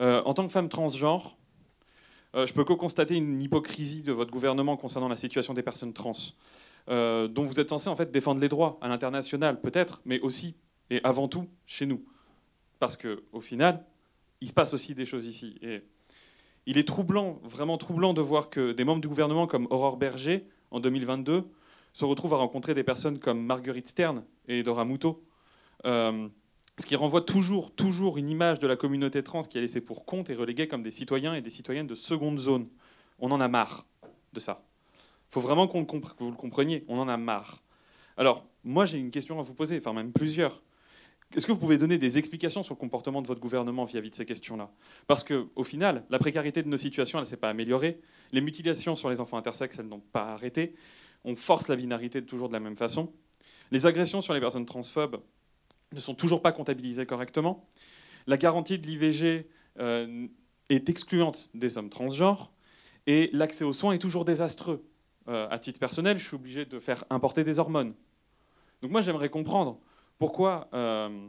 Euh, 0.00 0.22
en 0.24 0.34
tant 0.34 0.46
que 0.46 0.52
femme 0.52 0.68
transgenre, 0.68 1.36
euh, 2.34 2.46
je 2.46 2.52
peux 2.52 2.64
co-constater 2.64 3.14
une 3.16 3.40
hypocrisie 3.40 4.02
de 4.02 4.12
votre 4.12 4.30
gouvernement 4.30 4.76
concernant 4.76 5.08
la 5.08 5.16
situation 5.16 5.54
des 5.54 5.62
personnes 5.62 5.92
trans, 5.92 6.12
euh, 6.88 7.28
dont 7.28 7.44
vous 7.44 7.60
êtes 7.60 7.70
censé 7.70 7.90
défendre 8.06 8.40
les 8.40 8.48
droits 8.48 8.78
à 8.82 8.88
l'international, 8.88 9.60
peut-être, 9.60 10.02
mais 10.04 10.20
aussi 10.20 10.56
et 10.90 11.00
avant 11.02 11.28
tout 11.28 11.48
chez 11.64 11.86
nous, 11.86 12.04
parce 12.78 12.96
que 12.96 13.22
au 13.32 13.40
final, 13.40 13.86
il 14.40 14.48
se 14.48 14.52
passe 14.52 14.74
aussi 14.74 14.94
des 14.94 15.06
choses 15.06 15.26
ici. 15.26 15.58
Il 16.66 16.76
est 16.76 16.86
troublant, 16.86 17.40
vraiment 17.42 17.78
troublant, 17.78 18.12
de 18.12 18.20
voir 18.20 18.50
que 18.50 18.72
des 18.72 18.84
membres 18.84 19.00
du 19.00 19.08
gouvernement 19.08 19.46
comme 19.46 19.66
Aurore 19.70 19.96
Berger 19.96 20.46
en 20.70 20.80
2022 20.80 21.44
se 21.94 22.04
retrouvent 22.04 22.34
à 22.34 22.38
rencontrer 22.38 22.74
des 22.74 22.84
personnes 22.84 23.18
comme 23.18 23.40
Marguerite 23.44 23.88
Stern 23.88 24.24
et 24.48 24.62
Dora 24.62 24.84
euh, 24.84 25.14
ce 25.84 26.86
qui 26.86 26.96
renvoie 26.96 27.20
toujours, 27.20 27.74
toujours 27.74 28.18
une 28.18 28.30
image 28.30 28.58
de 28.58 28.66
la 28.66 28.76
communauté 28.76 29.22
trans 29.22 29.42
qui 29.42 29.58
est 29.58 29.60
laissée 29.60 29.80
pour 29.80 30.04
compte 30.04 30.30
et 30.30 30.34
reléguée 30.34 30.66
comme 30.66 30.82
des 30.82 30.90
citoyens 30.90 31.34
et 31.34 31.42
des 31.42 31.50
citoyennes 31.50 31.86
de 31.86 31.94
seconde 31.94 32.38
zone. 32.38 32.68
On 33.20 33.30
en 33.30 33.40
a 33.40 33.48
marre 33.48 33.86
de 34.32 34.40
ça. 34.40 34.64
Il 35.30 35.34
faut 35.34 35.40
vraiment 35.40 35.66
que 35.68 35.72
vous 35.72 36.30
le 36.30 36.36
compreniez. 36.36 36.84
On 36.88 36.98
en 36.98 37.08
a 37.08 37.16
marre. 37.16 37.62
Alors, 38.16 38.46
moi, 38.62 38.86
j'ai 38.86 38.98
une 38.98 39.10
question 39.10 39.38
à 39.38 39.42
vous 39.42 39.54
poser, 39.54 39.78
enfin 39.78 39.92
même 39.92 40.12
plusieurs. 40.12 40.62
Est-ce 41.34 41.46
que 41.46 41.52
vous 41.52 41.58
pouvez 41.58 41.78
donner 41.78 41.98
des 41.98 42.18
explications 42.18 42.62
sur 42.62 42.74
le 42.74 42.78
comportement 42.78 43.20
de 43.20 43.26
votre 43.26 43.40
gouvernement 43.40 43.84
vis-à-vis 43.84 44.10
de 44.10 44.14
ces 44.14 44.24
questions-là? 44.24 44.70
Parce 45.08 45.24
qu'au 45.24 45.64
final, 45.64 46.04
la 46.08 46.18
précarité 46.18 46.62
de 46.62 46.68
nos 46.68 46.76
situations, 46.76 47.18
elle 47.18 47.24
ne 47.24 47.28
s'est 47.28 47.36
pas 47.36 47.50
améliorée. 47.50 48.00
Les 48.30 48.40
mutilations 48.40 48.94
sur 48.94 49.10
les 49.10 49.20
enfants 49.20 49.36
intersexes, 49.36 49.78
elles 49.80 49.88
n'ont 49.88 50.00
pas 50.00 50.32
arrêté. 50.32 50.74
On 51.24 51.34
force 51.34 51.66
la 51.68 51.76
binarité 51.76 52.24
toujours 52.24 52.48
de 52.48 52.52
la 52.52 52.60
même 52.60 52.76
façon. 52.76 53.12
Les 53.72 53.86
agressions 53.86 54.20
sur 54.20 54.34
les 54.34 54.40
personnes 54.40 54.66
transphobes, 54.66 55.20
ne 55.94 56.00
sont 56.00 56.14
toujours 56.14 56.42
pas 56.42 56.52
comptabilisés 56.52 57.06
correctement. 57.06 57.66
La 58.26 58.36
garantie 58.36 58.78
de 58.78 58.86
l'IVG 58.86 59.46
euh, 59.78 60.26
est 60.68 60.88
excluante 60.88 61.50
des 61.54 61.78
hommes 61.78 61.90
transgenres 61.90 62.52
et 63.06 63.30
l'accès 63.32 63.64
aux 63.64 63.72
soins 63.72 63.92
est 63.92 63.98
toujours 63.98 64.24
désastreux. 64.24 64.84
Euh, 65.28 65.48
à 65.50 65.58
titre 65.58 65.78
personnel, 65.78 66.18
je 66.18 66.26
suis 66.26 66.36
obligé 66.36 66.64
de 66.64 66.78
faire 66.78 67.04
importer 67.10 67.44
des 67.44 67.58
hormones. 67.58 67.94
Donc 68.82 68.90
moi, 68.90 69.00
j'aimerais 69.00 69.30
comprendre 69.30 69.78
pourquoi, 70.18 70.68
euh, 70.74 71.28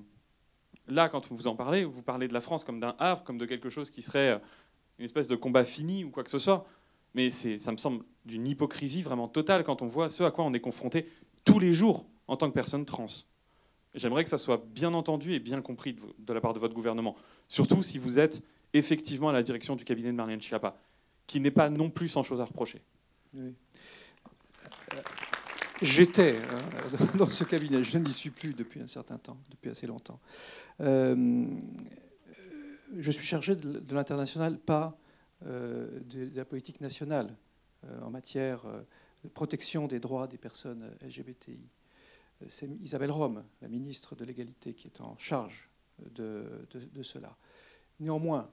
là, 0.87 1.09
quand 1.09 1.31
vous 1.31 1.47
en 1.47 1.55
parlez, 1.55 1.85
vous 1.85 2.01
parlez 2.01 2.27
de 2.27 2.33
la 2.33 2.41
France 2.41 2.63
comme 2.63 2.79
d'un 2.79 2.95
havre, 2.99 3.23
comme 3.23 3.37
de 3.37 3.45
quelque 3.45 3.69
chose 3.69 3.89
qui 3.89 4.01
serait 4.01 4.41
une 4.99 5.05
espèce 5.05 5.27
de 5.27 5.35
combat 5.35 5.65
fini 5.65 6.03
ou 6.03 6.11
quoi 6.11 6.23
que 6.23 6.29
ce 6.29 6.39
soit. 6.39 6.65
Mais 7.13 7.29
ça 7.29 7.71
me 7.71 7.77
semble 7.77 8.03
d'une 8.25 8.47
hypocrisie 8.47 9.01
vraiment 9.01 9.29
totale 9.29 9.63
quand 9.63 9.81
on 9.81 9.87
voit 9.87 10.09
ce 10.09 10.23
à 10.23 10.31
quoi 10.31 10.43
on 10.43 10.53
est 10.53 10.59
confronté 10.59 11.07
tous 11.45 11.59
les 11.59 11.71
jours 11.71 12.05
en 12.27 12.35
tant 12.35 12.49
que 12.49 12.53
personne 12.53 12.85
trans. 12.85 13.05
J'aimerais 13.95 14.23
que 14.23 14.29
ça 14.29 14.37
soit 14.37 14.63
bien 14.73 14.93
entendu 14.93 15.33
et 15.33 15.39
bien 15.39 15.61
compris 15.61 15.95
de, 16.19 16.33
la 16.33 16.41
part 16.41 16.53
de 16.53 16.59
votre 16.59 16.73
gouvernement, 16.73 17.15
surtout 17.47 17.81
si 17.81 17.97
vous 17.97 18.19
êtes 18.19 18.43
effectivement 18.73 19.29
à 19.29 19.33
la 19.33 19.41
direction 19.41 19.75
du 19.75 19.85
cabinet 19.85 20.11
de 20.11 20.15
Marlène 20.15 20.41
Schiappa. 20.41 20.77
qui 21.27 21.39
n'est 21.39 21.51
pas 21.51 21.69
non 21.69 21.89
plus 21.89 22.09
sans 22.09 22.21
chose 22.21 22.41
à 22.41 22.45
reprocher. 22.45 22.81
J'étais 25.81 26.35
euh, 26.35 26.97
dans 27.17 27.27
ce 27.27 27.43
cabinet, 27.43 27.83
je 27.83 27.97
n'y 27.97 28.13
suis 28.13 28.29
plus 28.29 28.53
depuis 28.53 28.81
un 28.81 28.87
certain 28.87 29.17
temps, 29.17 29.37
depuis 29.49 29.69
assez 29.69 29.87
longtemps. 29.87 30.19
Euh, 30.81 31.45
je 32.97 33.11
suis 33.11 33.25
chargé 33.25 33.55
de, 33.55 33.93
l'international, 33.93 34.57
pas 34.57 34.97
euh, 35.45 35.99
de, 36.01 36.29
la 36.35 36.45
politique 36.45 36.81
nationale 36.81 37.35
en 38.01 38.09
matière 38.09 38.63
de 39.23 39.29
protection 39.29 39.85
des 39.85 39.99
droits 39.99 40.27
des 40.27 40.39
personnes 40.39 40.89
LGBTI. 41.05 41.59
C'est 42.47 42.69
Isabelle 42.81 43.11
Rome, 43.11 43.43
la 43.61 43.67
ministre 43.67 44.15
de 44.15 44.25
l'égalité, 44.25 44.73
qui 44.73 44.87
est 44.87 45.01
en 45.01 45.17
charge 45.17 45.69
de, 46.13 46.67
cela. 47.01 47.37
Néanmoins, 47.99 48.49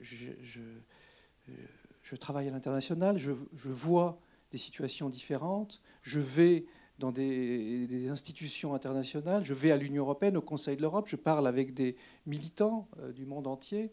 je, 0.00 0.30
je, 0.42 2.16
travaille 2.16 2.48
à 2.48 2.50
l'international, 2.50 3.18
je, 3.18 3.32
vois 3.32 4.20
des 4.50 4.58
situations 4.58 5.08
différentes. 5.08 5.82
Je 6.02 6.20
vais 6.20 6.66
dans 6.98 7.12
des, 7.12 8.08
institutions 8.08 8.74
internationales, 8.74 9.44
je 9.44 9.54
vais 9.54 9.70
à 9.70 9.76
l'Union 9.76 10.04
européenne, 10.04 10.36
au 10.36 10.42
Conseil 10.42 10.76
de 10.76 10.82
l'Europe, 10.82 11.08
je 11.08 11.16
parle 11.16 11.46
avec 11.46 11.74
des 11.74 11.96
militants 12.24 12.88
euh, 12.98 13.12
du 13.12 13.26
monde 13.26 13.46
entier, 13.46 13.92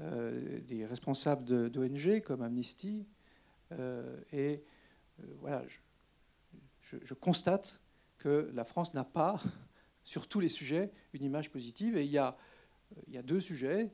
euh, 0.00 0.60
des 0.62 0.84
responsables 0.84 1.70
d'ONG 1.70 2.22
comme 2.22 2.42
Amnesty, 2.42 3.06
euh, 3.72 4.20
et 4.32 4.64
voilà, 5.38 5.64
je, 6.80 7.14
constate 7.14 7.80
que 8.20 8.50
la 8.54 8.64
France 8.64 8.94
n'a 8.94 9.02
pas, 9.02 9.42
sur 10.04 10.28
tous 10.28 10.38
les 10.38 10.48
sujets, 10.48 10.92
une 11.12 11.24
image 11.24 11.50
positive. 11.50 11.96
Et 11.96 12.04
il 12.04 12.10
y 12.10 12.18
a, 12.18 12.36
deux 13.24 13.40
sujets 13.40 13.92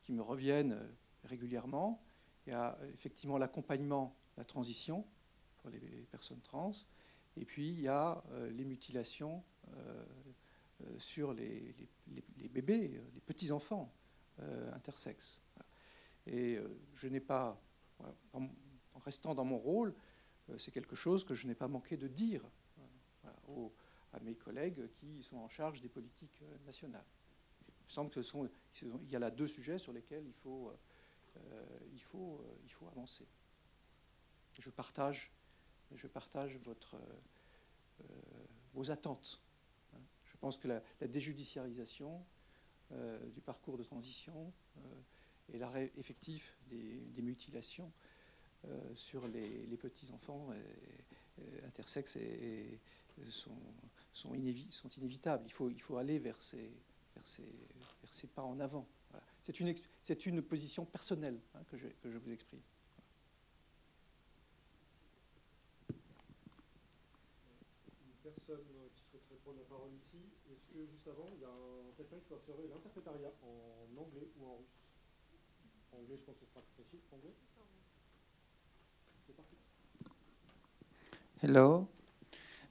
qui 0.00 0.12
me 0.12 0.22
reviennent 0.22 0.78
régulièrement. 1.24 2.02
Il 2.46 2.52
y 2.52 2.56
a 2.56 2.78
effectivement 2.94 3.36
l'accompagnement, 3.36 4.16
la 4.38 4.44
transition, 4.44 5.04
les, 5.68 6.06
personnes 6.10 6.40
trans. 6.40 6.72
Et 7.36 7.44
puis 7.44 7.68
il 7.68 7.80
y 7.80 7.88
a 7.88 8.22
euh, 8.30 8.50
les 8.50 8.64
mutilations 8.64 9.42
euh, 9.68 10.04
euh, 10.82 10.98
sur 10.98 11.34
les, 11.34 11.74
bébés, 12.50 13.02
les 13.14 13.20
petits-enfants 13.20 13.92
intersexes. 14.74 15.40
Et 16.26 16.58
je 16.92 17.08
n'ai 17.08 17.20
pas, 17.20 17.58
en, 18.34 18.50
restant 19.02 19.34
dans 19.34 19.46
mon 19.46 19.56
rôle, 19.56 19.94
c'est 20.58 20.72
quelque 20.72 20.94
chose 20.94 21.24
que 21.24 21.34
je 21.34 21.46
n'ai 21.46 21.54
pas 21.54 21.68
manqué 21.68 21.96
de 21.96 22.06
dire 22.06 22.42
à 24.12 24.20
mes 24.20 24.34
collègues 24.34 24.88
qui 25.00 25.22
sont 25.22 25.36
en 25.36 25.48
charge 25.48 25.80
des 25.80 25.88
politiques 25.88 26.40
nationales. 26.64 27.04
Il 27.68 27.84
me 27.84 27.90
semble 27.90 28.10
que 28.10 28.22
ce 28.22 28.30
sont, 28.30 28.48
il 28.82 29.10
y 29.10 29.16
a 29.16 29.18
là 29.18 29.30
deux 29.30 29.46
sujets 29.46 29.78
sur 29.78 29.92
lesquels 29.92 30.26
il 30.26 30.34
faut, 30.34 30.72
il 31.92 32.02
faut, 32.02 32.40
il 32.64 32.72
faut 32.72 32.86
avancer. 32.88 33.26
Je 34.58 34.70
partage 34.70 35.30
je 35.94 36.06
partage 36.06 36.56
votre, 36.58 36.96
euh, 36.96 38.02
euh, 38.02 38.04
vos 38.74 38.90
attentes. 38.90 39.40
Je 40.24 40.36
pense 40.38 40.58
que 40.58 40.68
la, 40.68 40.82
déjudiciarisation 41.08 42.22
euh, 42.92 43.18
du 43.30 43.40
parcours 43.40 43.78
de 43.78 43.84
transition 43.84 44.52
et 45.52 45.58
l'arrêt 45.58 45.92
effectif 45.96 46.58
des, 46.68 47.22
mutilations 47.22 47.90
sur 48.94 49.26
les, 49.28 49.76
petits-enfants 49.76 50.48
intersexes 51.64 52.18
sont, 53.30 53.56
sont, 54.12 54.34
sont, 54.70 54.88
inévitables. 54.98 55.44
Il 55.46 55.52
faut, 55.52 55.70
il 55.70 55.80
faut 55.80 55.96
aller 55.96 56.18
vers 56.18 56.40
ces, 56.40 56.70
vers 57.14 57.26
ces, 57.26 57.42
vers 57.42 58.12
ces 58.12 58.26
pas 58.26 58.42
en 58.42 58.60
avant. 58.60 58.86
C'est 59.42 59.60
une, 59.60 59.74
une, 60.26 60.42
position 60.42 60.84
personnelle 60.84 61.40
hein, 61.54 61.60
que, 61.70 61.76
je, 61.76 61.86
que 61.86 62.10
je 62.10 62.18
vous 62.18 62.32
exprime. 62.32 62.60
qui 68.46 69.04
souhaiterait 69.10 69.36
prendre 69.42 69.58
la 69.58 69.64
parole 69.64 69.92
ici. 69.94 70.18
Est-ce 70.50 70.66
que 70.72 70.86
juste 70.86 71.08
avant, 71.08 71.28
il 71.34 71.40
y 71.40 71.44
a 71.44 71.56
quelqu'un 71.96 72.16
qui 72.16 72.28
peut 72.28 72.36
assurer 72.36 72.68
l'interprétariat 72.68 73.32
en 73.42 74.00
anglais 74.00 74.28
ou 74.38 74.46
en 74.46 74.56
russe? 74.56 74.82
En 75.92 75.98
anglais, 75.98 76.16
je 76.16 76.24
pense 76.24 76.36
que 76.36 76.46
ce 76.46 76.50
sera 76.50 76.62
plus 76.62 76.84
facile. 76.84 77.00
Anglais? 77.12 77.34
C'est 79.26 79.36
parti. 79.36 79.56
Hello? 81.42 81.88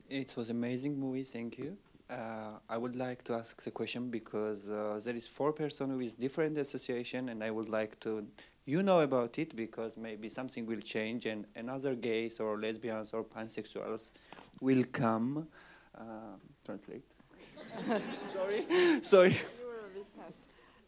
It 0.09 0.35
was 0.37 0.49
amazing 0.49 0.99
movie. 0.99 1.23
Thank 1.23 1.57
you. 1.57 1.77
Uh, 2.09 2.59
I 2.69 2.77
would 2.77 2.95
like 2.95 3.23
to 3.23 3.33
ask 3.33 3.61
the 3.63 3.71
question 3.71 4.09
because 4.11 4.69
uh, 4.69 4.99
there 5.03 5.15
is 5.15 5.27
four 5.27 5.53
person 5.53 5.97
with 5.97 6.19
different 6.19 6.57
association, 6.57 7.29
and 7.29 7.43
I 7.43 7.49
would 7.49 7.69
like 7.69 7.99
to 8.01 8.27
you 8.65 8.83
know 8.83 8.99
about 9.01 9.39
it 9.39 9.55
because 9.55 9.97
maybe 9.97 10.29
something 10.29 10.65
will 10.65 10.81
change, 10.81 11.25
and 11.25 11.45
another 11.55 11.95
gays 11.95 12.39
or 12.39 12.59
lesbians 12.59 13.13
or 13.13 13.23
pansexuals 13.23 14.11
will 14.61 14.83
come. 14.91 15.47
Uh, 15.97 16.37
translate. 16.63 17.05
Sorry. 18.33 18.65
Sorry. 19.01 19.35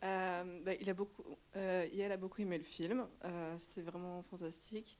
Euh, 0.04 0.44
bah, 0.64 0.74
il, 0.80 0.90
a 0.90 0.94
beaucoup, 0.94 1.24
euh, 1.56 1.88
elle 1.98 2.12
a 2.12 2.18
beaucoup 2.18 2.42
aimé 2.42 2.58
le 2.58 2.64
film. 2.64 3.08
Euh, 3.26 3.58
C'était 3.58 3.82
vraiment 3.82 4.22
fantastique. 4.24 4.98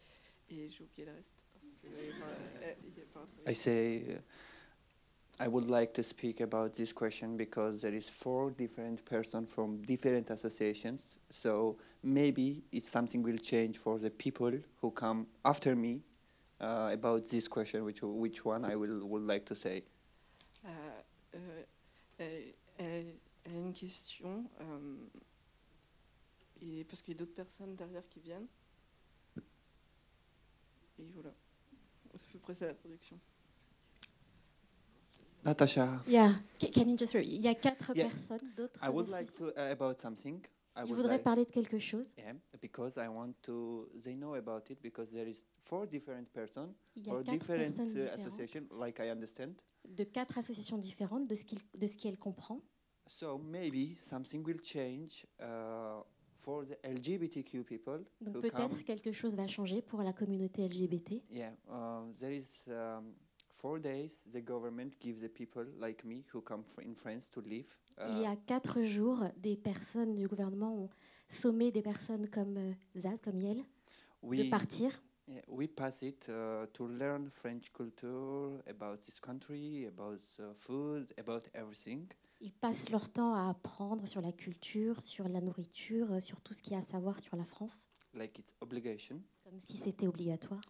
Et 0.50 0.70
j'ai 0.70 0.84
oublié 0.84 1.06
le 1.06 1.14
reste. 1.14 1.37
I 3.48 3.54
say, 3.54 4.04
uh, 4.10 4.20
I 5.40 5.48
would 5.48 5.68
like 5.68 5.94
to 5.94 6.04
speak 6.04 6.42
about 6.42 6.74
this 6.74 6.92
question 6.92 7.38
because 7.38 7.82
there 7.82 7.94
is 7.94 8.10
four 8.10 8.52
different 8.52 9.06
persons 9.06 9.54
from 9.54 9.82
different 9.84 10.30
associations. 10.30 11.20
So 11.30 11.78
maybe 12.04 12.64
it's 12.72 12.90
something 12.90 13.24
will 13.24 13.38
change 13.38 13.78
for 13.78 14.00
the 14.00 14.10
people 14.10 14.52
who 14.82 14.92
come 14.92 15.28
after 15.46 15.76
me 15.76 16.02
uh, 16.60 16.90
about 16.92 17.30
this 17.30 17.48
question, 17.48 17.86
which, 17.86 18.02
which 18.02 18.44
one 18.44 18.66
I 18.66 18.76
will, 18.76 19.06
would 19.06 19.24
like 19.24 19.46
to 19.46 19.56
say. 19.56 19.84
Euh, 20.66 20.70
euh, 22.20 22.52
elle, 22.80 23.14
a 23.46 23.58
une 23.58 23.74
question, 23.74 24.44
euh, 24.60 24.96
et 26.62 26.84
parce 26.84 27.02
qu'il 27.02 27.14
y 27.14 27.18
a 27.18 27.20
d'autres 27.20 27.36
personnes 27.36 27.76
derrière 27.76 28.08
qui 28.10 28.20
viennent. 28.20 28.48
Et 31.00 31.12
voilà, 31.14 31.32
peu 32.38 32.44
près 32.44 32.54
ça 32.54 32.68
la 32.68 32.74
traduction. 32.74 33.20
Natasha. 35.44 35.88
Yeah, 36.08 36.34
can 36.74 36.88
you 36.90 36.98
just 36.98 37.14
Il 37.14 37.42
y 37.42 37.48
a 37.48 37.56
quatre 37.56 37.96
yeah. 37.96 38.10
personnes, 38.10 38.52
d'autres. 38.56 38.80
I 38.84 38.90
would 38.90 39.08
like 39.10 39.32
to 39.38 39.48
uh, 39.50 39.72
about 39.72 40.00
something. 40.00 40.42
I 40.76 40.84
Il 40.86 40.94
voudrait 40.94 41.14
like, 41.16 41.24
parler 41.24 41.46
de 41.46 41.50
quelque 41.50 41.80
chose? 41.80 42.14
Yeah, 42.18 42.34
because 42.62 42.98
I 42.98 43.08
want 43.08 43.34
to. 43.44 43.90
They 44.04 44.16
know 44.16 44.36
about 44.36 44.70
it 44.70 44.82
because 44.82 45.10
there 45.10 45.28
is 45.28 45.44
four 45.64 45.88
different 45.88 46.32
persons 46.34 46.76
or 47.08 47.24
different 47.24 47.80
uh, 47.80 48.14
associations, 48.14 48.68
like 48.72 49.00
I 49.00 49.10
understand. 49.10 49.54
De 49.88 50.04
quatre 50.04 50.38
associations 50.38 50.78
différentes 50.78 51.28
de 51.28 51.36
ce 51.36 51.46
qu'il 51.46 51.60
de 51.74 51.88
ce 51.88 51.98
qu'elle 51.98 52.18
comprend. 52.18 52.62
So 53.08 53.38
maybe 53.38 53.96
something 53.98 54.46
will 54.46 54.62
change. 54.62 55.26
Uh, 55.40 56.04
for 56.48 56.64
the 56.64 56.78
LGBTQ 56.82 57.66
people 57.66 58.06
Donc 58.22 58.42
peut-être 58.42 58.82
quelque 58.86 59.12
chose 59.12 59.36
va 59.36 59.48
changer 59.48 59.82
pour 59.82 60.02
la 60.02 60.14
communauté 60.14 60.66
LGBT. 60.66 61.22
Yeah, 61.30 61.52
uh, 61.70 62.04
there 62.18 62.34
is 62.34 62.64
um, 62.70 63.14
four 63.58 63.80
days 63.80 64.24
the 64.32 64.42
government 64.42 64.94
gives 65.02 65.22
the 65.22 65.28
people 65.28 65.66
like 65.78 66.06
me 66.06 66.24
who 66.34 66.40
come 66.42 66.64
in 66.82 66.96
France 66.96 67.30
to 67.32 67.42
live. 67.42 67.68
Uh, 67.98 68.06
Il 68.12 68.22
y 68.22 68.26
a 68.26 68.38
quatre 68.38 68.82
jours, 68.84 69.26
des 69.36 69.58
personnes 69.58 70.16
du 70.16 70.26
gouvernement 70.26 70.74
ont 70.74 70.90
sommé 71.28 71.70
des 71.70 71.82
personnes 71.82 72.30
comme 72.30 72.56
euh, 72.58 72.74
Zaz, 72.98 73.20
comme 73.20 73.42
Yel, 73.42 73.62
we, 74.22 74.46
de 74.46 74.50
partir. 74.50 74.90
Yeah, 75.28 75.42
we 75.50 75.68
pass 75.68 76.02
it 76.02 76.30
uh, 76.30 76.68
to 76.72 76.88
learn 76.88 77.30
French 77.30 77.74
culture 77.74 78.62
about 78.70 79.02
this 79.02 79.20
country, 79.20 79.86
about 79.86 80.22
uh, 80.40 80.54
food, 80.58 81.14
about 81.18 81.50
everything. 81.54 82.08
Ils 82.40 82.54
passent 82.54 82.90
leur 82.90 83.12
temps 83.12 83.34
à 83.34 83.50
apprendre 83.50 84.08
sur 84.08 84.22
la 84.22 84.32
culture, 84.32 85.02
sur 85.02 85.28
la 85.28 85.42
nourriture, 85.42 86.22
sur 86.22 86.40
tout 86.42 86.54
ce 86.54 86.62
qu'il 86.62 86.74
y 86.74 86.76
a 86.76 86.80
à 86.80 86.84
savoir 86.84 87.20
sur 87.20 87.36
la 87.36 87.46
France. 87.46 87.90
Like 88.14 88.38
it's 88.40 88.54
obligation. 88.62 89.22
Comme 89.44 89.60
si 89.60 89.78
c'était 89.78 90.08
obligatoire. 90.08 90.62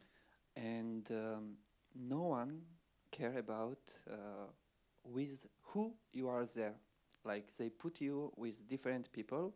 And 0.57 1.03
um, 1.11 1.57
no 1.95 2.31
one 2.31 2.61
care 3.11 3.37
about 3.37 3.79
uh, 4.09 4.47
with 5.03 5.47
who 5.73 5.95
you 6.13 6.29
are 6.29 6.45
there. 6.45 6.75
Like 7.25 7.51
they 7.57 7.69
put 7.69 7.99
you 8.01 8.31
with 8.37 8.65
different 8.67 9.11
people, 9.11 9.53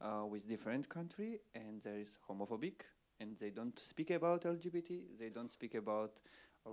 uh, 0.00 0.24
with 0.28 0.46
different 0.46 0.88
country, 0.88 1.40
and 1.54 1.82
there 1.82 1.98
is 1.98 2.18
homophobic, 2.28 2.82
and 3.20 3.36
they 3.36 3.50
don't 3.50 3.78
speak 3.80 4.10
about 4.10 4.44
LGBT. 4.44 5.18
They 5.18 5.30
don't 5.30 5.50
speak 5.50 5.74
about 5.74 6.20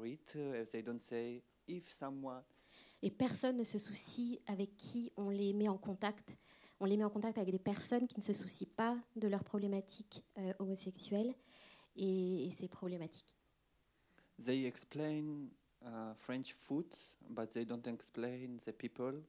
it. 0.03 0.35
Uh, 0.35 0.65
they 0.71 0.81
don't 0.81 1.01
say 1.01 1.41
if 1.67 1.91
someone. 1.91 2.43
Et 3.03 3.11
personne 3.11 3.57
ne 3.57 3.63
se 3.63 3.79
soucie 3.79 4.39
avec 4.47 4.75
qui 4.77 5.11
on 5.17 5.29
les 5.29 5.53
met 5.53 5.67
en 5.67 5.77
contact. 5.77 6.37
On 6.79 6.85
les 6.85 6.97
met 6.97 7.03
en 7.03 7.09
contact 7.09 7.37
avec 7.37 7.51
des 7.51 7.59
personnes 7.59 8.07
qui 8.07 8.17
ne 8.17 8.23
se 8.23 8.33
soucient 8.33 8.67
pas 8.75 8.97
de 9.15 9.27
leurs 9.27 9.43
problématiques 9.43 10.23
euh, 10.37 10.53
homosexuelles 10.59 11.33
et, 11.95 12.47
et 12.47 12.51
c'est 12.51 12.67
problématique. 12.67 13.35
They 14.43 14.65
explain 14.65 15.49
uh, 15.81 16.13
French 16.15 16.53
food, 16.53 16.93
but 17.29 17.49
they 17.49 17.65
don't 17.65 17.87
explain 17.87 18.57
the 18.65 18.71
people 18.71 19.23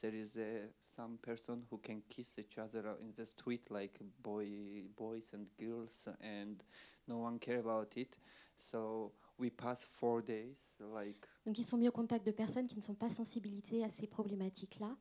there 0.00 0.14
is 0.14 0.36
uh, 0.36 0.66
some 0.96 1.18
person 1.22 1.64
who 1.70 1.78
can 1.78 2.02
kiss 2.08 2.38
each 2.38 2.58
other 2.58 2.96
in 3.00 3.12
the 3.16 3.26
street 3.26 3.70
like 3.70 3.98
boy, 4.22 4.48
boys 4.96 5.32
and 5.32 5.46
girls, 5.58 6.08
and 6.20 6.62
no 7.06 7.18
one 7.18 7.38
care 7.38 7.58
about 7.58 7.96
it. 7.96 8.18
So 8.56 9.12
we 9.38 9.50
pass 9.50 9.84
four 9.84 10.22
days 10.22 10.56
like 10.94 11.26
Donc 11.46 11.58
ils 11.58 11.64
sont 11.64 11.76
mis 11.76 11.88
au 11.88 11.92
contact 11.92 12.24
de 12.24 12.32
personnes 12.32 12.66
qui 12.66 12.76
ne 12.76 12.82
sont 12.82 12.94
pas 12.94 13.10
sensibilisées 13.10 13.84
à 13.84 13.88
ces 13.88 14.06
problématiques-là 14.06 14.96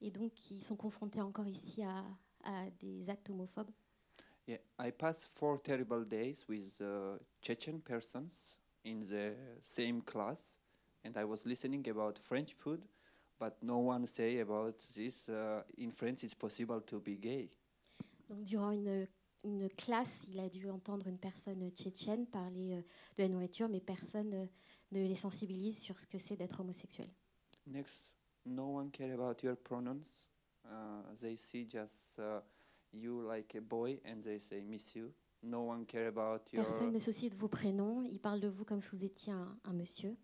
et 0.00 0.10
donc 0.10 0.32
qui 0.32 0.60
sont 0.60 0.76
confrontés 0.76 1.20
encore 1.20 1.48
ici 1.48 1.82
à, 1.82 2.04
à 2.44 2.70
des 2.80 3.08
actes 3.10 3.30
homophobes. 3.30 3.70
Yeah, 4.46 4.60
I 4.78 4.90
passed 4.90 5.28
four 5.34 5.60
terrible 5.60 6.04
days 6.04 6.46
with 6.48 6.80
uh, 6.80 7.18
Chechen 7.42 7.80
persons 7.80 8.58
in 8.82 9.00
the 9.00 9.34
same 9.60 10.00
class, 10.02 10.58
and 11.04 11.12
I 11.16 11.24
was 11.24 11.44
listening 11.44 11.86
about 11.90 12.18
French 12.18 12.54
food, 12.54 12.80
but 13.38 13.62
no 13.62 13.76
one 13.76 14.06
say 14.06 14.40
about 14.40 14.78
this. 14.94 15.28
Uh, 15.28 15.62
in 15.76 15.92
France, 15.92 16.24
it's 16.24 16.34
possible 16.34 16.80
to 16.80 16.98
be 16.98 17.16
gay. 17.20 17.50
Donc 18.30 18.44
durant 18.44 18.70
une, 18.70 19.06
une 19.44 19.68
classe, 19.70 20.26
il 20.28 20.38
a 20.40 20.48
dû 20.48 20.68
entendre 20.68 21.06
une 21.06 21.18
personne 21.18 21.68
tchétchène 21.70 22.26
parler 22.26 22.74
euh, 22.74 22.82
de 23.16 23.22
la 23.22 23.28
nourriture, 23.28 23.68
mais 23.68 23.80
personne 23.80 24.32
euh, 24.34 24.46
ne 24.92 25.00
les 25.00 25.14
sensibilise 25.14 25.78
sur 25.78 25.98
ce 25.98 26.06
que 26.06 26.18
c'est 26.18 26.36
d'être 26.36 26.60
homosexuel. 26.60 27.08
Next, 27.66 28.12
no 28.44 28.76
one 28.78 28.90
care 28.90 29.12
about 29.12 29.42
your 29.44 29.56
pronouns. 29.56 30.26
Uh, 30.64 31.14
they 31.20 31.36
see 31.36 31.66
just 31.70 32.18
uh, 32.18 32.40
you 32.92 33.22
like 33.26 33.54
a 33.56 33.60
boy, 33.60 34.00
and 34.04 34.20
they 34.22 34.38
say 34.40 34.62
miss 34.64 34.94
you. 34.94 35.12
No 35.42 35.68
one 35.68 35.86
care 35.86 36.08
about 36.08 36.52
your 36.52 36.64
Personne 36.64 36.92
ne 36.92 36.98
se 36.98 37.12
soucie 37.12 37.30
de 37.30 37.36
vos 37.36 37.48
prénoms, 37.48 38.02
il 38.04 38.18
parle 38.20 38.40
de 38.40 38.48
vous 38.48 38.64
comme 38.64 38.82
si 38.82 38.88
vous 38.96 39.04
étiez 39.04 39.32
un, 39.32 39.56
un 39.64 39.72
monsieur. 39.72 40.16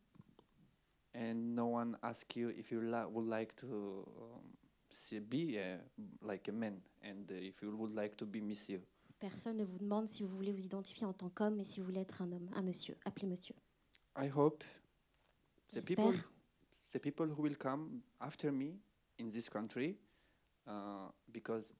and 1.14 1.54
no 1.54 1.66
one 1.66 1.96
ask 2.02 2.34
you 2.34 2.48
if 2.50 2.72
you 2.72 2.80
la- 2.80 3.06
would 3.06 3.26
like 3.28 3.54
to 3.54 4.04
um, 4.20 4.42
see, 4.90 5.20
be 5.20 5.56
a, 5.56 5.78
like 6.20 6.48
a 6.48 6.52
man, 6.52 6.80
and 7.04 7.30
uh, 7.30 7.34
if 7.34 7.62
you 7.62 7.70
would 7.76 7.94
like 7.94 8.16
to 8.16 8.26
be 8.26 8.40
miss 8.40 8.68
you. 8.68 8.80
Personne 9.24 9.56
ne 9.56 9.64
vous 9.64 9.78
demande 9.78 10.06
si 10.06 10.22
vous 10.22 10.36
voulez 10.36 10.52
vous 10.52 10.66
identifier 10.66 11.06
en 11.06 11.14
tant 11.14 11.30
qu'homme 11.30 11.58
et 11.58 11.64
si 11.64 11.80
vous 11.80 11.86
voulez 11.86 12.02
être 12.02 12.20
un 12.20 12.30
homme, 12.30 12.46
un 12.52 12.60
monsieur, 12.60 12.94
appelez 13.06 13.26
monsieur. 13.26 13.54
I 14.18 14.28
hope 14.28 14.62
the 15.72 15.82
people, 15.82 16.12
J'espère. 16.12 16.30
the 16.92 16.98
people 16.98 17.30
who 17.30 17.42
will 17.42 17.56
come 17.56 18.02
after 18.20 18.52
me 18.52 18.78
in 19.18 19.30
this 19.30 19.48
country, 19.48 19.96
uh, 20.66 21.08
because 21.32 21.72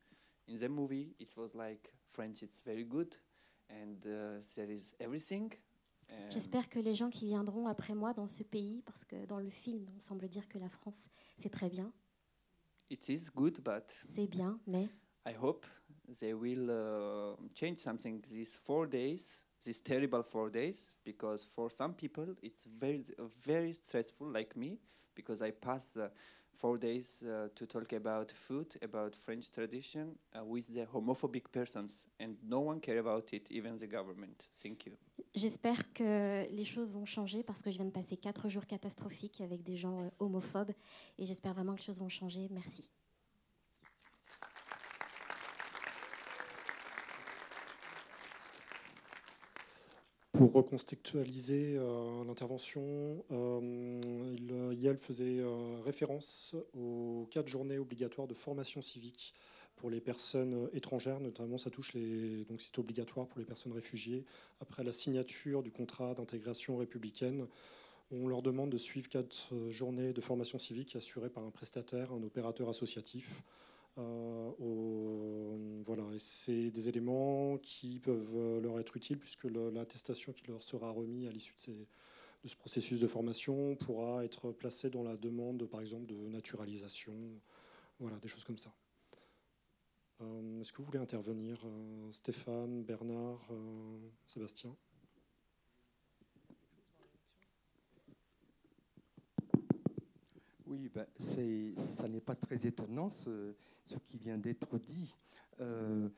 in 0.49 0.57
the 0.57 0.71
movie 0.71 1.15
it 1.21 1.37
was 1.37 1.51
like 1.55 1.93
French, 2.09 2.43
it's 2.43 2.63
very 2.65 2.83
good, 2.83 3.15
and 3.69 3.99
uh, 4.07 4.41
there 4.57 4.71
is 4.71 4.95
everything. 4.99 5.53
and 6.09 6.31
J'espère 6.31 6.71
que 6.71 6.79
les 6.79 6.95
gens 6.95 7.11
qui 7.11 7.27
viendront 7.27 7.67
après 7.67 7.95
moi 7.95 8.15
dans 8.15 8.27
ce 8.27 8.43
pays, 8.43 8.81
parce 8.87 9.05
que 9.05 9.27
dans 9.27 9.39
le 9.39 9.51
film, 9.51 9.85
on 9.95 10.01
semble 10.01 10.31
dire 10.31 10.49
que 10.49 10.57
la 10.57 10.71
France, 10.71 11.11
c'est 11.37 11.51
très 11.51 11.69
bien, 11.69 11.93
It 12.89 13.07
is 13.11 13.27
good, 13.35 13.61
but 13.61 13.85
c'est 14.15 14.29
bien, 14.29 14.59
mais 14.67 14.89
I 15.27 15.35
hope 15.39 15.67
they 16.21 16.35
will 16.35 16.71
uh, 16.71 17.37
change 17.55 17.81
something 17.81 18.23
these 18.31 18.59
four 18.62 18.87
days, 18.87 19.43
these 19.64 19.81
terrible 19.81 20.23
four 20.23 20.51
days, 20.51 20.93
because 21.05 21.45
for 21.45 21.71
some 21.71 21.95
people 21.95 22.35
it's 22.43 22.64
very, 22.64 23.05
very 23.43 23.73
stressful, 23.73 24.27
like 24.29 24.57
me, 24.57 24.79
because 25.14 25.43
I 25.43 25.51
pass 25.51 25.97
four 26.57 26.79
days 26.79 27.23
uh, 27.23 27.49
to 27.55 27.67
talk 27.67 27.93
about 27.93 28.31
food, 28.31 28.75
about 28.83 29.17
French 29.17 29.51
tradition 29.51 30.17
uh, 30.37 30.45
with 30.45 30.73
the 30.75 30.87
homophobic 30.87 31.51
persons, 31.53 32.07
and 32.21 32.37
no 32.47 32.61
one 32.61 32.81
care 32.81 32.99
about 32.99 33.33
it, 33.33 33.51
even 33.51 33.77
the 33.79 33.87
government. 33.87 34.49
Thank 34.62 34.87
you. 34.87 34.93
j'espère 35.35 35.93
que 35.93 36.47
les 36.51 36.64
choses 36.64 36.93
vont 36.93 37.05
changer 37.05 37.43
parce 37.43 37.62
que 37.62 37.71
je 37.71 37.77
viens 37.77 37.87
de 37.87 37.90
passer 37.90 38.17
quatre 38.17 38.49
jours 38.49 38.67
catastrophiques 38.67 39.40
avec 39.40 39.62
des 39.62 39.77
gens 39.77 40.01
euh, 40.01 40.09
homophobes 40.19 40.73
et 41.19 41.27
j'espère 41.27 41.55
vraiment 41.55 41.75
que 41.75 41.81
les 41.81 41.87
choses 41.87 41.99
vont 41.99 42.09
changer. 42.09 42.49
Merci. 42.51 42.88
Pour 50.35 50.53
recontextualiser 50.53 51.77
euh, 51.79 52.25
l'intervention, 52.25 52.83
euh, 53.31 53.61
euh, 54.51 54.97
faisait 54.99 55.38
euh, 55.38 55.81
référence 55.87 56.57
aux 56.77 57.29
quatre 57.31 57.47
journées 57.47 57.79
obligatoires 57.79 58.27
de 58.27 58.35
formation 58.35 58.83
civique 58.83 59.33
pour 59.77 59.90
les 59.90 60.01
personnes 60.01 60.55
euh, 60.55 60.77
étrangères, 60.77 61.20
notamment 61.20 61.57
ça 61.57 61.70
touche 61.70 61.92
les, 61.94 62.44
donc 62.47 62.62
c'est 62.62 62.77
obligatoire 62.81 63.29
pour 63.29 63.38
les 63.38 63.44
personnes 63.44 63.73
réfugiées. 63.73 64.25
Après 64.61 64.83
la 64.83 64.92
signature 64.92 65.62
du 65.62 65.70
contrat 65.70 66.14
d'intégration 66.14 66.79
républicaine, 66.79 67.47
on 68.11 68.27
leur 68.27 68.42
demande 68.42 68.70
de 68.70 68.79
suivre 68.79 69.09
quatre 69.09 69.55
journées 69.68 70.12
de 70.12 70.20
formation 70.20 70.59
civique 70.59 70.97
assurées 70.97 71.31
par 71.31 71.44
un 71.44 71.51
prestataire, 71.51 72.12
un 72.12 72.23
opérateur 72.25 72.68
associatif. 72.68 73.44
Euh, 73.99 75.83
voilà, 75.85 76.05
c'est 76.19 76.71
des 76.71 76.89
éléments 76.89 77.59
qui 77.59 78.01
peuvent 78.01 78.37
euh, 78.37 78.61
leur 78.61 78.81
être 78.81 78.97
utiles 78.97 79.19
puisque 79.19 79.45
l'attestation 79.45 80.33
qui 80.33 80.47
leur 80.49 80.63
sera 80.63 80.91
remise 80.91 81.29
à 81.29 81.31
l'issue 81.31 81.55
de, 81.69 81.87
ce 82.49 82.57
processus 82.57 83.01
de 83.01 83.07
formation 83.07 83.77
pourra 83.77 84.25
être 84.25 84.51
placée 84.53 84.91
dans 84.91 85.03
la 85.03 85.17
demande, 85.17 85.67
par 85.67 85.81
exemple, 85.81 86.07
de 86.07 86.17
naturalisation, 86.29 87.15
voilà, 88.01 88.19
des 88.19 88.29
choses 88.29 88.45
comme 88.45 88.59
ça. 88.59 88.75
Euh, 90.21 90.61
Est-ce 90.61 90.73
que 90.73 90.79
vous 90.79 90.85
voulez 90.85 90.99
intervenir, 90.99 91.65
Stéphane, 92.11 92.83
Bernard, 92.83 93.49
Sébastien? 94.27 94.77
Oui, 100.75 100.91
ben, 100.93 101.07
ça 101.77 102.09
n'est 102.09 102.21
pas 102.21 102.35
très 102.35 102.67
étonnant 102.67 103.09
ce, 103.09 103.55
ce 103.85 103.97
qui 103.99 104.19
vient 104.19 104.37
d'être 104.37 104.77
dit. 104.77 105.17
Euh, 105.61 106.09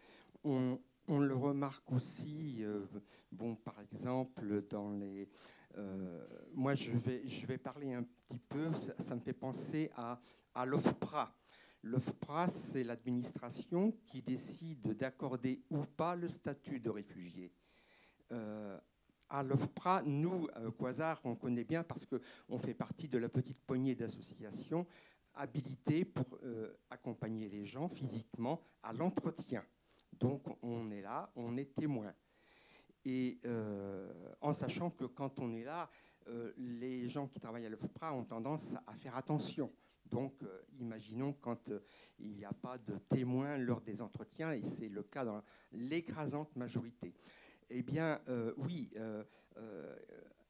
on, 0.45 0.81
on 1.09 1.19
le 1.21 1.35
remarque 1.35 1.93
aussi, 1.93 2.65
euh, 2.65 2.87
bon, 3.31 3.55
par 3.55 3.79
exemple, 3.83 4.63
dans 4.71 4.93
les. 4.93 5.29
euh, 5.77 6.27
moi, 6.55 6.75
je 6.75 6.91
vais, 6.93 7.29
je 7.29 7.47
vais 7.47 7.59
parler 7.59 7.93
un 7.93 8.03
petit 8.03 8.39
peu, 8.49 8.73
ça, 8.73 8.95
ça 8.99 9.15
me 9.15 9.21
fait 9.21 9.35
penser 9.35 9.91
à, 9.95 10.19
à 10.55 10.65
l'OFPRA. 10.65 11.37
L'OFPRA, 11.83 12.49
c'est 12.49 12.83
l'administration 12.83 13.93
qui 14.07 14.23
décide 14.23 14.97
d'accorder 14.97 15.63
ou 15.69 15.85
pas 15.85 16.17
le 16.17 16.29
statut 16.29 16.81
de 16.81 16.89
réfugié. 16.89 17.53
À 19.29 19.43
l'OFPRA, 19.43 20.03
nous, 20.05 20.47
euh, 20.57 20.71
Quasar, 20.71 21.21
on 21.25 21.35
connaît 21.35 21.65
bien 21.65 21.83
parce 21.83 22.07
qu'on 22.07 22.59
fait 22.59 22.75
partie 22.75 23.09
de 23.09 23.19
la 23.19 23.29
petite 23.29 23.61
poignée 23.61 23.97
d'associations 23.97 24.87
habilitées 25.35 26.05
pour 26.05 26.39
euh, 26.45 26.73
accompagner 26.91 27.49
les 27.49 27.65
gens 27.65 27.89
physiquement 27.89 28.63
à 28.83 28.93
l'entretien. 28.93 29.65
Donc 30.13 30.45
on 30.63 30.91
est 30.93 31.03
là, 31.03 31.31
on 31.35 31.57
est 31.57 31.75
témoin. 31.75 32.15
Et 33.05 33.41
euh, 33.45 34.13
en 34.41 34.53
sachant 34.53 34.91
que 34.91 35.05
quand 35.05 35.39
on 35.41 35.55
est 35.55 35.65
là, 35.65 35.89
les 36.57 37.09
gens 37.09 37.29
qui 37.29 37.39
travaillent 37.39 37.67
à 37.67 37.69
l'OFPRA 37.69 38.13
ont 38.13 38.25
tendance 38.25 38.75
à 38.85 38.95
faire 38.95 39.17
attention. 39.17 39.73
Donc, 40.07 40.43
imaginons 40.81 41.33
quand 41.35 41.71
il 42.19 42.33
n'y 42.33 42.45
a 42.45 42.53
pas 42.53 42.79
de 42.79 42.99
témoins 42.99 43.57
lors 43.59 43.81
des 43.81 44.03
entretiens, 44.03 44.51
et 44.51 44.63
c'est 44.63 44.89
le 44.89 45.05
cas 45.05 45.25
dans 45.25 45.45
l'écrasante 45.71 46.57
majorité. 46.57 47.15
Eh 47.69 47.83
bien, 47.83 48.21
euh, 48.29 48.53
oui, 48.59 48.93
euh, 48.97 49.25
euh, 49.57 49.97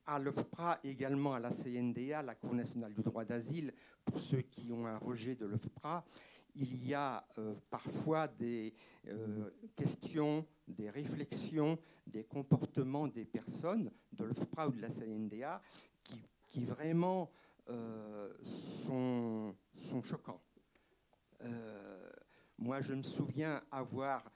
à 0.05 0.19
l'OFPRA, 0.19 0.81
également 0.85 1.33
à 1.33 1.41
la 1.41 1.51
CNDA, 1.51 2.23
la 2.23 2.35
Cour 2.35 2.55
nationale 2.55 2.93
du 2.93 3.03
droit 3.03 3.25
d'asile, 3.25 3.73
pour 4.05 4.21
ceux 4.21 4.43
qui 4.43 4.71
ont 4.71 4.87
un 4.87 4.99
rejet 4.99 5.35
de 5.35 5.47
l'OFPRA, 5.47 6.05
il 6.55 6.87
y 6.87 6.95
a 6.95 7.27
parfois 7.69 8.29
des 8.29 8.73
questions, 9.75 10.47
des 10.67 10.89
réflexions, 10.89 11.79
des 12.07 12.25
comportements 12.25 13.09
des 13.09 13.27
personnes 13.27 13.91
de 14.13 14.25
l'OFPRA 14.25 14.69
ou 14.69 14.73
de 14.73 14.81
la 14.81 14.89
CNDA 14.89 15.61
qui, 16.47 16.65
vraiment 16.65 17.31
sont, 18.87 19.55
choquants. 20.03 20.41
Moi, 22.57 22.81
je 22.81 22.95
me 22.95 23.03
souviens 23.03 23.63
avoir 23.71 24.33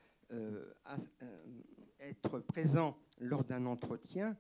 être 2.01 2.41
présent 2.41 2.97
lors 3.19 3.45
d'un 3.45 3.67
entretien 3.67 4.37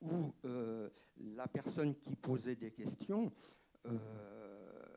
où 0.00 0.34
euh, 0.44 0.88
la 1.18 1.46
personne 1.46 1.94
qui 1.96 2.16
posait 2.16 2.56
des 2.56 2.72
questions 2.72 3.32
euh, 3.86 4.96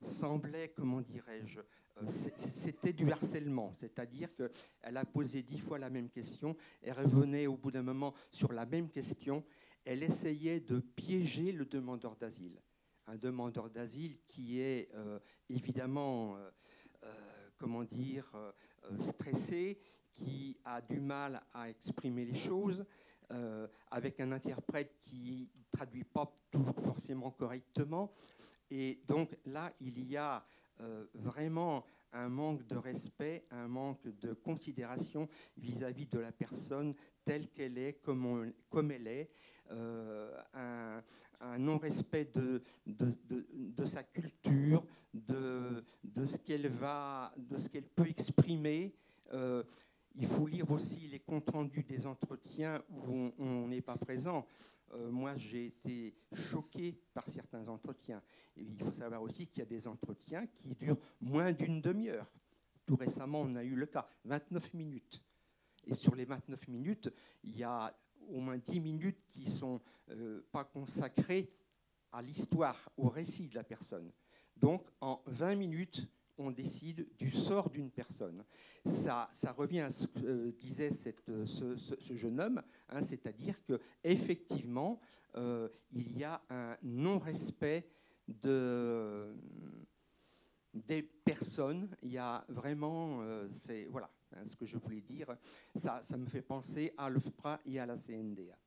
semblait, 0.00 0.70
comment 0.70 1.00
dirais-je, 1.00 1.60
euh, 1.60 2.06
c'était 2.08 2.92
du 2.92 3.10
harcèlement, 3.10 3.72
c'est-à-dire 3.74 4.34
qu'elle 4.34 4.96
a 4.96 5.04
posé 5.04 5.42
dix 5.42 5.58
fois 5.58 5.78
la 5.78 5.90
même 5.90 6.10
question, 6.10 6.56
elle 6.82 6.94
revenait 6.94 7.46
au 7.46 7.56
bout 7.56 7.70
d'un 7.70 7.82
moment 7.82 8.14
sur 8.30 8.52
la 8.52 8.66
même 8.66 8.90
question, 8.90 9.44
elle 9.84 10.02
essayait 10.02 10.60
de 10.60 10.80
piéger 10.80 11.52
le 11.52 11.66
demandeur 11.66 12.16
d'asile. 12.16 12.60
Un 13.06 13.16
demandeur 13.16 13.68
d'asile 13.68 14.18
qui 14.26 14.60
est 14.60 14.88
évidemment, 15.50 16.38
comment 17.64 17.84
dire, 17.84 18.30
euh, 18.34 18.52
euh, 18.90 19.00
stressé, 19.00 19.78
qui 20.12 20.58
a 20.66 20.82
du 20.82 21.00
mal 21.00 21.40
à 21.54 21.70
exprimer 21.70 22.26
les 22.26 22.34
choses, 22.34 22.84
euh, 23.30 23.66
avec 23.90 24.20
un 24.20 24.32
interprète 24.32 24.94
qui 25.00 25.48
traduit 25.70 26.04
pas 26.04 26.30
forcément 26.84 27.30
correctement. 27.30 28.12
Et 28.70 29.00
donc 29.08 29.34
là, 29.46 29.72
il 29.80 30.06
y 30.06 30.16
a 30.18 30.44
vraiment 31.14 31.86
un 32.14 32.28
manque 32.28 32.66
de 32.66 32.76
respect, 32.76 33.44
un 33.50 33.68
manque 33.68 34.06
de 34.20 34.32
considération 34.32 35.28
vis-à-vis 35.56 36.06
de 36.06 36.18
la 36.18 36.32
personne 36.32 36.94
telle 37.24 37.48
qu'elle 37.48 37.76
est, 37.78 38.00
comme, 38.02 38.52
elle 38.90 39.06
est, 39.06 39.30
euh, 39.70 40.30
un, 40.54 41.58
non-respect 41.58 42.30
de, 42.34 42.62
sa 43.84 44.02
culture, 44.02 44.84
de, 45.12 45.84
de 46.02 46.24
ce 46.24 46.38
qu'elle 46.38 46.68
va, 46.68 47.32
de 47.36 47.58
ce 47.58 47.68
qu'elle 47.68 47.88
peut 47.88 48.08
exprimer. 48.08 48.94
Euh, 49.32 49.62
il 50.16 50.26
faut 50.26 50.46
lire 50.46 50.70
aussi 50.70 51.08
les 51.08 51.18
comptes 51.18 51.50
rendus 51.50 51.82
des 51.82 52.06
entretiens 52.06 52.82
où 52.88 53.32
on 53.38 53.66
n'est 53.66 53.82
pas 53.82 53.96
présent. 53.96 54.46
Euh, 54.94 55.10
moi, 55.10 55.36
j'ai 55.36 55.66
été 55.66 56.14
choqué 56.32 56.96
par 57.12 57.28
certains 57.28 57.68
entretiens. 57.68 58.22
il 58.56 58.76
faut 58.78 58.92
savoir 58.92 59.22
aussi 59.22 59.46
qu'il 59.46 59.58
y 59.58 59.62
a 59.62 59.66
des 59.68 59.88
entretiens 59.88 60.46
qui 60.46 60.74
durent 60.74 60.98
moins 61.20 61.52
d'une 61.52 61.80
demi-heure. 61.80 62.32
Tout 62.86 62.96
récemment, 62.96 63.40
on 63.40 63.56
a 63.56 63.64
eu 63.64 63.74
le 63.74 63.86
cas, 63.86 64.06
29 64.24 64.74
minutes. 64.74 65.22
Et 65.86 65.94
sur 65.94 66.14
les 66.14 66.24
29 66.24 66.68
minutes, 66.68 67.12
il 67.42 67.56
y 67.56 67.64
a 67.64 67.94
au 68.28 68.40
moins 68.40 68.56
10 68.56 68.80
minutes 68.80 69.24
qui 69.26 69.44
ne 69.44 69.50
sont 69.50 69.80
euh, 70.10 70.46
pas 70.52 70.64
consacrées 70.64 71.50
à 72.12 72.22
l'histoire, 72.22 72.90
au 72.96 73.08
récit 73.08 73.48
de 73.48 73.54
la 73.56 73.64
personne. 73.64 74.10
Donc, 74.56 74.86
en 75.00 75.20
20 75.26 75.56
minutes, 75.56 76.06
on 76.38 76.50
décide 76.50 77.06
du 77.16 77.30
sort 77.30 77.70
d'une 77.70 77.90
personne. 77.90 78.44
Ça, 78.84 79.30
revient 79.56 79.80
à 79.80 79.90
ce 79.90 80.06
que 80.06 80.18
euh, 80.24 80.52
disait 80.58 80.90
euh, 81.28 81.46
ce, 81.46 82.14
jeune 82.14 82.40
homme, 82.40 82.62
hein, 82.88 83.00
c'est-à-dire 83.00 83.62
que 83.64 83.80
effectivement, 84.02 85.00
euh, 85.36 85.68
il 85.92 86.16
y 86.16 86.24
a 86.24 86.42
un 86.50 86.76
non-respect 86.82 87.88
de, 88.28 89.34
des 90.72 91.02
personnes. 91.02 91.88
Il 92.02 92.12
y 92.12 92.18
a 92.18 92.44
vraiment, 92.48 93.22
voilà, 93.90 94.10
hein, 94.32 94.46
ce 94.46 94.56
que 94.56 94.66
je 94.66 94.76
voulais 94.76 95.00
dire. 95.00 95.36
Ça, 95.74 96.00
ça 96.02 96.16
me 96.16 96.26
fait 96.26 96.42
penser 96.42 96.92
à 96.96 97.08
l'OFPRA 97.08 97.60
et 97.64 97.78
à 97.78 97.86
la 97.86 97.96
CNDA. 97.96 98.58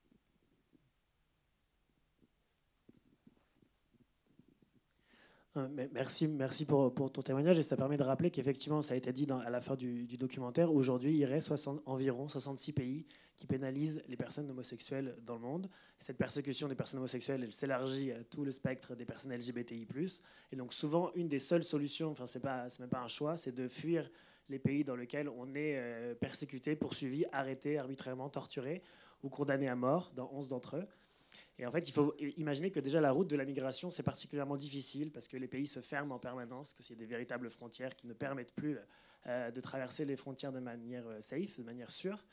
Merci, 5.93 6.27
merci 6.27 6.65
pour, 6.65 6.93
ton 6.93 7.21
témoignage 7.21 7.57
et 7.57 7.61
ça 7.61 7.75
permet 7.75 7.97
de 7.97 8.03
rappeler 8.03 8.31
qu'effectivement, 8.31 8.81
ça 8.81 8.93
a 8.93 8.97
été 8.97 9.11
dit 9.11 9.27
à 9.45 9.49
la 9.49 9.61
fin 9.61 9.75
du, 9.75 10.05
documentaire, 10.17 10.73
aujourd'hui, 10.73 11.11
il 11.11 11.17
y 11.17 11.25
aurait 11.25 11.39
environ 11.85 12.27
66 12.27 12.73
pays 12.73 13.05
qui 13.35 13.45
pénalisent 13.47 14.01
les 14.07 14.17
personnes 14.17 14.49
homosexuelles 14.49 15.15
dans 15.23 15.35
le 15.35 15.41
monde. 15.41 15.69
Cette 15.99 16.17
persécution 16.17 16.67
des 16.67 16.75
personnes 16.75 16.99
homosexuelles, 16.99 17.43
elle 17.43 17.53
s'élargit 17.53 18.11
à 18.11 18.23
tout 18.23 18.43
le 18.43 18.51
spectre 18.51 18.95
des 18.95 19.05
personnes 19.05 19.33
LGBTI+. 19.33 19.87
Et 20.51 20.55
donc 20.55 20.73
souvent, 20.73 21.11
une 21.15 21.27
des 21.27 21.39
seules 21.39 21.63
solutions, 21.63 22.11
enfin 22.11 22.25
c'est 22.25 22.39
pas, 22.39 22.67
même 22.79 22.89
pas 22.89 23.01
un 23.01 23.07
choix, 23.07 23.37
c'est 23.37 23.53
de 23.53 23.67
fuir 23.67 24.09
les 24.49 24.59
pays 24.59 24.83
dans 24.83 24.95
lesquels 24.95 25.29
on 25.29 25.53
est 25.55 25.77
euh, 25.77 26.15
persécuté, 26.15 26.75
poursuivi, 26.75 27.25
arrêté, 27.31 27.77
arbitrairement 27.77 28.29
torturé 28.29 28.81
ou 29.23 29.29
condamné 29.29 29.67
à 29.67 29.75
mort 29.75 30.11
dans 30.15 30.29
11 30.31 30.49
d'entre 30.49 30.77
eux. 30.77 30.87
Et 31.59 31.65
en 31.65 31.71
fait, 31.71 31.89
il 31.89 31.91
faut 31.91 32.15
imaginer 32.37 32.69
que 32.69 32.79
déjà 32.79 33.01
la 33.01 33.11
route 33.11 33.27
de 33.27 33.35
la 33.35 33.45
migration, 33.45 33.89
c'est 33.89 34.03
particulièrement 34.03 34.57
difficile 34.57 35.11
parce 35.11 35.27
que 35.27 35.37
les 35.37 35.47
pays 35.47 35.65
se 35.65 35.79
ferment 35.81 36.15
en 36.15 36.19
permanence, 36.19 36.73
que 36.73 36.83
c'est 36.83 36.95
des 36.95 37.07
véritables 37.07 37.49
frontières 37.49 37.95
qui 37.95 38.05
ne 38.05 38.13
permettent 38.13 38.53
plus 38.53 38.77
euh, 39.25 39.49
de 39.49 39.59
traverser 39.59 40.05
les 40.05 40.15
frontières 40.15 40.51
de 40.51 40.59
manière 40.59 41.07
euh, 41.07 41.19
safe, 41.19 41.57
de 41.57 41.63
manière 41.63 41.91
sûre. 41.91 42.23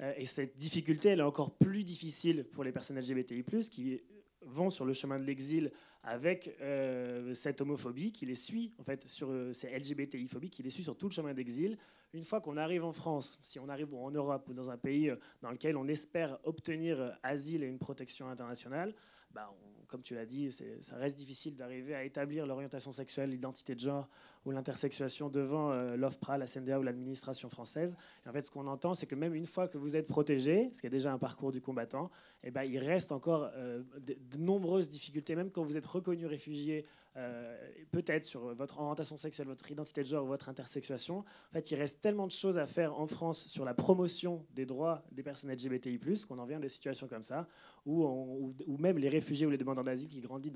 Euh, 0.00 0.14
et 0.16 0.24
cette 0.24 0.56
difficulté, 0.56 1.10
elle 1.10 1.20
est 1.20 1.24
encore 1.24 1.54
plus 1.56 1.84
difficile 1.84 2.44
pour 2.44 2.64
les 2.64 2.72
personnes 2.72 2.98
LGBTI+, 2.98 3.44
qui 3.70 4.00
vont 4.42 4.70
sur 4.70 4.84
le 4.84 4.92
chemin 4.92 5.18
de 5.18 5.24
l'exil 5.24 5.70
avec 6.02 6.56
euh, 6.60 7.34
cette 7.34 7.60
homophobie 7.60 8.12
qui 8.12 8.26
les 8.26 8.34
suit, 8.34 8.72
en 8.78 8.84
fait, 8.84 9.06
sur 9.06 9.30
euh, 9.30 9.52
ces 9.52 9.68
LGBTI-phobie 9.68 10.50
qui 10.50 10.62
les 10.62 10.70
suit 10.70 10.82
sur 10.82 10.96
tout 10.96 11.08
le 11.08 11.12
chemin 11.12 11.34
d'exil. 11.34 11.76
Une 12.12 12.22
fois 12.22 12.40
qu'on 12.40 12.56
arrive 12.56 12.84
en 12.84 12.92
France, 12.92 13.38
si 13.42 13.58
on 13.58 13.68
arrive 13.68 13.94
en 13.94 14.10
Europe 14.10 14.48
ou 14.48 14.54
dans 14.54 14.70
un 14.70 14.78
pays 14.78 15.10
euh, 15.10 15.16
dans 15.42 15.50
lequel 15.50 15.76
on 15.76 15.86
espère 15.88 16.38
obtenir 16.44 17.18
asile 17.22 17.62
et 17.62 17.66
une 17.66 17.78
protection 17.78 18.28
internationale, 18.28 18.94
bah, 19.30 19.54
comme 19.90 20.02
tu 20.02 20.14
l'as 20.14 20.26
dit, 20.26 20.50
ça 20.52 20.96
reste 20.96 21.18
difficile 21.18 21.56
d'arriver 21.56 21.94
à 21.94 22.04
établir 22.04 22.46
l'orientation 22.46 22.92
sexuelle, 22.92 23.30
l'identité 23.30 23.74
de 23.74 23.80
genre 23.80 24.08
ou 24.46 24.52
l'intersexuation 24.52 25.28
devant 25.28 25.72
euh, 25.72 25.96
l'OFPRA, 25.96 26.38
la 26.38 26.46
CNDA 26.46 26.78
ou 26.78 26.82
l'administration 26.82 27.50
française. 27.50 27.96
En 28.26 28.32
fait, 28.32 28.40
ce 28.40 28.50
qu'on 28.50 28.66
entend, 28.66 28.94
c'est 28.94 29.06
que 29.06 29.14
même 29.14 29.34
une 29.34 29.46
fois 29.46 29.68
que 29.68 29.76
vous 29.76 29.96
êtes 29.96 30.06
protégé, 30.06 30.70
ce 30.72 30.80
qui 30.80 30.86
est 30.86 30.90
déjà 30.90 31.12
un 31.12 31.18
parcours 31.18 31.52
du 31.52 31.60
combattant, 31.60 32.10
eh 32.42 32.50
ben, 32.50 32.62
il 32.62 32.78
reste 32.78 33.12
encore 33.12 33.50
euh, 33.54 33.82
de, 33.98 34.16
nombreuses 34.38 34.88
difficultés, 34.88 35.34
même 35.34 35.50
quand 35.50 35.62
vous 35.62 35.76
êtes 35.76 35.84
reconnu 35.84 36.26
réfugié, 36.26 36.86
euh, 37.16 37.56
peut-être 37.90 38.24
sur 38.24 38.54
votre 38.54 38.78
orientation 38.78 39.16
sexuelle, 39.16 39.48
votre 39.48 39.68
identité 39.70 40.02
de 40.02 40.06
genre, 40.06 40.24
votre 40.24 40.48
intersexuation. 40.48 41.18
En 41.18 41.52
fait, 41.52 41.70
il 41.72 41.76
reste 41.76 42.00
tellement 42.00 42.26
de 42.26 42.32
choses 42.32 42.56
à 42.56 42.66
faire 42.66 42.98
en 42.98 43.06
France 43.06 43.46
sur 43.48 43.64
la 43.64 43.74
promotion 43.74 44.46
des 44.54 44.64
droits 44.64 45.02
des 45.10 45.22
personnes 45.22 45.52
LGBTI+, 45.52 45.98
qu'on 46.28 46.38
en 46.38 46.46
vient 46.46 46.58
à 46.58 46.60
des 46.60 46.68
situations 46.68 47.08
comme 47.08 47.24
ça, 47.24 47.48
où, 47.84 48.54
même 48.78 48.98
les 48.98 49.08
réfugiés 49.08 49.46
ou 49.46 49.50
les 49.50 49.58
demandeurs 49.58 49.84
d'asile 49.84 50.08
qui 50.08 50.20
grandissent 50.20 50.52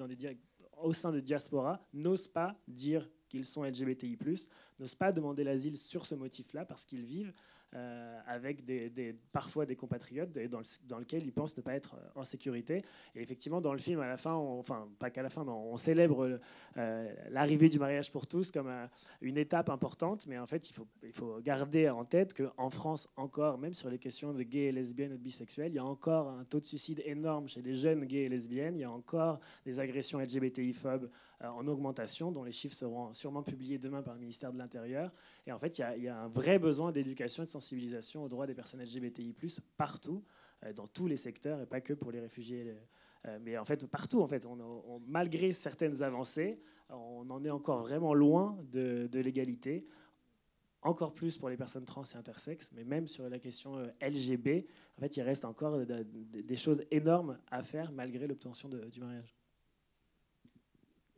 au 0.77 0.93
sein 0.93 1.11
de 1.11 1.21
diaspora 1.21 1.81
n'osent 1.93 2.29
pas 2.29 2.57
dire 2.69 3.09
qu'ils 3.29 3.47
sont 3.47 3.65
LGBTI+, 3.65 4.17
n'osent 4.79 4.95
pas 4.95 5.11
demander 5.11 5.43
l'asile 5.43 5.77
sur 5.77 6.07
ce 6.07 6.15
motif-là 6.15 6.65
parce 6.65 6.85
qu'ils 6.85 7.03
vivent 7.03 7.33
euh, 7.75 8.21
avec 8.27 8.65
des, 8.65 9.17
parfois 9.33 9.67
des 9.67 9.75
compatriotes 9.75 10.33
dans, 10.33 10.59
le, 10.59 10.65
dans 10.87 10.99
lequel 10.99 11.25
ils 11.25 11.33
pensent 11.33 11.57
ne 11.57 11.63
pas 11.63 11.75
être 11.75 11.95
euh, 11.95 12.21
en 12.21 12.25
sécurité. 12.25 12.85
Et 13.15 13.23
effectivement, 13.23 13.61
dans 13.61 13.73
le 13.73 13.79
film, 13.79 14.01
à 14.01 14.07
la 14.07 14.17
fin, 14.17 14.33
enfin 14.33 14.89
pas 14.99 15.11
qu'à 15.11 15.23
la 15.23 15.29
fin, 15.29 15.45
mais 15.45 15.51
on 15.51 15.77
célèbre 15.77 16.39
euh, 16.77 17.15
l'arrivée 17.31 17.69
du 17.69 17.79
mariage 17.79 18.13
pour 18.13 18.27
tous 18.27 18.51
comme 18.51 18.71
une 19.21 19.39
étape 19.39 19.71
importante. 19.71 20.27
Mais 20.29 20.39
en 20.39 20.47
fait, 20.47 20.71
il 20.71 20.73
faut, 20.73 20.87
il 21.03 21.13
faut 21.13 21.41
garder 21.41 21.89
en 21.89 22.05
tête 22.05 22.35
qu'en 22.35 22.71
France, 22.71 23.09
encore, 23.17 23.59
même 23.59 23.75
sur 23.75 23.91
les 23.91 23.99
questions 23.99 24.33
de 24.33 24.43
gays 24.43 24.67
et 24.67 24.73
lesbiennes 24.73 25.13
de 25.13 25.17
bisexuels, 25.17 25.73
il 25.73 25.77
y 25.77 25.79
a 25.79 25.85
encore 25.85 26.29
un 26.29 26.45
taux 26.45 26.61
de 26.61 26.67
suicide 26.67 27.03
énorme 27.05 27.49
chez 27.49 27.61
les 27.61 27.75
jeunes 27.75 28.05
gays 28.05 28.25
et 28.25 28.29
lesbiennes. 28.29 28.77
Il 28.77 28.83
y 28.83 28.85
a 28.85 28.91
encore 28.91 29.41
des 29.67 29.81
agressions 29.81 30.21
LGBTI-phobes 30.21 31.11
en 31.43 31.67
augmentation, 31.67 32.33
dont 32.33 32.45
les 32.45 32.53
chiffres 32.53 32.77
seront 32.77 33.13
sûrement 33.13 33.43
publiés 33.43 33.79
demain 33.79 34.03
par 34.03 34.15
le 34.15 34.21
ministère 34.21 34.53
de 34.53 34.59
l'Intérieur. 34.59 35.13
Et 35.47 35.53
en 35.53 35.59
fait, 35.59 35.79
il 35.79 36.05
y, 36.05 36.09
a, 36.09 36.19
un 36.19 36.29
vrai 36.29 36.59
besoin 36.59 36.93
d'éducation 36.93 37.43
et 37.43 37.47
de 37.47 37.51
sensibilisation 37.51 38.25
aux 38.25 38.29
droits 38.29 38.47
des 38.47 38.55
personnes 38.55 38.83
LGBTI+, 38.83 39.35
partout, 39.77 40.25
euh, 40.65 40.73
dans 40.73 40.87
tous 40.87 41.07
les 41.07 41.17
secteurs, 41.17 41.61
et 41.61 41.67
pas 41.67 41.81
que 41.81 41.93
pour 41.93 42.13
les 42.13 42.21
réfugiés. 42.21 42.75
Euh, 43.27 43.39
mais 43.43 43.59
en 43.59 43.65
fait, 43.65 43.87
partout, 43.87 44.21
en 44.21 44.27
fait, 44.27 44.47
malgré 45.07 45.53
certaines 45.53 46.03
avancées, 46.03 46.61
on 46.91 47.29
en 47.31 47.45
est 47.45 47.51
encore 47.51 47.81
vraiment 47.81 48.15
loin 48.15 48.59
de, 48.71 49.09
l'égalité 49.13 49.87
encore 50.83 51.15
plus 51.15 51.39
pour 51.39 51.49
les 51.49 51.57
personnes 51.57 51.87
trans 51.87 52.03
et 52.03 52.17
intersexes, 52.17 52.71
mais 52.75 52.85
même 52.85 53.09
sur 53.09 53.27
la 53.31 53.39
question 53.39 53.79
euh, 53.79 53.87
LGB, 54.03 54.67
en 54.99 55.01
fait, 55.01 55.17
il 55.17 55.23
reste 55.23 55.47
encore 55.47 55.79
des 55.79 56.57
choses 56.57 56.85
énormes 56.91 57.39
à 57.51 57.63
faire 57.63 57.91
malgré 57.91 58.27
l'obtention 58.27 58.69
du 58.69 59.01
mariage. 59.01 59.35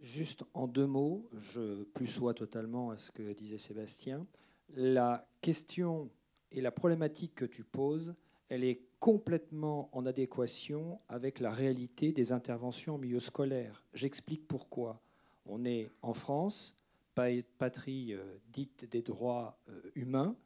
Juste 0.01 0.45
en 0.55 0.67
deux 0.67 0.87
mots, 0.87 1.29
je 1.37 1.85
plus 1.85 2.07
sois 2.07 2.35
totalement 2.35 2.91
à 2.91 2.99
ce 2.99 3.11
que 3.11 3.33
disait 3.33 3.59
Sébastien. 3.59 4.27
La 4.75 5.27
question 5.41 6.11
et 6.53 6.61
la 6.61 6.71
problématique 6.71 7.35
que 7.35 7.45
tu 7.45 7.65
poses, 7.65 8.15
elle 8.49 8.65
est 8.65 8.81
complètement 9.01 9.89
en 9.93 10.07
adéquation 10.07 10.99
avec 11.09 11.41
la 11.41 11.51
réalité 11.51 12.13
des 12.13 12.33
interventions 12.33 12.95
en 12.95 12.99
milieu 12.99 13.21
scolaire. 13.21 13.85
J'explique 13.95 14.47
pourquoi. 14.47 15.01
On 15.47 15.65
est 15.65 15.91
en 16.03 16.13
France, 16.13 16.79
patrie 17.15 18.13
euh, 18.13 18.23
dite 18.53 18.91
des 18.91 19.03
droits 19.03 19.59
euh, 19.69 19.81
humains. 19.95 20.37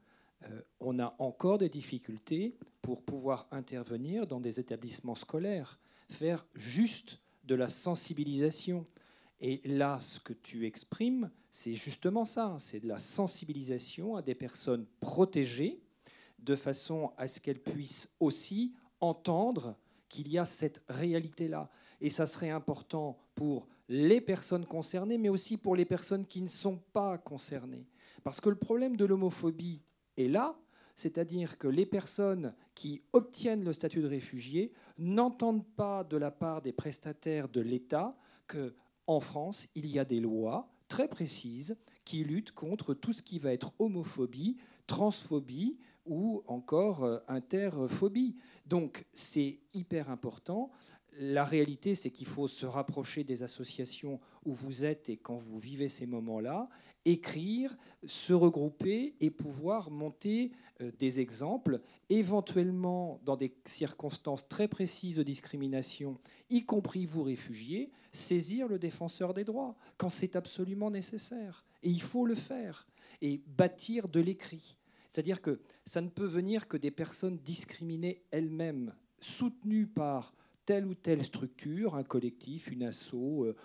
Euh, 0.45 0.61
on 0.81 0.99
a 0.99 1.15
encore 1.19 1.59
des 1.59 1.69
difficultés 1.69 2.57
pour 2.83 3.03
pouvoir 3.03 3.47
intervenir 3.51 4.27
dans 4.27 4.41
des 4.41 4.61
établissements 4.61 5.15
scolaires, 5.15 5.79
faire 6.09 6.47
juste 6.55 7.21
de 7.45 7.55
la 7.55 7.69
sensibilisation. 7.69 8.85
Et 9.41 9.61
là, 9.65 9.99
ce 10.01 10.21
que 10.21 10.33
tu 10.33 10.67
exprimes, 10.67 11.31
c'est 11.51 11.75
justement 11.75 12.25
ça, 12.25 12.57
c'est 12.59 12.81
de 12.81 12.89
la 12.89 12.99
sensibilisation 12.99 14.17
à 14.17 14.23
des 14.23 14.35
personnes 14.35 14.87
protégées 15.01 15.81
de 16.39 16.57
façon 16.57 17.13
à 17.17 17.27
ce 17.27 17.41
qu'elles 17.41 17.63
puissent 17.63 18.15
aussi 18.21 18.75
entendre 19.01 19.77
qu'il 20.09 20.29
y 20.29 20.39
a 20.39 20.45
cette 20.45 20.83
réalité-là. 20.89 21.71
Et 22.01 22.11
ça 22.11 22.27
serait 22.27 22.51
important 22.51 23.19
pour 23.35 23.67
les 23.89 24.21
personnes 24.21 24.67
concernées, 24.67 25.19
mais 25.19 25.29
aussi 25.29 25.57
pour 25.57 25.75
les 25.75 25.85
personnes 25.85 26.27
qui 26.27 26.43
ne 26.43 26.49
sont 26.49 26.79
pas 26.93 27.19
concernées. 27.19 27.87
Parce 28.23 28.41
que 28.41 28.51
le 28.51 28.57
problème 28.57 28.97
de 28.97 29.05
l'homophobie 29.05 29.83
est 30.17 30.29
là, 30.29 30.59
c'est-à-dire 30.95 31.57
que 31.57 31.69
les 31.69 31.87
personnes 31.87 32.55
qui 32.75 33.03
obtiennent 33.13 33.65
le 33.65 33.73
statut 33.73 34.03
de 34.03 34.07
réfugié 34.07 34.73
n'entendent 34.99 35.67
pas 35.67 36.05
de 36.05 36.17
la 36.19 36.31
part 36.31 36.61
des 36.61 36.73
prestataires 36.73 37.49
de 37.49 37.61
l'État 37.61 38.17
que 38.47 38.75
en 39.11 39.19
France, 39.19 39.67
il 39.75 39.87
y 39.89 39.99
a 39.99 40.05
des 40.05 40.21
lois 40.21 40.73
très 40.87 41.09
précises 41.09 41.77
qui 42.05 42.23
luttent 42.23 42.53
contre 42.53 42.95
tout 42.95 43.13
ce 43.13 43.23
qui 43.23 43.41
va 43.41 43.53
être 43.53 43.73
homophobie, 43.81 44.57
transphobie, 44.87 45.79
ou 46.07 46.43
encore 46.47 47.03
euh, 47.05 47.19
interphobie. 47.27 48.37
Donc 48.67 49.07
c'est 49.13 49.59
hyper 49.75 50.11
important. 50.11 50.71
La 51.19 51.45
réalité, 51.45 51.95
c'est 51.95 52.11
qu'il 52.11 52.27
faut 52.27 52.49
se 52.49 52.67
rapprocher 52.67 53.25
des 53.25 53.43
associations 53.43 54.21
où 54.45 54.55
vous 54.55 54.85
êtes 54.85 55.09
et 55.09 55.17
quand 55.17 55.37
vous 55.37 55.59
vivez 55.59 55.89
ces 55.89 56.07
moments-là, 56.07 56.69
écrire, 57.05 57.77
se 58.07 58.33
regrouper 58.33 59.15
et 59.21 59.31
pouvoir 59.31 59.91
monter 59.91 60.53
euh, 60.81 60.91
des 60.99 61.21
exemples, 61.21 61.81
éventuellement 62.09 63.21
dans 63.25 63.37
des 63.37 63.55
circonstances 63.65 64.49
très 64.49 64.69
précises 64.69 65.17
de 65.17 65.23
discrimination, 65.23 66.19
y 66.49 66.65
compris 66.65 67.07
vous 67.07 67.23
réfugiés, 67.23 67.91
saisir 68.13 68.69
le 68.69 68.79
défenseur 68.79 69.35
des 69.35 69.45
droits 69.45 69.77
quand 69.97 70.11
c'est 70.11 70.37
absolument 70.37 70.91
nécessaire. 70.91 71.65
Et 71.83 71.91
il 71.91 72.03
faut 72.03 72.27
le 72.27 72.35
faire 72.35 72.87
et 73.23 73.43
bâtir 73.47 74.09
de 74.09 74.21
l'écrit. 74.21 74.79
C'est-à-dire 75.09 75.43
que 75.43 75.61
ça 75.85 76.01
ne 76.01 76.09
peut 76.09 76.27
venir 76.27 76.69
que 76.69 76.77
des 76.77 76.91
personnes 76.91 77.39
discriminées 77.39 78.23
elles-mêmes, 78.31 78.95
soutenues 79.21 79.87
par 79.87 80.35
telle 80.71 80.87
ou 80.87 80.95
telle 80.95 81.25
structure, 81.25 81.97
un 81.97 82.05
collectif, 82.05 82.71
une 82.71 82.85
asso, 82.85 83.15
euh, 83.15 83.57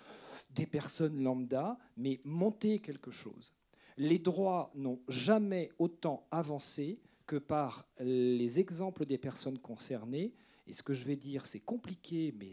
des 0.50 0.66
personnes 0.66 1.22
lambda, 1.22 1.78
mais 1.96 2.20
monter 2.24 2.80
quelque 2.80 3.12
chose. 3.12 3.52
Les 3.96 4.18
droits 4.18 4.72
n'ont 4.74 4.98
jamais 5.06 5.70
autant 5.78 6.26
avancé 6.32 6.98
que 7.24 7.36
par 7.36 7.86
les 8.00 8.58
exemples 8.58 9.06
des 9.06 9.18
personnes 9.18 9.60
concernées. 9.60 10.34
Et 10.66 10.72
ce 10.72 10.82
que 10.82 10.94
je 10.94 11.06
vais 11.06 11.14
dire, 11.14 11.46
c'est 11.46 11.60
compliqué, 11.60 12.34
mais 12.40 12.50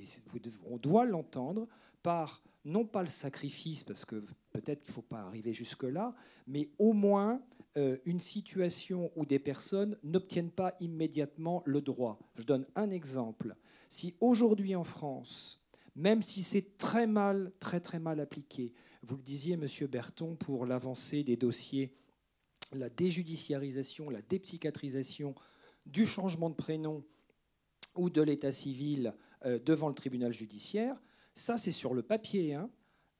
on 0.69 0.77
doit 0.77 1.07
l'entendre 1.07 1.67
par 2.03 2.43
non 2.63 2.85
pas 2.85 3.01
le 3.01 3.09
sacrifice, 3.09 3.83
parce 3.83 4.05
que 4.05 4.23
peut-être 4.51 4.83
qu'il 4.83 4.91
ne 4.91 4.95
faut 4.97 5.01
pas 5.01 5.21
arriver 5.21 5.51
jusque-là, 5.51 6.13
mais 6.45 6.69
au 6.77 6.93
moins 6.93 7.41
euh, 7.75 7.97
une 8.05 8.19
situation 8.19 9.11
où 9.15 9.25
des 9.25 9.39
personnes 9.39 9.97
n'obtiennent 10.03 10.51
pas 10.51 10.75
immédiatement 10.79 11.63
le 11.65 11.81
droit. 11.81 12.19
Je 12.35 12.43
donne 12.43 12.67
un 12.75 12.91
exemple. 12.91 13.55
Si 13.93 14.15
aujourd'hui 14.21 14.75
en 14.75 14.83
France, 14.83 15.61
même 15.95 16.23
si 16.23 16.41
c'est 16.41 16.79
très 16.79 17.05
mal, 17.05 17.51
très 17.59 17.79
très 17.79 17.99
mal 17.99 18.19
appliqué, 18.21 18.73
vous 19.03 19.17
le 19.17 19.21
disiez, 19.21 19.55
Monsieur 19.55 19.85
Berton, 19.85 20.35
pour 20.35 20.65
l'avancée 20.65 21.23
des 21.23 21.37
dossiers, 21.37 21.93
la 22.71 22.89
déjudiciarisation, 22.89 24.09
la 24.09 24.23
dépsychiatrisation 24.23 25.35
du 25.85 26.07
changement 26.07 26.49
de 26.49 26.55
prénom 26.55 27.03
ou 27.93 28.09
de 28.09 28.23
l'état 28.23 28.51
civil 28.51 29.13
euh, 29.45 29.59
devant 29.59 29.89
le 29.89 29.93
tribunal 29.93 30.33
judiciaire, 30.33 30.99
ça 31.35 31.57
c'est 31.57 31.69
sur 31.69 31.93
le 31.93 32.01
papier. 32.01 32.55
Hein. 32.55 32.71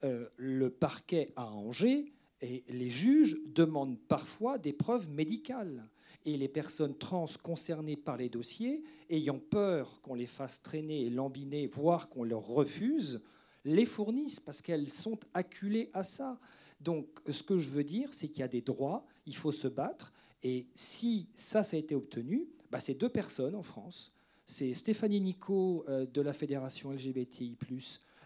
Euh, 0.02 0.28
le 0.36 0.70
parquet 0.70 1.32
à 1.36 1.52
Angers 1.52 2.12
et 2.40 2.64
les 2.68 2.90
juges 2.90 3.38
demandent 3.46 4.00
parfois 4.08 4.58
des 4.58 4.72
preuves 4.72 5.08
médicales 5.08 5.88
et 6.24 6.36
les 6.36 6.48
personnes 6.48 6.96
trans 6.96 7.26
concernées 7.42 7.96
par 7.96 8.16
les 8.16 8.28
dossiers, 8.28 8.82
ayant 9.10 9.38
peur 9.38 10.00
qu'on 10.00 10.14
les 10.14 10.26
fasse 10.26 10.62
traîner 10.62 11.02
et 11.02 11.10
lambiner, 11.10 11.66
voire 11.66 12.08
qu'on 12.08 12.24
leur 12.24 12.46
refuse, 12.46 13.20
les 13.64 13.86
fournissent 13.86 14.40
parce 14.40 14.62
qu'elles 14.62 14.90
sont 14.90 15.18
acculées 15.34 15.90
à 15.92 16.04
ça. 16.04 16.38
Donc 16.80 17.06
ce 17.28 17.42
que 17.42 17.58
je 17.58 17.70
veux 17.70 17.84
dire, 17.84 18.12
c'est 18.12 18.28
qu'il 18.28 18.40
y 18.40 18.44
a 18.44 18.48
des 18.48 18.62
droits, 18.62 19.06
il 19.26 19.36
faut 19.36 19.52
se 19.52 19.68
battre, 19.68 20.12
et 20.42 20.66
si 20.74 21.26
ça, 21.34 21.62
ça 21.62 21.76
a 21.76 21.80
été 21.80 21.94
obtenu, 21.94 22.46
bah, 22.70 22.78
c'est 22.78 22.94
deux 22.94 23.08
personnes 23.08 23.54
en 23.54 23.62
France. 23.62 24.12
C'est 24.44 24.74
Stéphanie 24.74 25.20
Nico 25.20 25.84
euh, 25.88 26.04
de 26.04 26.20
la 26.20 26.34
Fédération 26.34 26.92
LGBTI, 26.92 27.56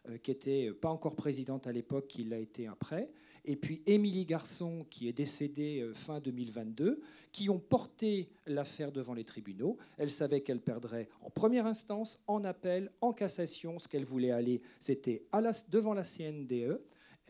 euh, 0.08 0.18
qui 0.18 0.32
n'était 0.32 0.72
pas 0.72 0.88
encore 0.88 1.14
présidente 1.14 1.68
à 1.68 1.72
l'époque, 1.72 2.08
qui 2.08 2.24
l'a 2.24 2.38
été 2.38 2.66
après, 2.66 3.08
et 3.48 3.56
puis 3.56 3.82
Émilie 3.86 4.26
Garçon, 4.26 4.86
qui 4.90 5.08
est 5.08 5.12
décédée 5.14 5.80
euh, 5.80 5.94
fin 5.94 6.20
2022, 6.20 7.00
qui 7.32 7.48
ont 7.48 7.58
porté 7.58 8.28
l'affaire 8.46 8.92
devant 8.92 9.14
les 9.14 9.24
tribunaux. 9.24 9.78
Elle 9.96 10.10
savait 10.10 10.42
qu'elle 10.42 10.60
perdrait 10.60 11.08
en 11.22 11.30
première 11.30 11.64
instance, 11.66 12.22
en 12.26 12.44
appel, 12.44 12.92
en 13.00 13.14
cassation. 13.14 13.78
Ce 13.78 13.88
qu'elle 13.88 14.04
voulait 14.04 14.32
aller, 14.32 14.60
c'était 14.78 15.24
devant 15.70 15.94
la 15.94 16.04
CNDE, 16.04 16.78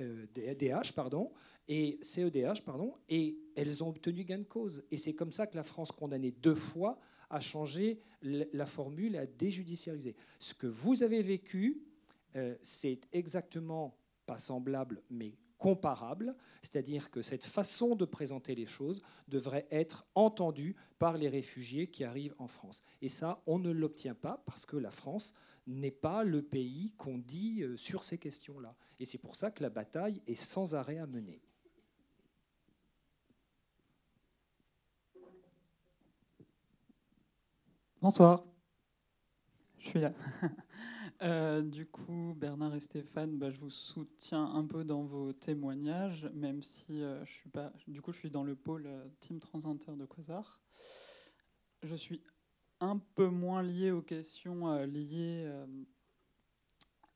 euh, 0.00 0.26
DH, 0.34 0.92
pardon, 0.92 1.30
et 1.68 2.00
CEDH, 2.02 2.62
pardon, 2.64 2.92
et 3.08 3.38
elles 3.54 3.84
ont 3.84 3.88
obtenu 3.90 4.24
gain 4.24 4.38
de 4.38 4.42
cause. 4.42 4.82
Et 4.90 4.96
c'est 4.96 5.14
comme 5.14 5.30
ça 5.30 5.46
que 5.46 5.54
la 5.54 5.62
France, 5.62 5.92
condamnée 5.92 6.32
deux 6.32 6.56
fois, 6.56 6.98
a 7.30 7.40
changé 7.40 8.00
la 8.22 8.66
formule, 8.66 9.16
a 9.16 9.26
déjudiciarisé. 9.26 10.16
Ce 10.40 10.52
que 10.52 10.66
vous 10.66 11.04
avez 11.04 11.22
vécu, 11.22 11.80
euh, 12.34 12.56
c'est 12.60 13.02
exactement 13.12 13.96
pas 14.26 14.38
semblable, 14.38 15.00
mais 15.10 15.34
comparable, 15.58 16.36
c'est-à-dire 16.62 17.10
que 17.10 17.22
cette 17.22 17.44
façon 17.44 17.96
de 17.96 18.04
présenter 18.04 18.54
les 18.54 18.66
choses 18.66 19.02
devrait 19.26 19.66
être 19.70 20.06
entendue 20.14 20.76
par 20.98 21.18
les 21.18 21.28
réfugiés 21.28 21.88
qui 21.88 22.04
arrivent 22.04 22.34
en 22.38 22.46
France. 22.46 22.82
Et 23.02 23.08
ça, 23.08 23.42
on 23.46 23.58
ne 23.58 23.70
l'obtient 23.70 24.14
pas 24.14 24.42
parce 24.46 24.66
que 24.66 24.76
la 24.76 24.90
France 24.90 25.34
n'est 25.66 25.90
pas 25.90 26.24
le 26.24 26.42
pays 26.42 26.94
qu'on 26.96 27.18
dit 27.18 27.62
euh, 27.62 27.76
sur 27.76 28.02
ces 28.02 28.18
questions-là. 28.18 28.74
Et 28.98 29.04
c'est 29.04 29.18
pour 29.18 29.36
ça 29.36 29.50
que 29.50 29.62
la 29.62 29.70
bataille 29.70 30.22
est 30.26 30.34
sans 30.34 30.74
arrêt 30.74 30.98
à 30.98 31.06
mener. 31.06 31.42
Bonsoir. 38.00 38.47
Je 39.78 39.88
suis 39.88 40.00
là. 40.00 40.12
Euh, 41.20 41.62
du 41.62 41.84
coup, 41.84 42.32
Bernard 42.36 42.76
et 42.76 42.80
Stéphane, 42.80 43.38
bah, 43.38 43.50
je 43.50 43.58
vous 43.58 43.70
soutiens 43.70 44.44
un 44.54 44.64
peu 44.64 44.84
dans 44.84 45.02
vos 45.02 45.32
témoignages, 45.32 46.30
même 46.32 46.62
si 46.62 47.02
euh, 47.02 47.24
je 47.24 47.32
suis 47.32 47.48
pas. 47.48 47.72
Du 47.88 48.00
coup, 48.00 48.12
je 48.12 48.18
suis 48.18 48.30
dans 48.30 48.44
le 48.44 48.54
pôle 48.54 48.86
euh, 48.86 49.04
Team 49.18 49.40
Transinter 49.40 49.96
de 49.96 50.06
Quasar. 50.06 50.60
Je 51.82 51.96
suis 51.96 52.22
un 52.78 52.98
peu 53.16 53.26
moins 53.26 53.64
lié 53.64 53.90
aux 53.90 54.00
questions 54.00 54.80
liées 54.84 55.52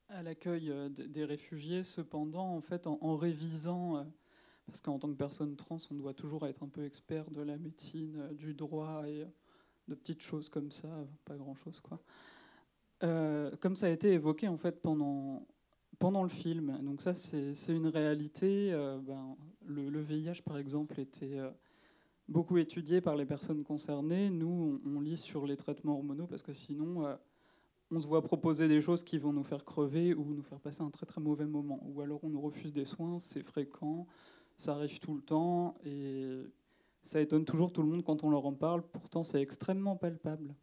à 0.08 0.24
l'accueil 0.24 0.72
des 0.90 1.24
réfugiés. 1.24 1.84
Cependant, 1.84 2.56
en 2.56 2.60
fait, 2.60 2.88
en, 2.88 2.98
en 3.02 3.14
révisant, 3.14 4.04
parce 4.66 4.80
qu'en 4.80 4.98
tant 4.98 5.10
que 5.10 5.16
personne 5.16 5.54
trans, 5.54 5.76
on 5.92 5.94
doit 5.94 6.14
toujours 6.14 6.44
être 6.48 6.64
un 6.64 6.68
peu 6.68 6.84
expert 6.84 7.30
de 7.30 7.42
la 7.42 7.56
médecine, 7.56 8.30
du 8.32 8.52
droit 8.52 9.08
et 9.08 9.24
de 9.86 9.94
petites 9.94 10.22
choses 10.22 10.48
comme 10.48 10.72
ça, 10.72 11.06
pas 11.24 11.36
grand-chose 11.36 11.80
quoi. 11.80 12.02
Euh, 13.02 13.50
comme 13.60 13.74
ça 13.74 13.86
a 13.86 13.90
été 13.90 14.12
évoqué 14.12 14.48
en 14.48 14.56
fait 14.56 14.80
pendant, 14.80 15.46
pendant 15.98 16.22
le 16.22 16.28
film. 16.28 16.78
Donc 16.82 17.02
ça, 17.02 17.14
c'est 17.14 17.52
une 17.68 17.88
réalité. 17.88 18.72
Euh, 18.72 18.98
ben, 18.98 19.36
le, 19.66 20.00
VIH, 20.00 20.42
par 20.44 20.58
exemple, 20.58 21.00
était 21.00 21.38
euh, 21.38 21.50
beaucoup 22.28 22.58
étudié 22.58 23.00
par 23.00 23.16
les 23.16 23.26
personnes 23.26 23.64
concernées. 23.64 24.30
Nous, 24.30 24.80
on, 24.84 25.00
lit 25.00 25.16
sur 25.16 25.46
les 25.46 25.56
traitements 25.56 25.96
hormonaux 25.96 26.26
parce 26.26 26.42
que 26.42 26.52
sinon, 26.52 27.04
on 27.90 28.00
se 28.00 28.06
voit 28.06 28.22
proposer 28.22 28.68
des 28.68 28.80
choses 28.80 29.02
qui 29.02 29.18
vont 29.18 29.32
nous 29.32 29.44
faire 29.44 29.64
crever 29.64 30.14
ou 30.14 30.34
nous 30.34 30.42
faire 30.42 30.60
passer 30.60 30.82
un 30.82 30.90
très 30.90 31.06
très 31.06 31.20
mauvais 31.20 31.46
moment. 31.46 31.80
Ou 31.88 32.00
alors 32.02 32.22
on 32.22 32.30
nous 32.30 32.40
refuse 32.40 32.72
des 32.72 32.84
soins, 32.84 33.18
c'est 33.18 33.42
fréquent, 33.42 34.06
ça 34.56 34.72
arrive 34.72 34.98
tout 35.00 35.14
le 35.14 35.22
temps 35.22 35.74
et 35.84 36.40
ça 37.02 37.20
étonne 37.20 37.44
toujours 37.44 37.72
tout 37.72 37.82
le 37.82 37.88
monde 37.88 38.04
quand 38.04 38.22
on 38.22 38.30
leur 38.30 38.46
en 38.46 38.54
parle. 38.54 38.82
Pourtant, 38.82 39.24
c'est 39.24 39.42
extrêmement 39.42 39.96
palpable. 39.96 40.54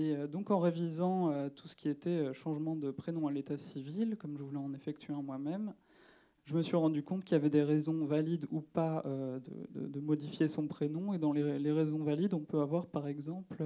Et 0.00 0.16
euh, 0.16 0.26
donc 0.26 0.50
en 0.50 0.58
révisant 0.58 1.30
euh, 1.30 1.50
tout 1.50 1.68
ce 1.68 1.76
qui 1.76 1.90
était 1.90 2.08
euh, 2.08 2.32
changement 2.32 2.74
de 2.74 2.90
prénom 2.90 3.26
à 3.26 3.32
l'état 3.32 3.58
civil, 3.58 4.16
comme 4.16 4.38
je 4.38 4.42
voulais 4.42 4.56
en 4.56 4.72
effectuer 4.72 5.12
un 5.12 5.20
moi-même, 5.20 5.74
je 6.44 6.54
me 6.54 6.62
suis 6.62 6.76
rendu 6.76 7.02
compte 7.02 7.22
qu'il 7.22 7.34
y 7.34 7.36
avait 7.36 7.50
des 7.50 7.62
raisons 7.62 8.06
valides 8.06 8.46
ou 8.50 8.62
pas 8.62 9.04
de, 9.04 10.00
modifier 10.00 10.48
son 10.48 10.66
prénom. 10.66 11.12
Et 11.12 11.18
dans 11.18 11.32
les, 11.32 11.70
raisons 11.70 12.02
valides, 12.02 12.32
on 12.32 12.40
peut 12.40 12.60
avoir 12.60 12.86
par 12.86 13.06
exemple 13.06 13.62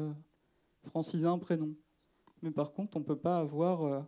franciser 0.82 1.26
un 1.26 1.38
prénom. 1.38 1.72
Mais 2.42 2.50
par 2.50 2.72
contre, 2.72 2.96
on 2.96 3.00
ne 3.00 3.04
peut 3.04 3.16
pas 3.16 3.38
avoir 3.38 4.04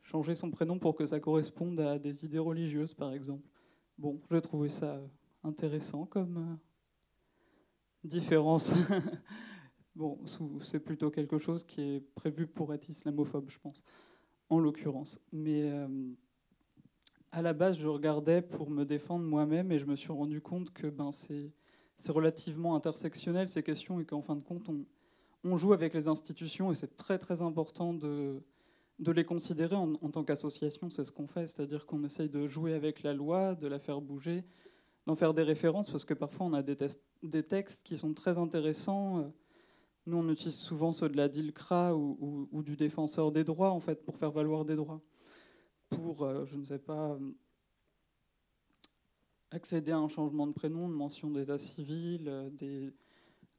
changé 0.00 0.34
son 0.34 0.50
prénom 0.50 0.78
pour 0.78 0.96
que 0.96 1.04
ça 1.04 1.20
corresponde 1.20 1.78
à 1.78 1.98
des 1.98 2.24
idées 2.24 2.38
religieuses, 2.38 2.94
par 2.94 3.12
exemple. 3.12 3.46
Bon, 3.98 4.18
j'ai 4.30 4.40
trouvé 4.40 4.70
ça 4.70 4.98
intéressant 5.44 6.06
comme 6.06 6.58
différence. 8.02 8.74
Bon, 9.94 10.18
c'est 10.60 10.80
plutôt 10.80 11.10
quelque 11.10 11.36
chose 11.36 11.64
qui 11.64 11.82
est 11.82 12.00
prévu 12.14 12.46
pour 12.46 12.72
être 12.72 12.88
islamophobe, 12.88 13.50
je 13.50 13.58
pense, 13.58 13.84
en 14.48 14.58
l'occurrence. 14.58 15.20
Mais 15.32 15.70
euh, 15.70 15.86
à 17.30 17.42
la 17.42 17.52
base, 17.52 17.76
je 17.76 17.88
regardais 17.88 18.40
pour 18.40 18.70
me 18.70 18.84
défendre 18.84 19.24
moi-même 19.24 19.70
et 19.70 19.78
je 19.78 19.84
me 19.84 19.96
suis 19.96 20.12
rendu 20.12 20.40
compte 20.40 20.72
que 20.72 20.86
ben, 20.86 21.10
c'est 21.12 21.52
relativement 22.08 22.74
intersectionnel 22.74 23.48
ces 23.50 23.62
questions 23.62 24.00
et 24.00 24.06
qu'en 24.06 24.22
fin 24.22 24.36
de 24.36 24.42
compte, 24.42 24.70
on, 25.44 25.56
joue 25.56 25.74
avec 25.74 25.92
les 25.92 26.08
institutions 26.08 26.72
et 26.72 26.74
c'est 26.74 26.96
très 26.96 27.18
très 27.18 27.42
important 27.42 27.92
de, 27.92 28.42
les 28.98 29.24
considérer 29.24 29.76
en, 29.76 29.96
tant 30.10 30.24
qu'association. 30.24 30.88
C'est 30.88 31.04
ce 31.04 31.12
qu'on 31.12 31.26
fait, 31.26 31.46
c'est-à-dire 31.46 31.84
qu'on 31.84 32.02
essaye 32.04 32.30
de 32.30 32.46
jouer 32.46 32.72
avec 32.72 33.02
la 33.02 33.12
loi, 33.12 33.54
de 33.54 33.66
la 33.66 33.78
faire 33.78 34.00
bouger, 34.00 34.44
d'en 35.06 35.16
faire 35.16 35.34
des 35.34 35.42
références 35.42 35.90
parce 35.90 36.06
que 36.06 36.14
parfois 36.14 36.46
on 36.46 36.54
a 36.54 36.62
des, 36.62 36.76
des 37.22 37.42
textes 37.42 37.84
qui 37.86 37.98
sont 37.98 38.14
très 38.14 38.38
intéressants. 38.38 39.32
Nous, 40.04 40.16
on 40.16 40.28
utilise 40.28 40.56
souvent 40.56 40.92
ceux 40.92 41.08
de 41.08 41.16
la 41.16 41.28
DILCRA 41.28 41.94
ou, 41.96 42.62
du 42.64 42.76
défenseur 42.76 43.30
des 43.30 43.44
droits, 43.44 43.70
en 43.70 43.78
fait, 43.78 44.04
pour 44.04 44.16
faire 44.16 44.32
valoir 44.32 44.64
des 44.64 44.74
droits. 44.74 45.00
Pour, 45.90 46.24
euh, 46.24 46.44
je 46.44 46.56
ne 46.56 46.64
sais 46.64 46.80
pas, 46.80 47.12
euh, 47.12 47.30
accéder 49.52 49.92
à 49.92 49.98
un 49.98 50.08
changement 50.08 50.48
de 50.48 50.52
prénom, 50.52 50.88
de 50.88 50.94
mention 50.94 51.30
d'état 51.30 51.58
civil, 51.58 52.24
euh, 52.26 52.50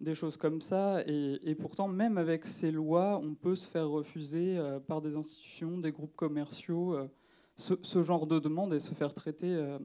des, 0.02 0.16
choses 0.16 0.36
comme 0.36 0.60
ça. 0.60 1.02
Et, 1.08 1.56
pourtant, 1.56 1.88
même 1.88 2.18
avec 2.18 2.46
ces 2.46 2.72
lois, 2.72 3.22
on 3.24 3.36
peut 3.36 3.56
se 3.56 3.70
faire 3.70 3.90
refuser 3.90 4.60
par 4.86 5.02
des 5.02 5.16
institutions, 5.16 5.78
des 5.78 5.94
groupes 5.94 6.16
commerciaux, 6.18 6.96
euh, 6.96 7.08
ce, 7.56 8.04
genre 8.04 8.28
de 8.28 8.38
demande 8.40 8.74
et 8.74 8.82
se 8.82 8.94
faire 8.94 9.14
traiter 9.14 9.78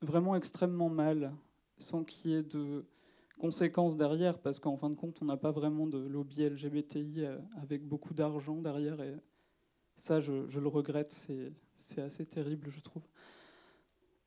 vraiment 0.00 0.34
extrêmement 0.34 0.88
mal, 0.88 1.32
sans 1.78 2.02
qu'il 2.02 2.32
y 2.32 2.34
ait 2.34 2.42
de 2.42 2.84
conséquences 3.38 3.96
derrière, 3.96 4.38
parce 4.38 4.60
qu'en 4.60 4.76
fin 4.76 4.90
de 4.90 4.94
compte, 4.94 5.20
on 5.22 5.24
n'a 5.24 5.36
pas 5.36 5.50
vraiment 5.50 5.86
de 5.86 5.98
lobby 5.98 6.48
LGBTI 6.48 7.24
avec 7.60 7.86
beaucoup 7.86 8.14
d'argent 8.14 8.60
derrière. 8.60 9.00
Et 9.02 9.14
ça, 9.96 10.20
je, 10.20 10.32
le 10.32 10.68
regrette, 10.68 11.10
c'est 11.10 12.00
assez 12.00 12.26
terrible, 12.26 12.70
je 12.70 12.80
trouve. 12.80 13.02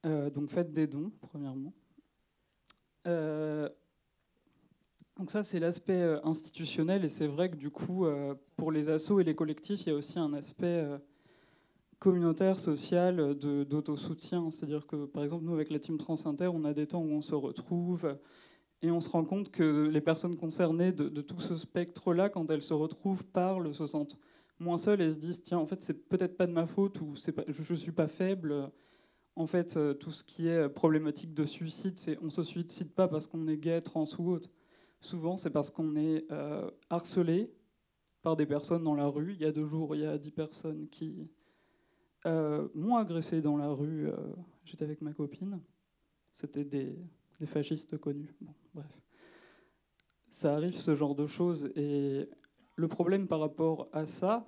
donc 0.03 0.49
faites 0.49 0.73
des 0.73 0.87
dons, 0.87 1.11
premièrement. 1.21 1.73
Donc 5.17 5.31
ça, 5.31 5.43
c'est 5.43 5.59
l'aspect 5.59 6.01
euh, 6.01 6.19
institutionnel, 6.25 7.05
et 7.05 7.09
c'est 7.09 7.27
vrai 7.27 7.49
que 7.49 7.55
du 7.55 7.69
coup, 7.69 8.05
euh, 8.05 8.35
pour 8.57 8.69
les 8.71 8.89
assos 8.89 9.21
et 9.21 9.23
les 9.23 9.33
collectifs, 9.33 9.85
il 9.85 9.89
y 9.89 9.91
a 9.93 9.95
aussi 9.95 10.19
un 10.19 10.33
aspect 10.33 10.83
euh, 10.83 10.97
communautaire, 11.99 12.59
social, 12.59 13.33
d'autosoutien. 13.33 14.51
C'est-à-dire 14.51 14.85
que, 14.85 15.05
par 15.05 15.23
exemple, 15.23 15.45
nous, 15.45 15.53
avec 15.53 15.69
la 15.69 15.79
team 15.79 15.97
Trans 15.97 16.25
Inter, 16.25 16.47
on 16.47 16.65
a 16.65 16.73
des 16.73 16.85
temps 16.85 17.01
où 17.01 17.11
on 17.11 17.21
se 17.21 17.33
retrouve, 17.33 18.17
et 18.85 18.91
on 18.91 19.01
se 19.01 19.09
rend 19.09 19.23
compte 19.25 19.51
que 19.51 19.87
les 19.87 20.01
personnes 20.01 20.37
concernées 20.37 20.91
de, 20.91 21.21
tout 21.21 21.39
ce 21.39 21.55
spectre-là, 21.55 22.29
quand 22.29 22.49
elles 22.49 22.61
se 22.61 22.73
retrouvent, 22.73 23.25
parlent, 23.25 23.73
se 23.73 23.85
sentent 23.85 24.17
moins 24.59 24.77
seules 24.77 25.01
et 25.01 25.11
se 25.11 25.17
disent, 25.17 25.41
tiens, 25.41 25.57
en 25.57 25.65
fait, 25.65 25.81
c'est 25.81 26.07
peut-être 26.07 26.37
pas 26.37 26.47
de 26.47 26.51
ma 26.51 26.65
faute, 26.65 27.01
ou 27.01 27.13
je 27.47 27.73
suis 27.73 27.91
pas 27.91 28.07
faible. 28.07 28.71
En 29.35 29.47
fait, 29.47 29.77
tout 29.99 30.11
ce 30.11 30.23
qui 30.23 30.47
est 30.47 30.69
problématique 30.69 31.33
de 31.33 31.45
suicide, 31.45 31.97
c'est 31.97 32.17
on 32.21 32.29
se 32.29 32.43
suicide 32.43 32.93
pas 32.93 33.07
parce 33.07 33.27
qu'on 33.27 33.47
est 33.47 33.57
gay, 33.57 33.81
trans 33.81 34.05
ou 34.19 34.31
autre 34.31 34.49
Souvent, 35.05 35.37
c'est 35.37 35.51
parce 35.51 35.69
qu'on 35.69 35.95
est 35.95 36.25
euh, 36.31 36.67
harcelé 36.89 37.53
par 38.23 38.35
des 38.35 38.47
personnes 38.47 38.83
dans 38.83 38.95
la 38.95 39.05
rue. 39.05 39.33
Il 39.33 39.39
y 39.39 39.45
a 39.45 39.51
deux 39.51 39.67
jours, 39.67 39.95
il 39.95 40.01
y 40.01 40.05
a 40.05 40.17
dix 40.17 40.31
personnes 40.31 40.87
qui 40.89 41.29
euh, 42.25 42.67
m'ont 42.73 42.95
agressé 42.95 43.39
dans 43.39 43.55
la 43.55 43.69
rue. 43.69 44.09
Euh, 44.09 44.15
j'étais 44.63 44.83
avec 44.83 45.01
ma 45.01 45.13
copine. 45.13 45.59
C'était 46.31 46.65
des, 46.65 46.97
fascistes 47.45 47.99
connus. 47.99 48.33
Bref. 48.75 49.01
Ça 50.29 50.53
arrive, 50.53 50.77
ce 50.77 50.93
genre 50.95 51.15
de 51.15 51.27
choses. 51.27 51.71
Et 51.75 52.29
le 52.75 52.87
problème 52.87 53.27
par 53.27 53.39
rapport 53.39 53.87
à 53.93 54.05
ça 54.05 54.47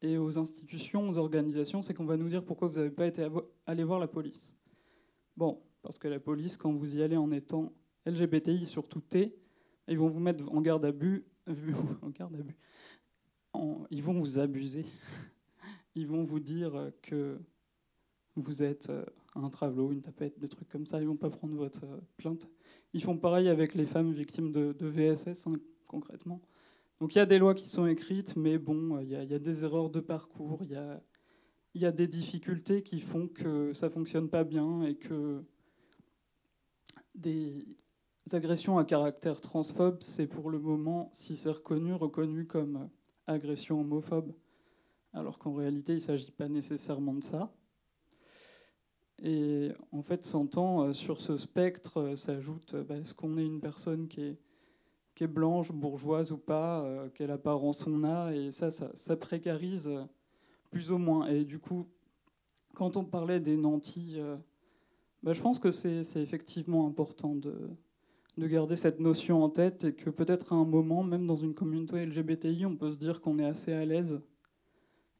et 0.00 0.18
aux 0.18 0.36
institutions, 0.36 1.08
aux 1.08 1.16
organisations, 1.16 1.80
c'est 1.80 1.94
qu'on 1.94 2.04
va 2.04 2.16
nous 2.16 2.28
dire 2.28 2.44
pourquoi 2.44 2.68
vous 2.68 2.74
n'avez 2.74 2.90
pas 2.90 3.06
été 3.06 3.26
allé 3.66 3.84
voir 3.84 4.00
la 4.00 4.08
police. 4.08 4.56
Bon, 5.36 5.62
parce 5.80 5.98
que 5.98 6.08
la 6.08 6.18
police, 6.18 6.56
quand 6.56 6.72
vous 6.72 6.96
y 6.96 7.02
allez 7.02 7.16
en 7.16 7.30
étant 7.30 7.72
LGBTI, 8.04 8.66
surtout 8.66 9.00
T, 9.00 9.38
ils 9.86 9.98
vont 9.98 10.08
vous 10.08 10.20
mettre 10.20 10.44
en 10.52 10.60
garde 10.60 10.84
à 10.84 10.92
but, 10.92 11.24
en 12.02 12.10
garde 12.10 12.34
à 12.34 12.42
but. 12.42 12.56
ils 13.90 14.02
vont 14.02 14.18
vous 14.18 14.38
abuser. 14.38 14.84
Ils 15.94 16.06
vont 16.06 16.24
vous 16.24 16.40
dire 16.40 16.90
que 17.02 17.38
vous 18.34 18.62
êtes 18.62 18.88
euh, 18.88 19.04
un 19.34 19.48
travelot, 19.48 19.92
une 19.92 20.02
tapette, 20.02 20.38
des 20.38 20.48
trucs 20.48 20.68
comme 20.68 20.86
ça. 20.86 21.00
Ils 21.00 21.06
vont 21.06 21.16
pas 21.16 21.30
prendre 21.30 21.54
votre 21.54 21.84
euh, 21.84 22.00
plainte. 22.16 22.50
Ils 22.92 23.02
font 23.02 23.16
pareil 23.16 23.48
avec 23.48 23.74
les 23.74 23.86
femmes 23.86 24.12
victimes 24.12 24.52
de, 24.52 24.74
VSS, 24.80 25.46
hein, 25.46 25.54
concrètement. 25.88 26.40
Donc 27.00 27.14
il 27.14 27.18
y 27.18 27.20
a 27.20 27.26
des 27.26 27.38
lois 27.38 27.54
qui 27.54 27.66
sont 27.66 27.86
écrites, 27.86 28.36
mais 28.36 28.58
bon, 28.58 29.00
il 29.00 29.08
y, 29.08 29.16
a, 29.16 29.38
des 29.38 29.64
erreurs 29.64 29.90
de 29.90 30.00
parcours, 30.00 30.60
il 30.62 30.70
y 31.80 31.84
a, 31.84 31.92
des 31.92 32.06
difficultés 32.06 32.82
qui 32.82 33.00
font 33.00 33.26
que 33.26 33.72
ça 33.72 33.90
fonctionne 33.90 34.28
pas 34.28 34.44
bien 34.44 34.82
et 34.82 34.94
que 34.94 35.42
des, 37.14 37.66
agressions 38.32 38.78
à 38.78 38.84
caractère 38.84 39.40
transphobe, 39.40 40.00
c'est 40.00 40.28
pour 40.28 40.48
le 40.48 40.60
moment, 40.60 41.08
si 41.12 41.34
c'est 41.34 41.50
reconnu, 41.50 41.92
reconnu 41.92 42.46
comme 42.46 42.88
agression 43.26 43.80
homophobe, 43.80 44.32
alors 45.12 45.38
qu'en 45.38 45.54
réalité, 45.54 45.92
il 45.92 45.96
ne 45.96 46.00
s'agit 46.00 46.30
pas 46.30 46.48
nécessairement 46.48 47.14
de 47.14 47.22
ça. 47.22 47.52
Et 49.24 49.70
en 49.92 50.02
fait, 50.02 50.24
s'entend 50.24 50.82
euh, 50.82 50.92
sur 50.92 51.20
ce 51.20 51.36
spectre 51.36 51.98
euh, 52.00 52.16
s'ajoute 52.16 52.74
bah, 52.74 52.96
est-ce 52.96 53.14
qu'on 53.14 53.38
est 53.38 53.46
une 53.46 53.60
personne 53.60 54.08
qui 54.08 54.22
est, 54.22 54.36
blanche, 55.28 55.70
bourgeoise 55.70 56.32
ou 56.32 56.38
pas, 56.38 56.82
euh, 56.82 57.08
quelle 57.14 57.30
apparence 57.30 57.86
on 57.86 58.02
a, 58.02 58.32
et 58.32 58.50
ça, 58.50 58.72
ça, 58.72 59.16
précarise 59.16 59.88
plus 60.70 60.90
ou 60.90 60.98
moins. 60.98 61.28
Et 61.28 61.44
du 61.44 61.60
coup, 61.60 61.86
quand 62.74 62.96
on 62.96 63.04
parlait 63.04 63.38
des 63.38 63.56
nantis, 63.56 64.18
bah, 65.22 65.32
je 65.32 65.40
pense 65.40 65.60
que 65.60 65.70
c'est 65.70 66.02
effectivement 66.16 66.88
important 66.88 67.36
de 67.36 68.46
garder 68.48 68.74
cette 68.74 68.98
notion 68.98 69.44
en 69.44 69.48
tête 69.48 69.84
et 69.84 69.94
que 69.94 70.10
peut-être 70.10 70.52
à 70.52 70.56
un 70.56 70.64
moment, 70.64 71.04
même 71.04 71.28
dans 71.28 71.36
une 71.36 71.54
communauté 71.54 72.04
LGBTI, 72.04 72.66
on 72.66 72.74
peut 72.74 72.90
se 72.90 72.98
dire 72.98 73.20
qu'on 73.20 73.38
est 73.38 73.46
assez 73.46 73.72
à 73.72 73.84
l'aise 73.84 74.20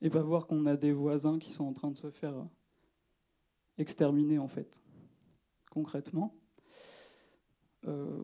et 0.01 0.11
pas 0.11 0.23
voir 0.23 0.49
qu'on 0.49 0.67
a 0.67 0.75
des 0.75 0.93
voisins 0.93 1.39
qui 1.39 1.53
sont 1.53 1.67
en 1.67 1.73
train 1.73 1.93
de 1.93 1.97
se 1.97 2.11
faire 2.11 2.35
exterminer 3.79 4.39
en 4.39 4.49
fait, 4.49 4.83
concrètement. 5.71 6.35
Euh, 7.87 8.23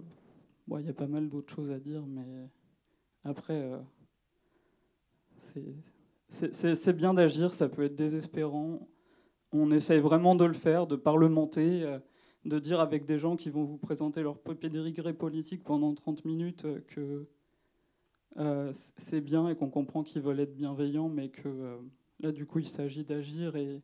il 0.79 0.87
y 0.87 0.91
a 0.91 0.95
pas 0.95 1.07
mal 1.07 1.29
d'autres 1.29 1.53
choses 1.53 1.73
à 1.73 1.79
dire, 1.79 2.05
mais 2.07 2.49
après, 3.25 3.63
euh, 3.63 3.79
c'est 6.29 6.93
bien 6.93 7.15
d'agir, 7.15 7.55
ça 7.55 7.69
peut 7.69 7.83
être 7.83 7.95
désespérant. 7.95 8.89
On 9.53 9.71
essaye 9.71 10.01
vraiment 10.01 10.35
de 10.35 10.45
le 10.45 10.53
faire, 10.53 10.87
de 10.87 10.97
parlementer. 10.97 11.85
Euh, 11.85 11.99
de 12.45 12.59
dire 12.61 12.81
avec 12.81 13.05
des 13.05 13.19
gens 13.19 13.37
qui 13.37 13.51
vont 13.51 13.65
vous 13.65 13.77
présenter 13.77 14.23
leur 14.23 14.39
pédigré 14.39 15.13
politique 15.13 15.65
pendant 15.65 15.93
30 15.93 16.25
minutes 16.25 16.67
que 16.87 17.29
c'est 18.73 19.21
bien 19.21 19.49
et 19.49 19.57
qu'on 19.57 19.69
comprend 19.69 20.03
qu'ils 20.03 20.23
veulent 20.23 20.39
être 20.41 20.55
bienveillants, 20.55 21.09
mais 21.11 21.29
que 21.29 21.79
là, 22.21 22.31
du 22.33 22.47
coup, 22.47 22.61
il 22.61 22.69
s'agit 22.69 23.05
d'agir 23.05 23.57
et 23.57 23.83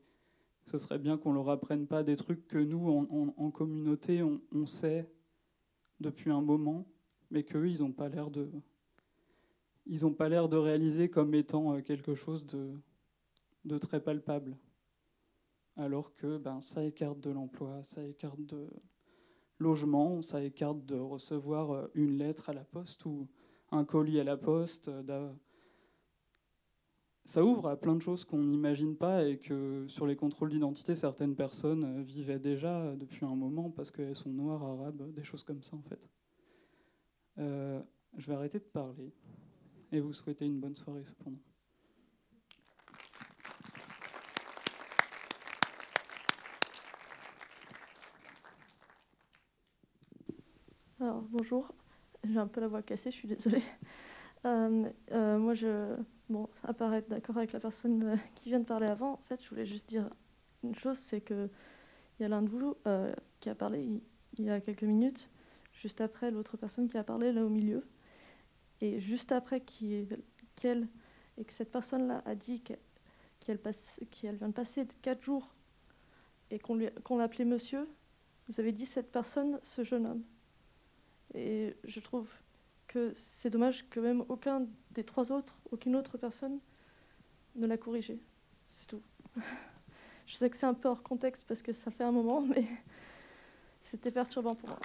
ce 0.66 0.78
serait 0.78 0.98
bien 0.98 1.18
qu'on 1.18 1.32
leur 1.32 1.50
apprenne 1.50 1.86
pas 1.86 2.02
des 2.02 2.16
trucs 2.16 2.46
que 2.48 2.58
nous, 2.58 2.88
en, 3.36 3.50
communauté, 3.50 4.22
on, 4.22 4.66
sait 4.66 5.10
depuis 6.00 6.30
un 6.30 6.40
moment, 6.40 6.86
mais 7.30 7.44
qu'eux, 7.44 7.68
ils 7.68 7.80
n'ont 7.80 7.92
pas 7.92 8.08
l'air 8.08 8.30
de... 8.30 8.50
Ils 9.86 10.02
n'ont 10.02 10.14
pas 10.14 10.30
l'air 10.30 10.48
de 10.48 10.56
réaliser 10.56 11.10
comme 11.10 11.34
étant 11.34 11.80
quelque 11.82 12.14
chose 12.14 12.46
de, 12.46 12.72
de 13.66 13.76
très 13.76 14.00
palpable 14.02 14.56
alors 15.76 16.14
que 16.14 16.38
ben, 16.38 16.60
ça 16.60 16.84
écarte 16.84 17.20
de 17.20 17.30
l'emploi, 17.30 17.82
ça 17.82 18.04
écarte 18.04 18.44
de 18.46 18.68
logement, 19.58 20.22
ça 20.22 20.42
écarte 20.42 20.84
de 20.84 20.96
recevoir 20.96 21.72
euh, 21.72 21.86
une 21.94 22.18
lettre 22.18 22.50
à 22.50 22.52
la 22.52 22.64
poste 22.64 23.04
ou 23.06 23.28
un 23.70 23.84
colis 23.84 24.20
à 24.20 24.24
la 24.24 24.36
poste. 24.36 24.90
Euh, 27.25 27.31
ça 27.31 27.45
ouvre 27.45 27.68
à 27.68 27.77
plein 27.77 27.95
de 27.95 28.03
choses 28.03 28.25
qu'on 28.25 28.39
n'imagine 28.39 28.97
pas 28.97 29.25
et 29.25 29.39
que 29.39 29.85
sur 29.89 30.07
les 30.07 30.16
contrôles 30.16 30.51
d'identité, 30.51 30.95
certaines 30.95 31.35
personnes 31.35 31.85
euh, 31.85 32.03
vivaient 32.03 32.39
déjà 32.39 32.95
depuis 32.97 33.25
un 33.25 33.35
moment 33.35 33.70
parce 33.70 33.91
qu'elles 33.91 34.14
sont 34.14 34.31
noires, 34.31 34.62
arabes, 34.62 35.12
des 35.14 35.25
choses 35.25 35.43
comme 35.43 35.62
ça 35.62 35.77
en 35.77 35.83
fait. 35.83 36.09
je 37.37 38.27
vais 38.27 38.35
arrêter 38.35 38.59
de 38.59 38.64
parler 38.64 39.12
et 39.93 40.01
vous 40.01 40.12
souhaiter 40.12 40.47
une 40.47 40.61
bonne 40.61 40.77
soirée 40.77 41.05
cependant. 41.05 41.41
Alors, 51.05 51.20
bonjour, 51.22 51.70
j'ai 52.25 52.39
un 52.39 52.47
peu 52.47 52.62
la 52.62 52.68
voix 52.68 52.81
cassée, 52.81 53.11
je 53.11 53.16
suis 53.16 53.29
désolée. 53.29 53.62
Euh, 54.47 54.91
euh, 55.12 55.39
moi, 55.39 55.55
je, 55.55 55.97
bon, 56.29 56.49
apparaître 56.62 57.09
d'accord 57.09 57.39
avec 57.39 57.53
la 57.53 57.61
personne 57.61 58.03
euh, 58.03 58.16
qui 58.35 58.49
vient 58.51 58.61
de 58.61 58.64
parler 58.64 58.87
avant, 58.89 59.12
en 59.12 59.22
fait, 59.29 59.43
je 59.43 59.49
voulais 59.49 59.66
juste 59.66 59.89
dire 59.89 60.09
une 60.62 60.75
chose, 60.75 60.97
c'est 60.97 61.20
qu'il 61.20 61.51
y 62.20 62.25
a 62.25 62.29
l'un 62.29 62.43
de 62.43 62.49
vous 62.49 62.75
qui 63.41 63.51
a 63.51 63.55
parlé 63.55 64.01
il, 64.39 64.45
y 64.45 64.51
a 64.51 64.61
quelques 64.61 64.85
minutes, 64.85 65.29
juste 65.72 66.01
après 66.01 66.31
l'autre 66.31 66.57
personne 66.57 66.89
qui 66.89 66.97
a 66.97 67.05
parlé 67.05 67.33
là 67.33 67.45
au 67.45 67.51
milieu, 67.51 67.87
et 68.81 68.99
juste 68.99 69.33
après 69.33 69.61
qu'elle 69.61 70.89
et 71.37 71.45
que 71.45 71.53
cette 71.53 71.70
personne-là 71.70 72.22
a 72.27 72.35
dit 72.35 72.62
qu'elle 72.62 73.59
vient 74.22 74.49
de 74.49 74.53
passer 74.53 74.87
quatre 75.03 75.22
jours 75.22 75.55
et 76.51 76.59
qu'on 76.59 77.18
l'appelait 77.18 77.45
monsieur, 77.45 77.89
vous 78.49 78.61
avez 78.61 78.72
dit 78.72 78.87
cette 78.87 79.11
personne, 79.11 79.59
ce 79.62 79.83
jeune 79.83 80.07
homme. 80.07 80.22
Et 81.35 81.77
je 81.85 82.01
trouve 82.01 82.29
que 82.87 83.12
c'est 83.14 83.51
dommage 83.51 83.89
que 83.89 84.01
même 84.01 84.24
aucun 84.28 84.66
des 84.93 85.05
trois 85.05 85.32
autres, 85.32 85.59
aucune 85.70 85.97
autre 85.97 86.18
personne 86.18 86.59
ne 87.57 87.66
l'a 87.66 87.76
corrigé. 87.76 88.20
C'est 88.68 88.87
tout. 88.87 89.03
Je 90.26 90.37
sais 90.37 90.49
que 90.49 90.57
c'est 90.57 90.66
un 90.66 90.74
peu 90.74 90.89
hors 90.89 91.03
contexte 91.03 91.45
parce 91.47 91.62
que 91.62 91.72
ça 91.72 91.91
fait 91.91 92.05
un 92.05 92.12
moment, 92.12 92.41
mais 92.49 92.64
c'était 93.80 94.11
perturbant 94.11 94.55
pour 94.55 94.68
moi. 94.68 94.78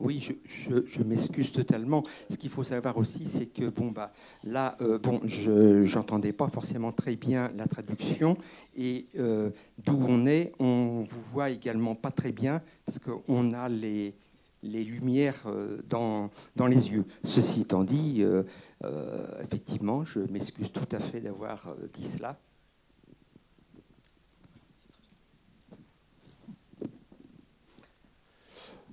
Oui, 0.00 0.28
je, 0.44 1.02
m'excuse 1.02 1.50
totalement. 1.50 2.04
Ce 2.30 2.36
qu'il 2.36 2.50
faut 2.50 2.62
savoir 2.62 2.96
aussi, 2.98 3.26
c'est 3.26 3.46
que 3.46 3.68
bon 3.68 3.90
bah 3.90 4.12
là, 4.44 4.76
euh, 4.80 4.98
bon, 4.98 5.20
je 5.24 5.92
n'entendais 5.96 6.32
pas 6.32 6.48
forcément 6.48 6.92
très 6.92 7.16
bien 7.16 7.50
la 7.56 7.66
traduction 7.66 8.36
et 8.76 9.08
euh, 9.18 9.50
d'où 9.84 9.98
on 10.08 10.24
est, 10.26 10.52
on 10.60 11.02
vous 11.02 11.22
voit 11.32 11.50
également 11.50 11.96
pas 11.96 12.12
très 12.12 12.30
bien 12.30 12.62
parce 12.86 13.00
qu'on 13.00 13.52
a 13.54 13.68
les 13.68 14.14
les 14.64 14.82
lumières 14.82 15.44
euh, 15.46 15.78
dans, 15.88 16.30
dans 16.56 16.66
les 16.66 16.90
yeux. 16.90 17.04
Ceci 17.24 17.62
étant 17.62 17.82
dit, 17.82 18.24
effectivement, 19.42 20.04
je 20.04 20.20
m'excuse 20.30 20.70
tout 20.72 20.88
à 20.92 21.00
fait 21.00 21.20
d'avoir 21.20 21.74
dit 21.92 22.04
cela. 22.04 22.38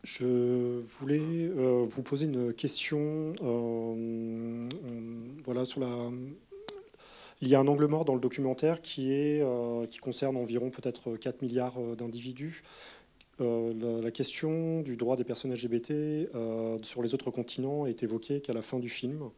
Je 0.06 0.82
voulais 1.00 1.20
euh, 1.20 1.84
vous 1.90 2.04
poser 2.04 2.28
une 2.28 2.54
question. 2.54 3.34
Euh, 3.42 4.64
voilà, 5.44 5.66
sur 5.66 5.80
la... 5.80 6.12
Il 7.42 7.50
y 7.50 7.56
a 7.56 7.60
un 7.60 7.68
angle 7.68 7.88
mort 7.88 8.06
dans 8.06 8.14
le 8.14 8.20
documentaire 8.20 8.82
qui, 8.82 9.12
est, 9.12 9.42
euh, 9.42 9.88
qui 9.88 9.98
concerne 9.98 10.38
environ 10.38 10.70
peut-être 10.70 11.18
4 11.18 11.42
milliards 11.42 11.80
d'individus. 11.98 12.64
La, 13.40 14.12
question 14.12 14.82
du 14.82 14.96
droit 14.96 15.18
des 15.18 15.26
personnes 15.26 15.52
LGBT 15.52 16.30
sur 16.84 17.02
les 17.02 17.14
autres 17.14 17.32
continents 17.32 17.86
est 17.86 18.02
évoquée 18.04 18.40
qu'à 18.40 18.54
la 18.54 18.62
fin 18.62 18.80
du 18.80 18.88
film. 18.88 19.30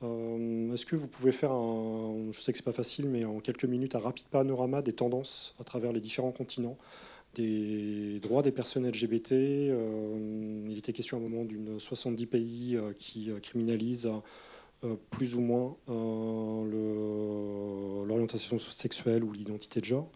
Est-ce 0.00 0.86
que 0.86 0.96
vous 0.96 1.08
pouvez 1.08 1.32
faire 1.32 1.52
un, 1.52 2.30
je 2.30 2.40
sais 2.40 2.52
que 2.52 2.58
c'est 2.58 2.64
pas 2.64 2.72
facile, 2.72 3.06
mais 3.08 3.26
en 3.26 3.40
quelques 3.40 3.66
minutes, 3.66 3.96
un 3.96 3.98
rapide 3.98 4.28
panorama 4.30 4.80
des 4.80 4.94
tendances 4.94 5.54
à 5.60 5.64
travers 5.64 5.92
les 5.92 6.00
différents 6.00 6.32
continents 6.32 6.78
des 7.38 8.18
droits 8.20 8.42
des 8.42 8.52
personnes 8.52 8.86
LGBT. 8.88 9.32
Euh, 9.32 10.64
il 10.68 10.76
était 10.76 10.92
question 10.92 11.16
à 11.16 11.20
un 11.20 11.22
moment 11.22 11.44
d'une 11.44 11.78
70 11.78 12.26
pays 12.26 12.76
euh, 12.76 12.92
qui 12.96 13.30
euh, 13.30 13.38
criminalisent 13.40 14.10
plus 15.10 15.34
ou 15.34 15.40
moins 15.40 15.74
l'orientation 18.06 18.60
sexuelle 18.60 19.24
ou 19.24 19.32
l'identité 19.32 19.80
de 19.80 19.84
genre. 19.86 20.08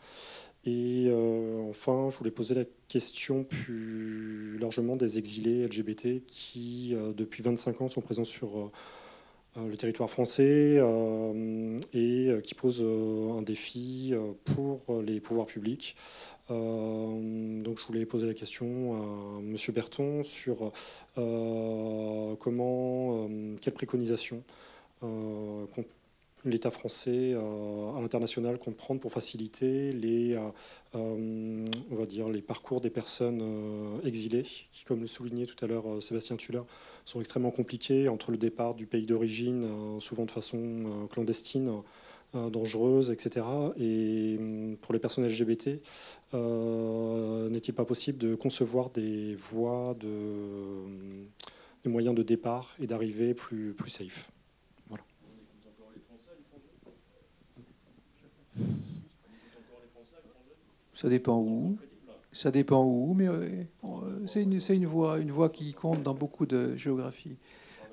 Et 0.64 1.10
enfin, 1.68 2.10
je 2.10 2.18
voulais 2.18 2.30
poser 2.30 2.54
la 2.54 2.62
question 2.86 3.42
plus 3.42 4.58
largement 4.58 4.94
des 4.94 5.18
exilés 5.18 5.66
LGBT 5.66 6.24
qui, 6.28 6.94
depuis 7.16 7.42
25 7.42 7.80
ans, 7.80 7.88
sont 7.88 8.02
présents 8.02 8.22
sur 8.24 8.70
le 9.56 9.76
territoire 9.76 10.08
français 10.08 10.80
et 11.92 12.30
qui 12.42 12.54
posent 12.54 12.82
un 12.82 13.42
défi 13.42 14.14
pour 14.44 15.02
les 15.02 15.20
pouvoirs 15.20 15.46
publics. 15.46 15.94
Euh, 16.50 17.62
donc 17.62 17.78
je 17.78 17.86
voulais 17.86 18.04
poser 18.04 18.26
la 18.26 18.34
question 18.34 18.94
à 18.94 19.38
M. 19.40 19.56
Berton 19.74 20.22
sur 20.22 20.72
euh, 21.18 22.34
comment, 22.36 23.26
euh, 23.28 23.56
quelles 23.60 23.74
préconisations 23.74 24.42
l'État 26.44 26.70
français 26.70 27.34
à 27.34 28.00
l'international 28.00 28.58
compte 28.58 29.00
pour 29.00 29.12
faciliter 29.12 29.92
les, 29.92 30.36
on 30.94 31.66
va 31.90 32.06
dire, 32.06 32.28
les 32.28 32.42
parcours 32.42 32.80
des 32.80 32.90
personnes 32.90 33.42
exilées, 34.04 34.42
qui, 34.42 34.84
comme 34.84 35.00
le 35.00 35.06
soulignait 35.06 35.46
tout 35.46 35.64
à 35.64 35.68
l'heure 35.68 36.02
Sébastien 36.02 36.36
Tuller, 36.36 36.62
sont 37.04 37.20
extrêmement 37.20 37.50
compliqués 37.50 38.08
entre 38.08 38.30
le 38.30 38.36
départ 38.38 38.74
du 38.74 38.86
pays 38.86 39.06
d'origine, 39.06 39.98
souvent 40.00 40.24
de 40.24 40.30
façon 40.30 41.08
clandestine, 41.10 41.82
euh, 42.34 42.48
dangereuses, 42.48 43.10
etc. 43.10 43.44
Et 43.78 44.36
hum, 44.38 44.78
pour 44.80 44.94
les 44.94 44.98
personnes 44.98 45.26
LGBT, 45.26 45.82
euh, 46.32 47.50
n'est-il 47.50 47.74
pas 47.74 47.84
possible 47.84 48.16
de 48.16 48.34
concevoir 48.34 48.88
des 48.88 49.34
voies, 49.34 49.94
de, 50.00 50.16
des 51.84 51.90
moyens 51.90 52.14
de 52.14 52.22
départ 52.22 52.74
et 52.80 52.86
d'arrivée 52.86 53.34
plus, 53.34 53.74
plus 53.74 53.90
safe? 53.90 54.30
Ça 60.92 61.08
dépend 61.08 61.38
où. 61.38 61.76
Ça 62.32 62.50
dépend 62.50 62.84
où, 62.84 63.12
mais 63.14 63.28
euh, 63.28 63.64
c'est 64.26 64.42
une, 64.42 64.86
voie, 64.86 65.18
une 65.18 65.30
voie 65.30 65.50
qui 65.50 65.72
compte 65.74 66.02
dans 66.02 66.14
beaucoup 66.14 66.46
de 66.46 66.76
géographies. 66.76 67.36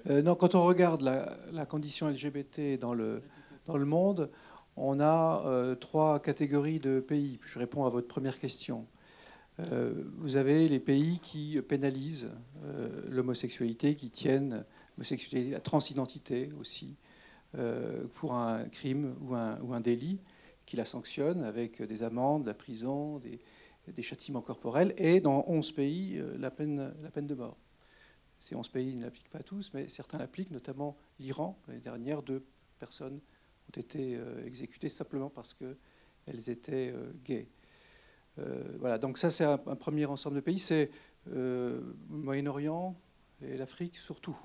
non, 0.10 0.36
quand 0.36 0.56
on 0.56 0.64
regarde 0.64 1.02
la, 1.02 1.66
condition 1.66 2.08
LGBT 2.08 2.80
dans 2.80 2.94
le, 2.94 3.22
dans 3.66 3.76
le 3.76 3.86
monde, 3.86 4.30
on 4.82 5.00
a 5.00 5.44
euh, 5.46 5.76
trois 5.76 6.20
catégories 6.20 6.80
de 6.80 7.02
pays. 7.02 7.40
Je 7.44 7.60
réponds 7.60 7.86
à 7.86 7.90
votre 7.90 8.08
première 8.08 8.40
question. 8.40 8.88
Euh, 9.60 9.92
vous 10.18 10.38
avez 10.38 10.70
les 10.70 10.80
pays 10.80 11.20
qui 11.20 11.62
pénalisent 11.62 12.32
euh, 12.64 12.88
l'homosexualité, 13.10 13.96
qui 13.96 14.10
tiennent 14.10 14.64
la 14.98 15.60
transidentité 15.60 16.50
aussi, 16.60 16.98
pour 18.16 18.34
un 18.34 18.66
crime 18.66 19.16
ou 19.22 19.34
un, 19.34 19.80
délit, 19.80 20.20
qui 20.70 20.78
la 20.78 20.86
sanctionnent 20.86 21.42
avec 21.42 21.82
des 21.82 22.04
amendes, 22.04 22.46
la 22.46 22.54
prison, 22.54 23.18
des, 23.18 24.04
châtiments 24.04 24.44
corporels, 24.44 24.94
et 24.98 25.20
dans 25.20 25.44
11 25.48 25.72
pays, 25.72 26.22
la 26.38 26.52
peine, 26.52 26.94
la 27.02 27.10
peine 27.10 27.26
de 27.26 27.34
mort. 27.34 27.58
Ces 28.38 28.54
11 28.54 28.70
pays 28.70 28.96
ne 28.96 29.02
l'appliquent 29.02 29.32
pas 29.32 29.42
tous, 29.42 29.72
mais 29.74 29.88
certains 29.88 30.20
l'appliquent, 30.20 30.52
notamment 30.52 30.96
l'Iran. 31.20 31.60
L'année 31.68 31.80
dernière, 31.80 32.22
deux 32.22 32.46
personnes 32.78 33.16
ont 33.16 33.80
été 33.80 34.16
euh, 34.16 34.46
exécutées 34.46 34.90
simplement 34.90 35.32
parce 35.32 35.56
qu'elles 35.56 36.52
étaient 36.52 36.94
euh, 36.94 37.14
gays. 37.26 37.48
Euh, 38.38 38.78
voilà, 38.78 39.00
donc 39.00 39.18
ça 39.18 39.32
c'est 39.32 39.46
un, 39.46 39.58
premier 39.58 40.06
ensemble 40.06 40.36
de 40.36 40.42
pays, 40.42 40.60
c'est 40.60 40.92
le 41.26 41.98
Moyen-Orient 42.10 42.96
et 43.42 43.58
l'Afrique 43.58 43.98
surtout. 43.98 44.38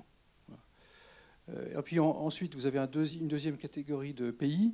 et 1.49 1.81
puis 1.83 1.99
ensuite, 1.99 2.55
vous 2.55 2.65
avez 2.65 2.79
un 2.79 2.89
une 2.91 3.27
deuxième 3.27 3.57
catégorie 3.57 4.15
de 4.15 4.31
pays, 4.31 4.73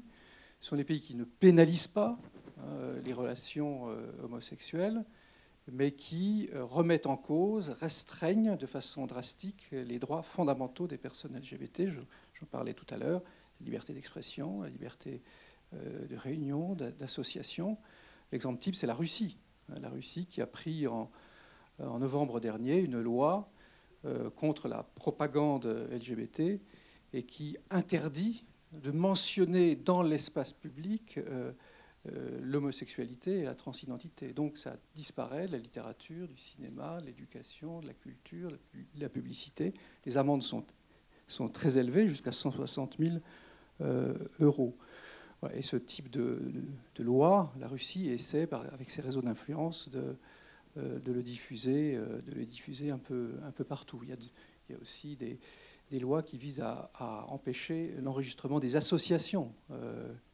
ce 0.61 0.69
sont 0.69 0.75
les 0.75 0.83
pays 0.83 1.01
qui 1.01 1.15
ne 1.15 1.23
pénalisent 1.23 1.87
pas 1.87 2.17
les 3.03 3.11
relations 3.11 3.87
homosexuelles, 4.23 5.03
mais 5.71 5.91
qui 5.91 6.49
remettent 6.53 7.07
en 7.07 7.17
cause, 7.17 7.69
restreignent 7.69 8.55
de 8.55 8.65
façon 8.67 9.07
drastique 9.07 9.67
les 9.71 9.97
droits 9.97 10.21
fondamentaux 10.21 10.87
des 10.87 10.97
personnes 10.97 11.35
LGBT. 11.35 11.89
J'en 11.89 12.45
parlais 12.49 12.73
tout 12.73 12.85
à 12.91 12.97
l'heure, 12.97 13.21
la 13.59 13.65
liberté 13.65 13.93
d'expression, 13.93 14.61
la 14.61 14.69
liberté 14.69 15.21
euh, 15.73 16.05
de 16.07 16.15
réunion, 16.17 16.75
d'association. 16.75 17.77
L'exemple 18.31 18.59
type, 18.59 18.75
c'est 18.75 18.87
la 18.87 18.93
Russie. 18.93 19.37
La 19.79 19.89
Russie 19.89 20.25
qui 20.25 20.41
a 20.41 20.47
pris 20.47 20.85
en, 20.87 21.09
novembre 21.79 22.39
dernier 22.39 22.77
une 22.77 22.99
loi 22.99 23.49
euh, 24.05 24.29
contre 24.29 24.67
la 24.67 24.83
propagande 24.83 25.87
LGBT 25.91 26.59
et 27.13 27.23
qui 27.23 27.57
interdit 27.69 28.45
de 28.71 28.91
mentionner 28.91 29.75
dans 29.75 30.01
l'espace 30.01 30.53
public 30.53 31.17
euh, 31.17 32.39
l'homosexualité 32.41 33.39
et 33.39 33.43
la 33.43 33.53
transidentité. 33.53 34.33
Donc 34.33 34.57
ça 34.57 34.75
disparaît 34.95 35.45
de 35.45 35.51
la 35.51 35.57
littérature, 35.59 36.27
du 36.27 36.37
cinéma, 36.37 36.99
l'éducation, 37.05 37.79
de 37.79 37.87
la 37.87 37.93
culture, 37.93 38.51
la 38.97 39.09
publicité. 39.09 39.73
Les 40.05 40.17
amendes 40.17 40.41
sont, 40.41 40.65
sont 41.27 41.47
très 41.47 41.77
élevées, 41.77 42.07
jusqu'à 42.07 42.31
160 42.31 42.97
000 42.97 43.17
euh, 43.81 44.13
euros. 44.39 44.75
Et 45.53 45.63
ce 45.63 45.75
type 45.75 46.09
de, 46.09 46.39
loi, 46.99 47.51
la 47.59 47.67
Russie 47.67 48.09
essaie, 48.09 48.47
avec 48.51 48.89
ses 48.89 49.01
réseaux 49.01 49.23
d'influence, 49.23 49.89
de, 49.89 50.15
euh, 50.77 50.99
de, 50.99 51.11
le 51.11 51.23
diffuser, 51.23 51.95
euh, 51.95 52.21
de 52.21 52.31
le 52.31 52.45
diffuser 52.45 52.91
un 52.91 52.99
peu, 52.99 53.31
un 53.43 53.51
peu 53.51 53.63
partout. 53.63 53.99
Il 54.03 54.09
y 54.09 54.13
a 54.13 54.79
aussi 54.79 55.15
des, 55.15 55.39
des, 55.91 55.99
lois 55.99 56.21
qui 56.21 56.37
visent 56.37 56.61
à, 56.61 57.25
empêcher 57.29 57.93
l'enregistrement 58.01 58.59
des 58.59 58.75
associations 58.75 59.53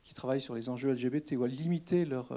qui 0.03 0.14
travaillent 0.14 0.41
sur 0.41 0.55
les 0.55 0.70
enjeux 0.70 0.91
LGBT 0.91 1.34
ou 1.38 1.43
à 1.43 1.47
limiter 1.47 2.05
leur, 2.05 2.34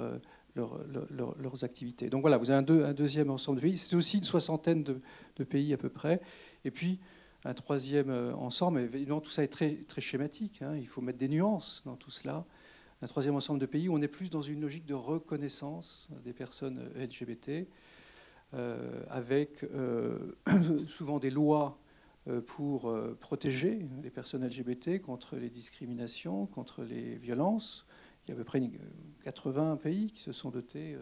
leurs 0.55 1.63
activités. 1.63 2.09
Donc 2.09 2.21
voilà, 2.21 2.37
vous 2.37 2.49
avez 2.49 2.59
un, 2.59 2.63
deux, 2.63 2.83
un, 2.83 2.93
deuxième 2.93 3.29
ensemble 3.29 3.57
de 3.57 3.61
pays. 3.61 3.77
C'est 3.77 3.95
aussi 3.95 4.17
une 4.17 4.23
soixantaine 4.23 4.83
de, 4.83 5.43
pays 5.43 5.73
à 5.73 5.77
peu 5.77 5.89
près. 5.89 6.21
Et 6.65 6.71
puis, 6.71 6.99
un 7.45 7.53
troisième 7.53 8.09
euh, 8.09 8.33
ensemble. 8.35 8.79
Évidemment, 8.79 9.21
tout 9.21 9.31
ça 9.31 9.43
est 9.43 9.47
très, 9.47 9.75
très 9.87 10.01
schématique. 10.01 10.61
Hein. 10.61 10.75
il 10.77 10.87
faut 10.87 11.01
mettre 11.01 11.17
des 11.17 11.29
nuances 11.29 11.81
dans 11.85 11.95
tout 11.95 12.11
cela. 12.11 12.45
Un 13.01 13.07
troisième 13.07 13.35
ensemble 13.35 13.59
de 13.59 13.65
pays 13.65 13.89
où 13.89 13.95
on 13.95 14.01
est 14.01 14.07
plus 14.07 14.29
dans 14.29 14.43
une 14.43 14.61
logique 14.61 14.85
de 14.85 14.93
reconnaissance 14.93 16.07
des 16.23 16.33
personnes 16.33 16.91
LGBT, 16.95 17.67
euh, 18.53 19.03
avec 19.09 19.63
euh, 19.63 20.35
souvent 20.87 21.17
des 21.17 21.31
lois 21.31 21.79
pour 22.45 22.93
protéger 23.19 23.87
les 24.03 24.11
personnes 24.11 24.45
LGBT 24.45 25.01
contre 25.01 25.37
les 25.37 25.49
discriminations, 25.49 26.45
contre 26.45 26.83
les 26.83 27.15
violences. 27.17 27.85
Il 28.25 28.29
y 28.29 28.31
a 28.31 28.35
à 28.35 28.37
peu 28.37 28.43
près 28.43 28.61
80 29.23 29.77
pays 29.77 30.11
qui 30.11 30.21
se 30.21 30.31
sont 30.31 30.51
dotés, 30.51 30.95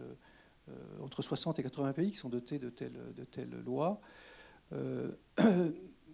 entre 1.02 1.20
60 1.20 1.58
et 1.58 1.62
80 1.62 1.92
pays 1.92 2.10
qui 2.12 2.16
sont 2.16 2.30
dotés 2.30 2.58
de 2.58 2.70
telles, 2.70 3.62
lois. 3.64 4.00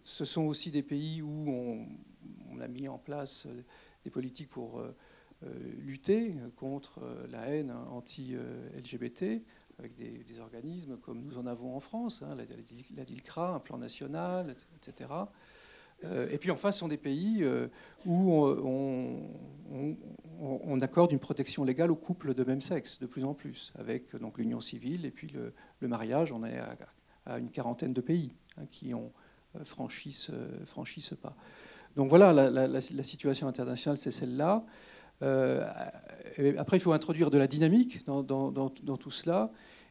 ce 0.07 0.25
sont 0.25 0.43
aussi 0.43 0.71
des 0.71 0.83
pays 0.83 1.21
où 1.21 1.47
on, 1.49 2.61
a 2.61 2.69
mis 2.69 2.89
en 2.89 2.97
place 2.97 3.47
euh, 3.47 3.65
des 4.05 4.11
politiques 4.11 4.49
pour 4.49 4.79
euh, 4.79 4.95
euh, 5.43 5.53
lutter 5.79 6.35
contre 6.55 7.01
la 7.29 7.49
haine 7.49 7.71
anti-LGBT, 7.71 9.45
avec 9.79 9.95
des, 9.95 10.41
organismes 10.41 10.97
comme 10.97 11.23
nous 11.23 11.39
en 11.39 11.47
avons 11.47 11.77
en 11.77 11.81
France, 11.81 12.23
hein, 12.23 12.35
la, 12.37 13.05
DILCRA, 13.05 13.55
un 13.55 13.61
plan 13.61 13.79
national, 13.79 14.55
etc. 14.77 15.11
Euh, 16.05 16.29
et 16.31 16.39
puis 16.39 16.51
enfin, 16.51 16.71
ce 16.73 16.79
sont 16.81 16.89
des 16.89 16.99
pays 16.99 17.43
euh, 17.43 17.69
où 18.05 18.33
on, 20.41 20.81
accorde 20.81 21.13
une 21.13 21.19
protection 21.19 21.65
légale 21.65 21.91
aux 21.91 21.97
couples 21.97 22.35
de 22.35 22.45
même 22.45 22.61
sexe 22.61 23.01
de 23.01 23.07
plus 23.07 23.25
en 23.25 23.33
plus, 23.35 23.73
avec 23.79 24.15
donc 24.17 24.39
l'union 24.39 24.61
civile 24.61 25.07
et 25.07 25.11
puis 25.11 25.29
le, 25.29 25.55
mariage. 25.89 26.33
On 26.33 26.45
est 26.45 26.59
à, 27.27 27.39
une 27.39 27.51
quarantaine 27.51 27.93
de 27.93 28.01
pays 28.01 28.37
hein, 28.59 28.67
qui 28.71 28.95
ont 28.95 29.13
euh, 29.57 29.65
franchi 29.65 30.13
ce, 30.13 31.15
pas. 31.15 31.35
Donc 31.97 32.11
voilà, 32.11 32.33
la 32.51 33.03
situation 33.03 33.49
internationale, 33.49 33.97
c'est 33.97 34.11
celle-là. 34.11 34.67
Euh, 35.23 35.69
après, 36.59 36.77
il 36.77 36.81
faut 36.81 36.93
introduire 36.93 37.31
de 37.31 37.39
la 37.39 37.47
dynamique 37.47 38.05
dans, 38.07 38.71
tout 38.71 39.11
cela. 39.11 39.51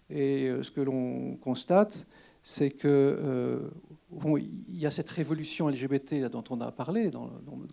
Et 0.09 0.47
euh, 0.47 0.63
ce 0.63 0.71
que 0.71 0.81
l'on 0.81 1.35
constate, 1.37 2.07
c'est 2.43 2.69
que 2.69 2.87
euh, 2.87 3.69
bon, 4.11 4.37
il 4.37 4.77
y 4.77 4.85
a 4.85 4.91
cette 4.91 5.09
révolution 5.09 5.67
LGBT 5.67 6.29
dont 6.29 6.43
on 6.49 6.61
a 6.61 6.71
parlé, 6.71 7.09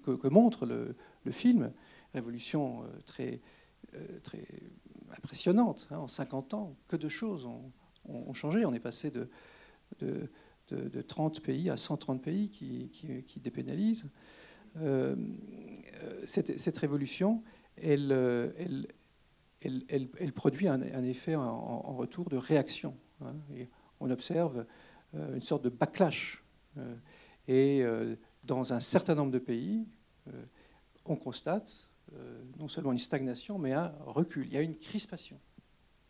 que, 0.03 0.29
montre 0.29 0.67
le, 0.67 0.97
film, 1.31 1.73
révolution 2.15 2.83
très, 3.07 3.41
impressionnante. 5.17 5.89
Hein, 5.91 5.99
en 5.99 6.09
50 6.09 6.55
ans, 6.55 6.77
que 6.89 6.97
de 6.97 7.09
choses 7.09 7.45
ont, 7.45 8.35
changé. 8.35 8.65
On 8.65 8.73
est 8.73 8.81
passé 8.81 9.11
de, 9.11 9.29
de, 10.01 10.31
de, 10.69 10.89
de, 10.89 11.03
30 11.03 11.41
pays 11.41 11.69
à 11.69 11.77
130 11.77 12.23
pays 12.23 12.49
qui 12.49 13.41
dépénalisent. 13.41 14.11
Euh, 14.77 15.17
cette, 16.25 16.79
révolution, 16.79 17.43
elle, 17.77 18.13
elle 19.61 20.33
produit 20.33 20.69
un, 20.69 21.03
effet 21.03 21.35
en, 21.35 21.97
retour 21.97 22.29
de 22.29 22.37
réaction. 22.37 22.97
Hein, 23.21 23.35
on 24.01 24.11
observe 24.11 24.67
euh, 25.15 25.35
une 25.35 25.43
sorte 25.43 25.65
de 25.65 25.71
backlash. 25.71 26.45
Euh, 26.79 26.95
et 27.49 27.83
dans 28.45 28.73
un 28.73 28.79
certain 28.79 29.17
nombre 29.17 29.33
de 29.33 29.41
pays, 29.41 29.89
on 31.05 31.17
constate 31.17 31.91
non 32.57 32.69
seulement 32.69 32.93
une 32.93 32.99
stagnation, 32.99 33.59
mais 33.59 33.73
un 33.73 33.93
recul. 34.07 34.47
Il 34.47 34.53
y 34.53 34.57
a 34.57 34.63
une 34.63 34.77
crispation 34.77 35.41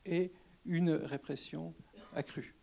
et 0.04 0.30
une 0.66 0.90
répression 0.90 1.72
accrue. 2.14 2.54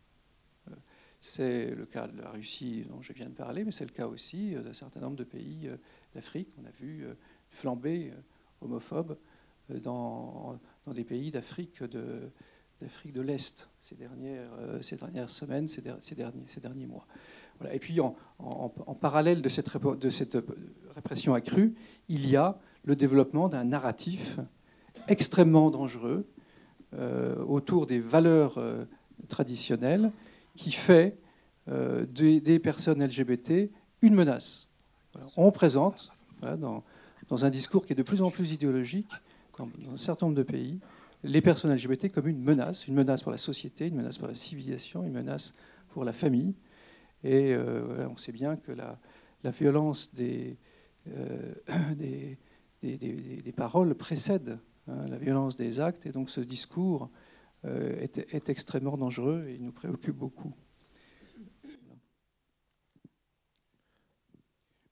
C'est 1.21 1.75
le 1.75 1.85
cas 1.85 2.07
de 2.07 2.21
la 2.21 2.29
Russie 2.31 2.85
dont 2.89 3.01
je 3.01 3.11
viens 3.13 3.27
de 3.27 3.33
parler, 3.33 3.65
mais 3.65 3.71
c'est 3.71 3.85
le 3.85 3.91
cas 3.91 4.07
aussi 4.07 4.55
d'un 4.55 4.73
certain 4.73 5.01
nombre 5.01 5.17
de 5.17 5.25
pays 5.25 5.69
d'Afrique. 6.15 6.47
On 6.61 6.65
a 6.65 6.71
vu 6.79 7.05
flamber 7.49 8.13
homophobe 8.61 9.17
dans, 9.69 10.57
des 10.87 11.03
pays 11.03 11.29
d'Afrique 11.29 11.83
de, 11.83 12.31
d'Afrique 12.79 13.11
de 13.11 13.21
l'Est 13.21 13.69
ces 13.81 13.95
dernières, 13.95 14.49
ces 14.81 14.95
dernières 14.95 15.29
semaines, 15.29 15.67
ces, 15.67 15.81
derniers, 15.81 15.99
ces 16.47 16.61
derniers 16.61 16.87
mois. 16.87 17.05
Et 17.71 17.79
puis 17.79 17.99
en, 17.99 18.13
parallèle 19.01 19.41
de 19.41 19.49
cette, 19.49 19.69
répression 20.95 21.33
accrue, 21.33 21.75
il 22.07 22.29
y 22.29 22.35
a 22.35 22.59
le 22.85 22.95
développement 22.95 23.49
d'un 23.49 23.65
narratif 23.65 24.39
extrêmement 25.07 25.69
dangereux 25.69 26.27
euh, 26.93 27.43
autour 27.43 27.85
des 27.85 27.99
valeurs 27.99 28.57
euh, 28.57 28.85
traditionnelles 29.27 30.11
qui 30.55 30.71
fait 30.71 31.17
euh, 31.69 32.05
des, 32.05 32.59
personnes 32.59 33.03
LGBT 33.03 33.71
une 34.01 34.15
menace. 34.15 34.67
On 35.37 35.51
présente, 35.51 36.11
dans, 36.41 36.83
un 37.31 37.49
discours 37.49 37.85
qui 37.85 37.93
est 37.93 37.95
de 37.95 38.03
plus 38.03 38.21
en 38.21 38.31
plus 38.31 38.53
idéologique, 38.53 39.09
dans, 39.57 39.67
dans 39.85 39.93
un 39.93 39.97
certain 39.97 40.27
nombre 40.27 40.37
de 40.37 40.43
pays, 40.43 40.79
les 41.23 41.41
personnes 41.41 41.73
LGBT 41.73 42.11
comme 42.11 42.27
une 42.27 42.41
menace, 42.41 42.87
une 42.87 42.93
menace 42.93 43.23
pour 43.23 43.31
la 43.31 43.37
société, 43.37 43.87
une 43.87 43.95
menace 43.95 44.17
pour 44.17 44.27
la 44.27 44.35
civilisation, 44.35 45.03
une 45.03 45.13
menace 45.13 45.53
pour 45.89 46.03
la 46.03 46.13
famille. 46.13 46.55
Et 47.23 47.53
euh, 47.53 48.07
on 48.09 48.17
sait 48.17 48.31
bien 48.31 48.55
que 48.55 48.71
la, 48.71 48.97
violence 49.51 50.13
des, 50.13 50.57
euh, 51.09 51.53
des, 51.95 52.37
des, 52.81 52.97
des, 52.97 53.13
des, 53.13 53.51
paroles 53.51 53.93
précède 53.95 54.59
hein, 54.87 55.07
la 55.09 55.17
violence 55.17 55.55
des 55.55 55.79
actes, 55.79 56.05
et 56.05 56.11
donc 56.11 56.29
ce 56.29 56.41
discours 56.41 57.09
est, 57.63 58.17
est, 58.17 58.49
extrêmement 58.49 58.97
dangereux 58.97 59.45
et 59.47 59.57
nous 59.59 59.71
préoccupe 59.71 60.15
beaucoup. 60.15 60.53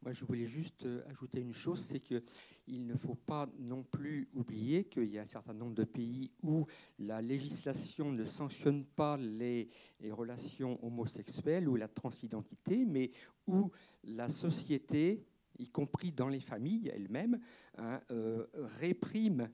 Moi, 0.01 0.13
je 0.13 0.25
voulais 0.25 0.45
juste 0.45 0.87
ajouter 1.09 1.41
une 1.41 1.53
chose, 1.53 1.79
c'est 1.79 1.99
que 1.99 2.23
il 2.67 2.85
ne 2.85 2.95
faut 2.95 3.15
pas 3.15 3.49
non 3.59 3.83
plus 3.83 4.29
oublier 4.33 4.83
qu'il 4.85 5.09
y 5.09 5.17
a 5.17 5.21
un 5.21 5.25
certain 5.25 5.53
nombre 5.53 5.75
de 5.75 5.85
pays 5.85 6.31
où 6.43 6.65
la 6.99 7.21
législation 7.21 8.11
ne 8.11 8.23
sanctionne 8.23 8.83
pas 8.85 9.17
les, 9.17 9.69
les 9.99 10.11
relations 10.11 10.83
homosexuelles 10.85 11.67
ou 11.69 11.75
la 11.75 11.87
transidentité, 11.87 12.85
mais 12.85 13.11
où 13.47 13.71
la 14.03 14.27
société, 14.27 15.25
y 15.57 15.67
compris 15.67 16.11
dans 16.11 16.27
les 16.27 16.41
familles 16.41 16.91
elles-mêmes, 16.93 17.39
hein, 17.77 18.01
euh, 18.11 18.45
réprime 18.53 19.49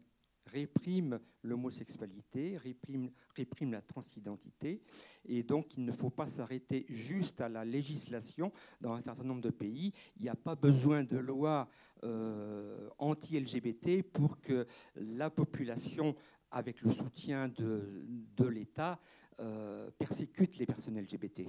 réprime 0.47 1.19
l'homosexualité, 1.43 2.57
réprime, 2.57 3.11
réprime 3.35 3.71
la 3.71 3.81
transidentité. 3.81 4.81
Et 5.25 5.43
donc, 5.43 5.75
il 5.77 5.85
ne 5.85 5.91
faut 5.91 6.09
pas 6.09 6.27
s'arrêter 6.27 6.85
juste 6.89 7.41
à 7.41 7.49
la 7.49 7.65
législation. 7.65 8.51
Dans 8.81 8.93
un 8.93 9.01
certain 9.01 9.23
nombre 9.23 9.41
de 9.41 9.49
pays, 9.49 9.93
il 10.17 10.23
n'y 10.23 10.29
a 10.29 10.35
pas 10.35 10.55
besoin 10.55 11.03
de 11.03 11.17
loi 11.17 11.67
euh, 12.03 12.89
anti-LGBT 12.97 14.03
pour 14.03 14.39
que 14.41 14.67
la 14.95 15.29
population, 15.29 16.15
avec 16.51 16.81
le 16.81 16.91
soutien 16.91 17.47
de, 17.47 18.05
de 18.35 18.45
l'État, 18.45 18.99
euh, 19.39 19.89
persécute 19.97 20.57
les 20.57 20.65
personnes 20.65 20.99
LGBT. 20.99 21.47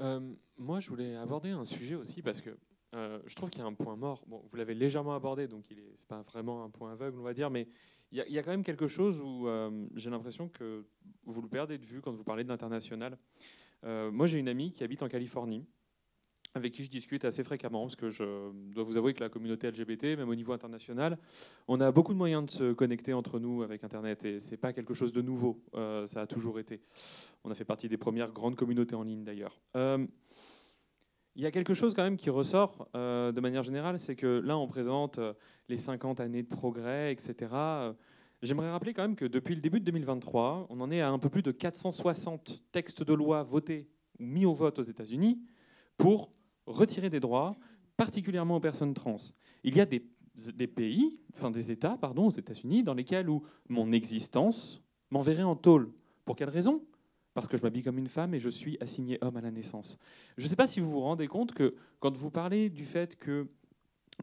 Euh, 0.00 0.34
moi, 0.56 0.80
je 0.80 0.88
voulais 0.88 1.16
aborder 1.16 1.50
un 1.50 1.64
sujet 1.64 1.94
aussi 1.94 2.20
parce 2.20 2.40
que 2.40 2.56
euh, 2.94 3.18
je 3.26 3.34
trouve 3.34 3.50
qu'il 3.50 3.60
y 3.60 3.64
a 3.64 3.66
un 3.66 3.74
point 3.74 3.96
mort. 3.96 4.24
Bon, 4.26 4.42
vous 4.48 4.56
l'avez 4.56 4.74
légèrement 4.74 5.14
abordé, 5.14 5.48
donc 5.48 5.64
ce 5.68 5.74
n'est 5.74 6.06
pas 6.08 6.22
vraiment 6.22 6.64
un 6.64 6.70
point 6.70 6.92
aveugle, 6.92 7.18
on 7.18 7.22
va 7.22 7.34
dire, 7.34 7.50
mais 7.50 7.68
il 8.12 8.18
y, 8.28 8.38
a 8.38 8.42
quand 8.44 8.52
même 8.52 8.62
quelque 8.62 8.86
chose 8.86 9.20
où 9.20 9.48
euh, 9.48 9.86
j'ai 9.96 10.08
l'impression 10.08 10.48
que 10.48 10.84
vous 11.24 11.42
le 11.42 11.48
perdez 11.48 11.78
de 11.78 11.84
vue 11.84 12.00
quand 12.00 12.12
vous 12.12 12.22
parlez 12.22 12.44
de 12.44 12.48
l'international. 12.48 13.18
Euh, 13.82 14.12
moi, 14.12 14.28
j'ai 14.28 14.38
une 14.38 14.46
amie 14.46 14.70
qui 14.70 14.84
habite 14.84 15.02
en 15.02 15.08
Californie, 15.08 15.66
avec 16.54 16.72
qui 16.72 16.84
je 16.84 16.90
discute 16.90 17.24
assez 17.24 17.42
fréquemment, 17.42 17.82
parce 17.82 17.96
que 17.96 18.10
je 18.10 18.52
dois 18.72 18.84
vous 18.84 18.96
avouer 18.96 19.14
que 19.14 19.20
la 19.20 19.28
communauté 19.28 19.68
LGBT, 19.68 20.16
même 20.16 20.28
au 20.28 20.34
niveau 20.36 20.52
international, 20.52 21.18
on 21.66 21.80
a 21.80 21.90
beaucoup 21.90 22.12
de 22.12 22.18
moyens 22.18 22.46
de 22.46 22.50
se 22.50 22.72
connecter 22.72 23.12
entre 23.12 23.40
nous 23.40 23.64
avec 23.64 23.82
Internet, 23.82 24.24
et 24.24 24.38
c'est 24.38 24.58
pas 24.58 24.72
quelque 24.72 24.94
chose 24.94 25.12
de 25.12 25.20
nouveau. 25.20 25.64
Ça 25.72 26.20
a 26.20 26.26
toujours 26.28 26.60
été. 26.60 26.82
On 27.42 27.50
a 27.50 27.54
fait 27.56 27.64
partie 27.64 27.88
des 27.88 27.96
premières 27.96 28.30
grandes 28.30 28.54
communautés 28.54 28.94
en 28.94 29.02
ligne, 29.02 29.24
d'ailleurs. 29.24 29.60
Euh, 31.34 31.40
il 31.40 31.42
y 31.42 31.46
a 31.46 31.50
quelque 31.50 31.74
chose 31.74 31.94
quand 31.94 32.02
même 32.02 32.16
qui 32.16 32.30
ressort 32.30 32.88
euh, 32.94 33.32
de 33.32 33.40
manière 33.40 33.62
générale, 33.62 33.98
c'est 33.98 34.16
que 34.16 34.40
là 34.44 34.56
on 34.56 34.66
présente 34.66 35.18
euh, 35.18 35.32
les 35.68 35.76
50 35.76 36.20
années 36.20 36.42
de 36.42 36.48
progrès, 36.48 37.12
etc. 37.12 37.52
J'aimerais 38.42 38.70
rappeler 38.70 38.92
quand 38.92 39.02
même 39.02 39.16
que 39.16 39.24
depuis 39.24 39.54
le 39.54 39.60
début 39.60 39.80
de 39.80 39.84
2023, 39.86 40.66
on 40.68 40.80
en 40.80 40.90
est 40.90 41.00
à 41.00 41.10
un 41.10 41.18
peu 41.18 41.30
plus 41.30 41.42
de 41.42 41.50
460 41.50 42.64
textes 42.72 43.02
de 43.02 43.14
loi 43.14 43.42
votés 43.42 43.88
ou 44.18 44.24
mis 44.24 44.44
au 44.44 44.52
vote 44.52 44.78
aux 44.78 44.82
États-Unis 44.82 45.40
pour 45.96 46.30
retirer 46.66 47.08
des 47.08 47.20
droits, 47.20 47.56
particulièrement 47.96 48.56
aux 48.56 48.60
personnes 48.60 48.92
trans. 48.92 49.16
Il 49.62 49.76
y 49.76 49.80
a 49.80 49.86
des, 49.86 50.04
des 50.54 50.66
pays, 50.66 51.18
enfin 51.34 51.50
des 51.50 51.70
États, 51.70 51.96
pardon, 51.96 52.26
aux 52.26 52.30
États-Unis, 52.30 52.82
dans 52.82 52.94
lesquels 52.94 53.30
où 53.30 53.42
mon 53.68 53.92
existence 53.92 54.82
m'enverrait 55.10 55.42
en 55.42 55.56
tôle. 55.56 55.90
Pour 56.24 56.36
quelle 56.36 56.50
raison? 56.50 56.82
Parce 57.34 57.48
que 57.48 57.56
je 57.56 57.62
m'habille 57.62 57.82
comme 57.82 57.98
une 57.98 58.08
femme 58.08 58.32
et 58.34 58.40
je 58.40 58.48
suis 58.48 58.78
assigné 58.80 59.18
homme 59.20 59.36
à 59.36 59.40
la 59.40 59.50
naissance. 59.50 59.98
Je 60.38 60.44
ne 60.44 60.48
sais 60.48 60.56
pas 60.56 60.66
si 60.66 60.80
vous 60.80 60.90
vous 60.90 61.00
rendez 61.00 61.26
compte 61.26 61.52
que 61.52 61.74
quand 61.98 62.16
vous 62.16 62.30
parlez 62.30 62.70
du 62.70 62.86
fait 62.86 63.16
que 63.16 63.48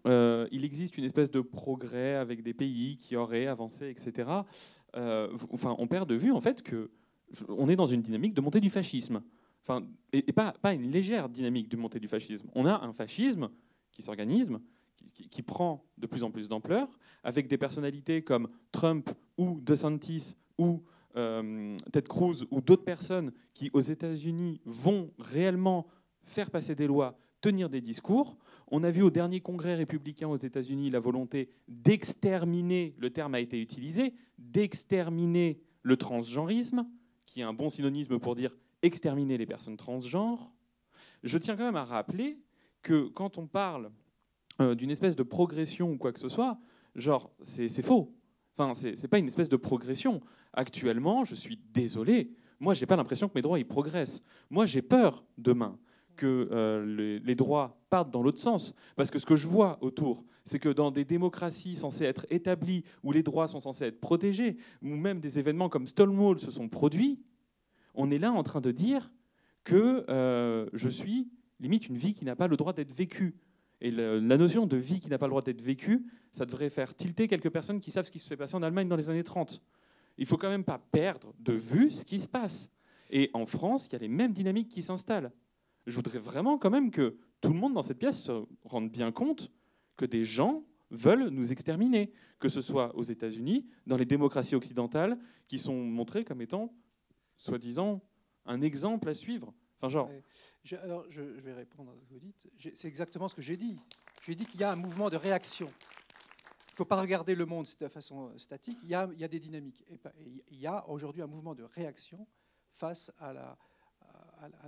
euh, 0.07 0.47
existe 0.51 0.97
une 0.97 1.03
espèce 1.03 1.29
de 1.29 1.41
progrès 1.41 2.15
avec 2.15 2.41
des 2.41 2.53
pays 2.53 2.97
qui 2.97 3.17
auraient 3.17 3.47
avancé, 3.47 3.89
etc. 3.89 4.29
Euh, 4.95 5.29
enfin, 5.51 5.75
on 5.77 5.87
perd 5.87 6.07
de 6.09 6.15
vue 6.15 6.31
en 6.31 6.41
fait 6.41 6.63
que 6.63 6.89
on 7.47 7.69
est 7.69 7.75
dans 7.75 7.85
une 7.85 8.01
dynamique 8.01 8.33
de 8.33 8.41
montée 8.41 8.61
du 8.61 8.69
fascisme. 8.69 9.21
Enfin, 9.63 9.85
et, 10.11 10.23
pas, 10.33 10.53
pas, 10.53 10.73
une 10.73 10.89
légère 10.89 11.29
dynamique 11.29 11.69
de 11.69 11.77
montée 11.77 11.99
du 11.99 12.07
fascisme. 12.07 12.49
On 12.55 12.65
a 12.65 12.81
un 12.83 12.93
fascisme 12.93 13.49
qui 13.91 14.01
s'organise, 14.01 14.51
qui, 15.13 15.29
qui, 15.29 15.41
prend 15.41 15.85
de 15.97 16.07
plus 16.07 16.23
en 16.23 16.31
plus 16.31 16.47
d'ampleur, 16.47 16.89
avec 17.23 17.47
des 17.47 17.57
personnalités 17.57 18.23
comme 18.23 18.49
Trump 18.71 19.09
ou 19.37 19.61
DeSantis 19.61 20.35
ou 20.57 20.83
euh, 21.15 21.77
Ted 21.91 22.07
Cruz 22.07 22.45
ou 22.51 22.61
d'autres 22.61 22.83
personnes 22.83 23.31
qui, 23.53 23.69
aux 23.73 23.81
États-Unis, 23.81 24.61
vont 24.65 25.11
réellement 25.19 25.87
faire 26.23 26.51
passer 26.51 26.75
des 26.75 26.87
lois, 26.87 27.17
tenir 27.41 27.69
des 27.69 27.81
discours. 27.81 28.37
On 28.67 28.83
a 28.83 28.91
vu 28.91 29.01
au 29.01 29.09
dernier 29.09 29.41
congrès 29.41 29.75
républicain 29.75 30.27
aux 30.27 30.37
États-Unis 30.37 30.89
la 30.89 30.99
volonté 30.99 31.49
d'exterminer, 31.67 32.95
le 32.97 33.09
terme 33.09 33.35
a 33.35 33.39
été 33.39 33.59
utilisé, 33.59 34.13
d'exterminer 34.37 35.61
le 35.83 35.97
transgenrisme, 35.97 36.87
qui 37.25 37.41
est 37.41 37.43
un 37.43 37.53
bon 37.53 37.69
synonyme 37.69 38.19
pour 38.19 38.35
dire 38.35 38.55
exterminer 38.81 39.37
les 39.37 39.45
personnes 39.45 39.77
transgenres. 39.77 40.51
Je 41.23 41.37
tiens 41.37 41.55
quand 41.55 41.65
même 41.65 41.75
à 41.75 41.85
rappeler 41.85 42.39
que 42.81 43.07
quand 43.09 43.37
on 43.37 43.47
parle 43.47 43.91
euh, 44.59 44.75
d'une 44.75 44.91
espèce 44.91 45.15
de 45.15 45.23
progression 45.23 45.91
ou 45.91 45.97
quoi 45.97 46.11
que 46.13 46.19
ce 46.19 46.29
soit, 46.29 46.59
Genre, 46.95 47.31
c'est 47.41 47.81
faux. 47.81 48.13
Enfin, 48.61 48.73
c'est 48.95 49.07
pas 49.07 49.17
une 49.17 49.27
espèce 49.27 49.49
de 49.49 49.55
progression. 49.55 50.21
Actuellement, 50.53 51.23
je 51.23 51.35
suis 51.35 51.59
désolé, 51.73 52.31
moi, 52.59 52.75
j'ai 52.75 52.85
pas 52.85 52.95
l'impression 52.95 53.27
que 53.27 53.33
mes 53.33 53.41
droits 53.41 53.57
ils 53.57 53.67
progressent. 53.67 54.21
Moi, 54.51 54.67
j'ai 54.67 54.83
peur 54.83 55.25
demain 55.39 55.79
que 56.15 56.47
euh, 56.51 57.19
les, 57.23 57.35
droits 57.35 57.81
partent 57.89 58.11
dans 58.11 58.21
l'autre 58.21 58.39
sens. 58.39 58.75
Parce 58.95 59.09
que 59.09 59.17
ce 59.17 59.25
que 59.25 59.35
je 59.35 59.47
vois 59.47 59.79
autour, 59.81 60.23
c'est 60.43 60.59
que 60.59 60.69
dans 60.69 60.91
des 60.91 61.03
démocraties 61.03 61.73
censées 61.73 62.05
être 62.05 62.27
établies, 62.29 62.83
où 63.03 63.11
les 63.11 63.23
droits 63.23 63.47
sont 63.47 63.59
censés 63.59 63.85
être 63.85 63.99
protégés, 63.99 64.57
où 64.83 64.89
même 64.89 65.19
des 65.19 65.39
événements 65.39 65.69
comme 65.69 65.87
Stonewall 65.87 66.39
se 66.39 66.51
sont 66.51 66.69
produits, 66.69 67.19
on 67.95 68.11
est 68.11 68.19
là 68.19 68.31
en 68.31 68.43
train 68.43 68.61
de 68.61 68.69
dire 68.69 69.11
que 69.63 70.05
euh, 70.09 70.67
je 70.73 70.89
suis 70.89 71.31
limite 71.59 71.87
une 71.87 71.97
vie 71.97 72.13
qui 72.13 72.25
n'a 72.25 72.35
pas 72.35 72.47
le 72.47 72.57
droit 72.57 72.73
d'être 72.73 72.95
vécue. 72.95 73.35
Et 73.81 73.91
la 73.91 74.37
notion 74.37 74.67
de 74.67 74.77
vie 74.77 74.99
qui 74.99 75.09
n'a 75.09 75.17
pas 75.17 75.25
le 75.25 75.31
droit 75.31 75.41
d'être 75.41 75.61
vécue, 75.61 76.05
ça 76.31 76.45
devrait 76.45 76.69
faire 76.69 76.95
tilter 76.95 77.27
quelques 77.27 77.49
personnes 77.49 77.79
qui 77.79 77.91
savent 77.91 78.05
ce 78.05 78.11
qui 78.11 78.19
s'est 78.19 78.37
passé 78.37 78.55
en 78.55 78.61
Allemagne 78.61 78.87
dans 78.87 78.95
les 78.95 79.09
années 79.09 79.23
30. 79.23 79.61
Il 80.17 80.25
faut 80.25 80.37
quand 80.37 80.49
même 80.49 80.63
pas 80.63 80.79
perdre 80.91 81.33
de 81.39 81.53
vue 81.53 81.89
ce 81.89 82.05
qui 82.05 82.19
se 82.19 82.27
passe. 82.27 82.69
Et 83.09 83.31
en 83.33 83.45
France, 83.45 83.87
il 83.87 83.93
y 83.93 83.95
a 83.95 83.99
les 83.99 84.07
mêmes 84.07 84.33
dynamiques 84.33 84.69
qui 84.69 84.81
s'installent 84.81 85.31
je 85.85 85.95
voudrais 85.95 86.19
vraiment 86.19 86.57
quand 86.57 86.69
même 86.69 86.91
que 86.91 87.17
tout 87.41 87.49
le 87.49 87.59
monde 87.59 87.73
dans 87.73 87.81
cette 87.81 87.99
pièce 87.99 88.23
se 88.23 88.45
rende 88.63 88.91
bien 88.91 89.11
compte 89.11 89.51
que 89.97 90.05
des 90.05 90.23
gens 90.23 90.63
veulent 90.89 91.29
nous 91.29 91.51
exterminer, 91.51 92.11
que 92.39 92.49
ce 92.49 92.61
soit 92.61 92.95
aux 92.95 93.03
États-Unis, 93.03 93.65
dans 93.87 93.97
les 93.97 94.05
démocraties 94.05 94.55
occidentales, 94.55 95.17
qui 95.47 95.57
sont 95.57 95.75
montrées 95.75 96.23
comme 96.23 96.41
étant, 96.41 96.73
soi-disant, 97.37 98.01
un 98.45 98.61
exemple 98.61 99.09
à 99.09 99.13
suivre. 99.13 99.53
Genre. 99.89 100.09
Je, 100.63 100.75
alors, 100.75 101.05
je, 101.09 101.21
vais 101.21 101.53
répondre 101.53 101.91
à 101.91 101.95
ce 101.95 102.01
que 102.01 102.13
vous 102.13 102.19
dites. 102.19 102.47
C'est 102.75 102.87
exactement 102.87 103.27
ce 103.27 103.35
que 103.35 103.41
j'ai 103.41 103.57
dit. 103.57 103.79
J'ai 104.23 104.35
dit 104.35 104.45
qu'il 104.45 104.59
y 104.59 104.63
a 104.63 104.71
un 104.71 104.75
mouvement 104.75 105.09
de 105.09 105.17
réaction. 105.17 105.67
Il 105.67 106.73
ne 106.73 106.75
faut 106.75 106.85
pas 106.85 107.01
regarder 107.01 107.35
le 107.35 107.45
monde 107.45 107.67
de 107.79 107.87
façon 107.87 108.37
statique. 108.37 108.77
Il 108.83 108.89
y 108.89 108.95
a, 108.95 109.07
des 109.07 109.39
dynamiques. 109.39 109.83
Il 110.49 110.59
y 110.59 110.67
a 110.67 110.87
aujourd'hui 110.87 111.21
un 111.21 111.27
mouvement 111.27 111.55
de 111.55 111.63
réaction 111.63 112.25
face 112.73 113.11
à 113.19 113.33
la, 113.33 113.57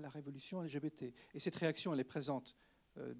révolution 0.09 0.61
LGBT. 0.61 1.13
Et 1.33 1.39
cette 1.39 1.55
réaction, 1.55 1.93
elle 1.93 1.99
est 1.99 2.03
présente 2.03 2.57
euh, 2.97 3.13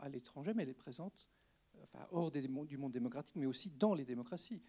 à 0.00 0.08
l'étranger, 0.08 0.52
mais 0.54 0.64
elle 0.64 0.70
est 0.70 0.74
présente 0.74 1.28
euh, 1.76 1.98
hors 2.10 2.30
du 2.30 2.76
monde 2.78 2.92
démocratique, 2.92 3.36
mais 3.36 3.46
aussi 3.46 3.70
dans 3.70 3.94
les 3.94 4.04
démocraties. 4.04 4.62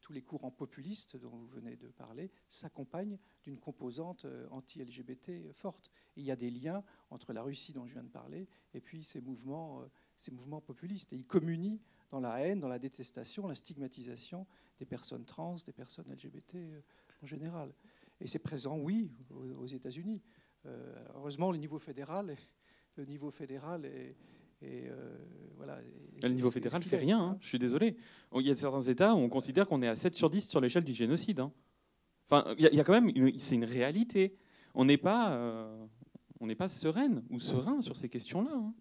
Tous 0.00 0.12
les 0.12 0.22
courants 0.22 0.50
populistes 0.50 1.16
dont 1.16 1.30
vous 1.30 1.46
venez 1.46 1.76
de 1.76 1.88
parler 1.88 2.30
s'accompagnent 2.48 3.18
d'une 3.42 3.58
composante 3.58 4.24
euh, 4.24 4.46
anti-LGBT 4.50 5.52
forte. 5.52 5.90
Il 6.16 6.24
y 6.24 6.30
a 6.30 6.36
des 6.36 6.50
liens 6.50 6.84
entre 7.10 7.32
la 7.32 7.42
Russie 7.42 7.72
dont 7.72 7.86
je 7.86 7.94
viens 7.94 8.04
de 8.04 8.08
parler 8.08 8.48
et 8.74 8.80
puis 8.80 9.02
ces 9.02 9.20
mouvements, 9.20 9.84
ces 10.16 10.30
mouvements 10.30 10.60
populistes. 10.60 11.12
Et 11.12 11.16
ils 11.16 11.26
communient 11.26 11.80
dans 12.10 12.20
la 12.20 12.40
haine, 12.40 12.60
dans 12.60 12.68
la 12.68 12.78
détestation, 12.78 13.46
la 13.46 13.54
stigmatisation 13.54 14.46
des 14.78 14.86
personnes 14.86 15.24
trans, 15.24 15.56
des 15.66 15.72
personnes 15.72 16.10
LGBT 16.10 16.56
en 17.22 17.26
général. 17.26 17.72
Et 18.20 18.26
c'est 18.26 18.38
présent, 18.38 18.78
oui, 18.78 19.10
aux 19.30 19.66
États-Unis. 19.66 20.22
Euh, 20.66 21.04
heureusement, 21.14 21.52
le 21.52 21.58
niveau 21.58 21.78
fédéral, 21.78 22.36
le 22.96 23.04
niveau 23.04 23.30
fédéral 23.30 23.86
est, 23.86 24.16
euh, 24.62 25.18
voilà, 25.56 25.78
le 26.22 26.28
niveau 26.30 26.50
fédéral 26.50 26.80
ne 26.80 26.84
fait 26.84 26.96
rien, 26.96 27.20
hein. 27.20 27.38
je 27.40 27.48
suis 27.48 27.58
désolé. 27.58 27.96
Il 28.34 28.46
y 28.46 28.50
a 28.50 28.56
certains 28.56 28.82
États 28.82 29.14
où 29.14 29.18
on 29.18 29.28
considère 29.28 29.66
qu'on 29.66 29.82
est 29.82 29.88
à 29.88 29.96
7 29.96 30.14
sur 30.14 30.30
10 30.30 30.48
sur 30.48 30.60
l'échelle 30.60 30.84
du 30.84 30.92
génocide. 30.92 31.40
Hein. 31.40 31.52
Enfin, 32.30 32.54
il 32.58 32.64
y, 32.64 32.80
a 32.80 32.84
quand 32.84 32.92
même, 32.92 33.10
c'est 33.38 33.56
une 33.56 33.64
réalité. 33.64 34.36
On 34.74 34.84
n'est 34.84 34.98
pas, 34.98 35.32
euh, 35.32 35.86
on 36.38 36.46
n'est 36.46 36.54
pas 36.54 36.68
sereine 36.68 37.24
ou 37.28 37.40
serein 37.40 37.80
sur 37.80 37.96
ces 37.96 38.08
questions-là. 38.08 38.52
Hein. 38.54 38.72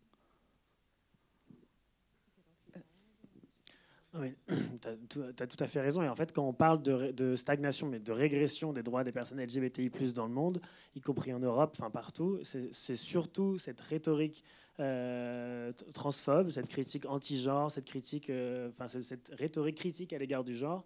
Oui, 4.16 4.34
tu 5.10 5.20
as, 5.22 5.48
tout 5.48 5.64
à 5.64 5.68
fait 5.68 5.82
raison. 5.82 6.02
Et 6.02 6.10
en 6.10 6.16
fait, 6.16 6.34
quand 6.34 6.48
on 6.48 6.54
parle 6.54 6.82
de, 6.82 7.36
stagnation, 7.36 7.88
mais 7.88 8.00
de 8.00 8.12
régression 8.12 8.74
des 8.74 8.84
droits 8.84 9.04
des 9.04 9.12
personnes 9.12 9.42
LGBTI 9.42 9.90
dans 10.14 10.28
le 10.28 10.34
monde, 10.34 10.62
y 10.96 11.02
compris 11.02 11.34
en 11.34 11.40
Europe, 11.40 11.76
enfin 11.78 11.90
partout, 11.90 12.40
c'est 12.44 12.96
surtout 12.96 13.58
cette 13.58 13.82
rhétorique 13.82 14.44
euh, 14.80 15.72
transphobe, 15.94 16.50
cette 16.50 16.70
critique 16.70 17.06
anti-genre, 17.06 17.72
cette 17.72 17.86
critique, 17.86 18.30
euh, 18.30 18.70
enfin 18.70 18.88
cette 18.88 19.32
rhétorique 19.38 19.78
critique 19.78 20.14
à 20.14 20.18
l'égard 20.18 20.44
du 20.44 20.56
genre, 20.56 20.86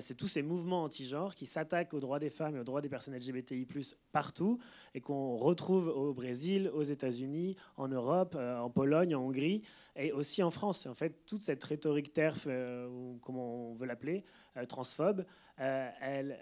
c'est 0.00 0.14
tous 0.14 0.28
ces 0.28 0.42
mouvements 0.42 0.84
anti-genre 0.84 1.34
qui 1.34 1.46
s'attaquent 1.46 1.92
aux 1.94 2.00
droits 2.00 2.18
des 2.18 2.30
femmes 2.30 2.56
et 2.56 2.60
aux 2.60 2.64
droits 2.64 2.80
des 2.80 2.88
personnes 2.88 3.16
LGBTI 3.16 3.66
partout 4.12 4.58
et 4.94 5.00
qu'on 5.00 5.36
retrouve 5.36 5.88
au 5.88 6.14
Brésil, 6.14 6.70
aux 6.72 6.82
États-Unis, 6.82 7.56
en 7.76 7.88
Europe, 7.88 8.36
en 8.36 8.70
Pologne, 8.70 9.14
en 9.14 9.22
Hongrie 9.22 9.62
et 9.96 10.12
aussi 10.12 10.42
en 10.42 10.50
France. 10.50 10.86
En 10.86 10.94
fait, 10.94 11.26
toute 11.26 11.42
cette 11.42 11.62
rhétorique 11.64 12.12
TERF, 12.12 12.46
ou 12.46 13.18
comment 13.22 13.70
on 13.70 13.74
veut 13.74 13.86
l'appeler, 13.86 14.24
transphobe, 14.68 15.24
elle, 15.56 16.38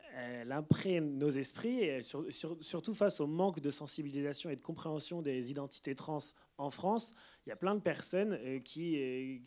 imprègne 0.50 1.18
nos 1.18 1.30
esprits, 1.30 1.82
et 1.82 2.00
surtout 2.02 2.94
face 2.94 3.20
au 3.20 3.26
manque 3.26 3.60
de 3.60 3.70
sensibilisation 3.70 4.50
et 4.50 4.56
de 4.56 4.60
compréhension 4.60 5.22
des 5.22 5.50
identités 5.50 5.94
trans 5.94 6.18
en 6.58 6.70
France, 6.70 7.12
il 7.46 7.50
y 7.50 7.52
a 7.52 7.56
plein 7.56 7.74
de 7.74 7.80
personnes 7.80 8.38
euh, 8.44 8.60
qui, 8.60 8.96
euh, 8.96 9.38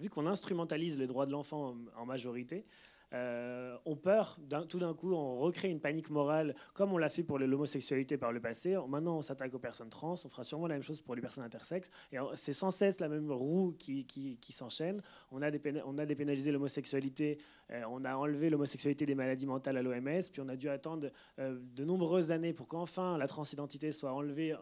vu 0.00 0.08
qu'on 0.08 0.26
instrumentalise 0.26 0.98
les 0.98 1.06
droits 1.06 1.26
de 1.26 1.32
l'enfant 1.32 1.76
en 1.96 2.06
majorité, 2.06 2.64
euh, 3.12 3.76
ont 3.86 3.96
peur, 3.96 4.38
tout 4.68 4.78
d'un 4.78 4.94
coup, 4.94 5.12
on 5.12 5.38
recrée 5.40 5.68
une 5.68 5.80
panique 5.80 6.10
morale, 6.10 6.54
comme 6.74 6.92
on 6.92 6.98
l'a 6.98 7.08
fait 7.08 7.24
pour 7.24 7.40
l'homosexualité 7.40 8.16
par 8.16 8.30
le 8.30 8.38
passé. 8.40 8.76
Maintenant, 8.88 9.18
on 9.18 9.22
s'attaque 9.22 9.52
aux 9.52 9.58
personnes 9.58 9.88
trans, 9.88 10.12
on 10.12 10.28
fera 10.28 10.44
sûrement 10.44 10.68
la 10.68 10.74
même 10.74 10.84
chose 10.84 11.00
pour 11.00 11.16
les 11.16 11.20
personnes 11.20 11.42
intersexes. 11.42 11.90
Et 12.12 12.18
c'est 12.34 12.52
sans 12.52 12.70
cesse 12.70 13.00
la 13.00 13.08
même 13.08 13.32
roue 13.32 13.74
qui, 13.78 14.04
qui, 14.04 14.52
s'enchaîne. 14.52 15.02
On, 15.32 15.42
a 15.42 15.50
on 15.84 15.92
dépénalisé 15.92 16.52
l'homosexualité, 16.52 17.38
euh, 17.72 17.82
on 17.90 18.04
a 18.04 18.14
enlevé 18.14 18.48
l'homosexualité 18.48 19.06
des 19.06 19.16
maladies 19.16 19.46
mentales 19.46 19.76
à 19.76 19.82
l'OMS, 19.82 20.22
puis 20.32 20.40
on 20.40 20.48
a 20.48 20.54
dû 20.54 20.68
attendre 20.68 21.10
euh, 21.40 21.58
de 21.74 21.84
nombreuses 21.84 22.30
années 22.30 22.52
pour 22.52 22.68
qu'enfin 22.68 23.18
la 23.18 23.26
transidentité 23.26 23.90
soit 23.90 24.12
enlevée 24.12 24.54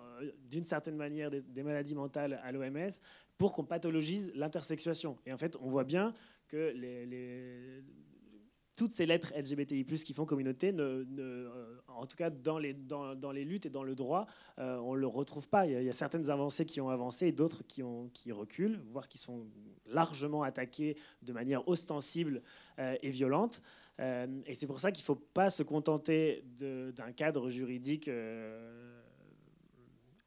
d'une 0.49 0.65
certaine 0.65 0.97
manière 0.97 1.31
des 1.31 1.63
maladies 1.63 1.95
mentales 1.95 2.41
à 2.43 2.51
l'OMS 2.51 2.89
pour 3.39 3.55
qu'on 3.55 3.65
pathologise 3.65 4.33
l'intersexuation. 4.35 5.17
Et 5.25 5.33
en 5.33 5.39
fait, 5.39 5.57
on 5.61 5.71
voit 5.71 5.85
bien 5.85 6.13
que 6.49 6.75
toutes 8.79 8.93
ces 8.93 9.07
lettres 9.07 9.33
LGBTI+, 9.37 9.85
qui 9.85 10.15
font 10.15 10.25
communauté, 10.25 10.73
euh, 10.79 11.81
en 11.89 12.07
tout 12.07 12.17
cas 12.17 12.31
dans 12.31 12.59
les, 12.59 12.75
luttes 13.45 13.67
et 13.67 13.71
dans 13.71 13.83
le 13.83 13.97
droit, 13.97 14.27
euh, 14.59 14.79
on 14.79 14.95
ne 14.95 15.01
le 15.01 15.07
retrouve 15.09 15.49
pas. 15.49 15.67
Il 15.67 15.83
y, 15.83 15.89
a, 15.89 15.93
certaines 15.93 16.31
avancées 16.31 16.65
qui 16.65 16.81
ont 16.81 16.89
avancé 16.89 17.27
et 17.27 17.33
d'autres 17.33 17.65
qui 17.67 18.33
reculent, 18.33 18.81
voire 18.91 19.09
qui 19.09 19.19
sont 19.19 19.49
largement 19.87 20.45
attaquées 20.45 20.97
de 21.23 21.33
manière 21.33 21.67
ostensible 21.67 22.41
euh, 22.79 22.97
et 23.03 23.11
violente. 23.11 23.63
et 23.99 24.55
c'est 24.55 24.69
pour 24.69 24.79
ça 24.79 24.93
qu'il 24.93 25.03
ne 25.03 25.07
faut 25.07 25.17
pas 25.35 25.51
se 25.51 25.65
contenter 25.65 26.45
d'un 26.57 27.11
cadre 27.11 27.51
juridique 27.51 28.09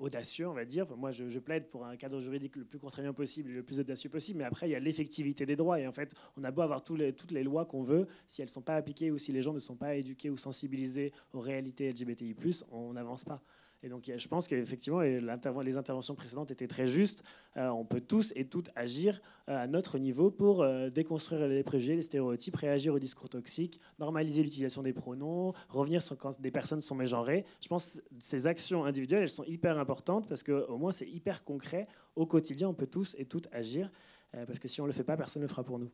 audacieux, 0.01 0.47
on 0.47 0.53
va 0.53 0.65
dire. 0.65 0.85
moi, 0.97 1.11
je, 1.11 1.39
plaide 1.39 1.69
pour 1.69 1.85
un 1.85 1.95
cadre 1.95 2.19
juridique 2.19 2.55
le 2.55 2.65
plus 2.65 2.79
contraignant 2.79 3.13
possible 3.13 3.51
et 3.51 3.53
le 3.53 3.63
plus 3.63 3.79
audacieux 3.79 4.09
possible, 4.09 4.39
mais 4.39 4.43
après, 4.43 4.67
il 4.67 4.71
y 4.71 4.75
a 4.75 4.79
l'effectivité 4.79 5.45
des 5.45 5.55
droits. 5.55 5.79
Et 5.79 5.87
en 5.87 5.93
fait, 5.93 6.13
on 6.37 6.43
a 6.43 6.51
beau 6.51 6.61
avoir 6.61 6.83
toutes 6.83 7.31
les 7.31 7.43
lois 7.43 7.65
qu'on 7.65 7.83
veut, 7.83 8.07
si 8.27 8.41
elles 8.41 8.47
ne 8.47 8.51
sont 8.51 8.61
pas 8.61 8.75
appliquées 8.75 9.11
ou 9.11 9.17
si 9.17 9.31
les 9.31 9.41
gens 9.41 9.53
ne 9.53 9.59
sont 9.59 9.75
pas 9.75 9.95
éduqués 9.95 10.29
ou 10.29 10.37
sensibilisés 10.37 11.13
aux 11.33 11.39
réalités 11.39 11.91
LGBTI, 11.91 12.35
on 12.71 12.93
n'avance 12.93 13.23
pas. 13.23 13.41
Et 13.83 13.89
donc, 13.89 14.11
je 14.15 14.27
pense 14.27 14.47
qu'effectivement, 14.47 15.01
les 15.01 15.77
interventions 15.77 16.13
précédentes 16.13 16.51
étaient 16.51 16.67
très 16.67 16.85
justes. 16.85 17.23
Euh, 17.57 17.69
on 17.69 17.83
peut 17.83 18.01
tous 18.01 18.31
et 18.35 18.45
toutes 18.45 18.69
agir 18.75 19.21
euh, 19.49 19.63
à 19.63 19.67
notre 19.67 19.97
niveau 19.97 20.29
pour 20.29 20.61
euh, 20.61 20.89
déconstruire 20.89 21.47
les 21.47 21.63
préjugés, 21.63 21.95
les 21.95 22.03
stéréotypes, 22.03 22.55
réagir 22.55 22.93
aux 22.93 22.99
discours 22.99 23.29
toxiques, 23.29 23.79
normaliser 23.97 24.43
l'utilisation 24.43 24.83
des 24.83 24.93
pronoms, 24.93 25.53
revenir 25.67 26.03
sur 26.03 26.15
quand 26.15 26.39
des 26.39 26.51
personnes 26.51 26.81
sont 26.81 26.95
mégenrées. 26.95 27.43
Je 27.59 27.67
pense 27.67 27.95
que 27.95 28.15
ces 28.19 28.45
actions 28.45 28.85
individuelles, 28.85 29.23
elles 29.23 29.29
sont 29.29 29.45
hyper 29.45 29.79
importantes 29.79 30.27
parce 30.29 30.43
qu'au 30.43 30.77
moins, 30.77 30.91
c'est 30.91 31.09
hyper 31.09 31.43
concret. 31.43 31.87
Au 32.15 32.27
quotidien, 32.27 32.69
on 32.69 32.75
peut 32.75 32.87
tous 32.87 33.15
et 33.17 33.25
toutes 33.25 33.47
agir. 33.51 33.91
parce 34.31 34.59
que 34.59 34.67
si 34.67 34.79
on 34.79 34.83
ne 34.83 34.89
le 34.89 34.93
fait 34.93 35.03
pas, 35.03 35.17
personne 35.17 35.41
ne 35.41 35.47
le 35.47 35.49
fera 35.49 35.63
pour 35.63 35.79
nous. 35.79 35.91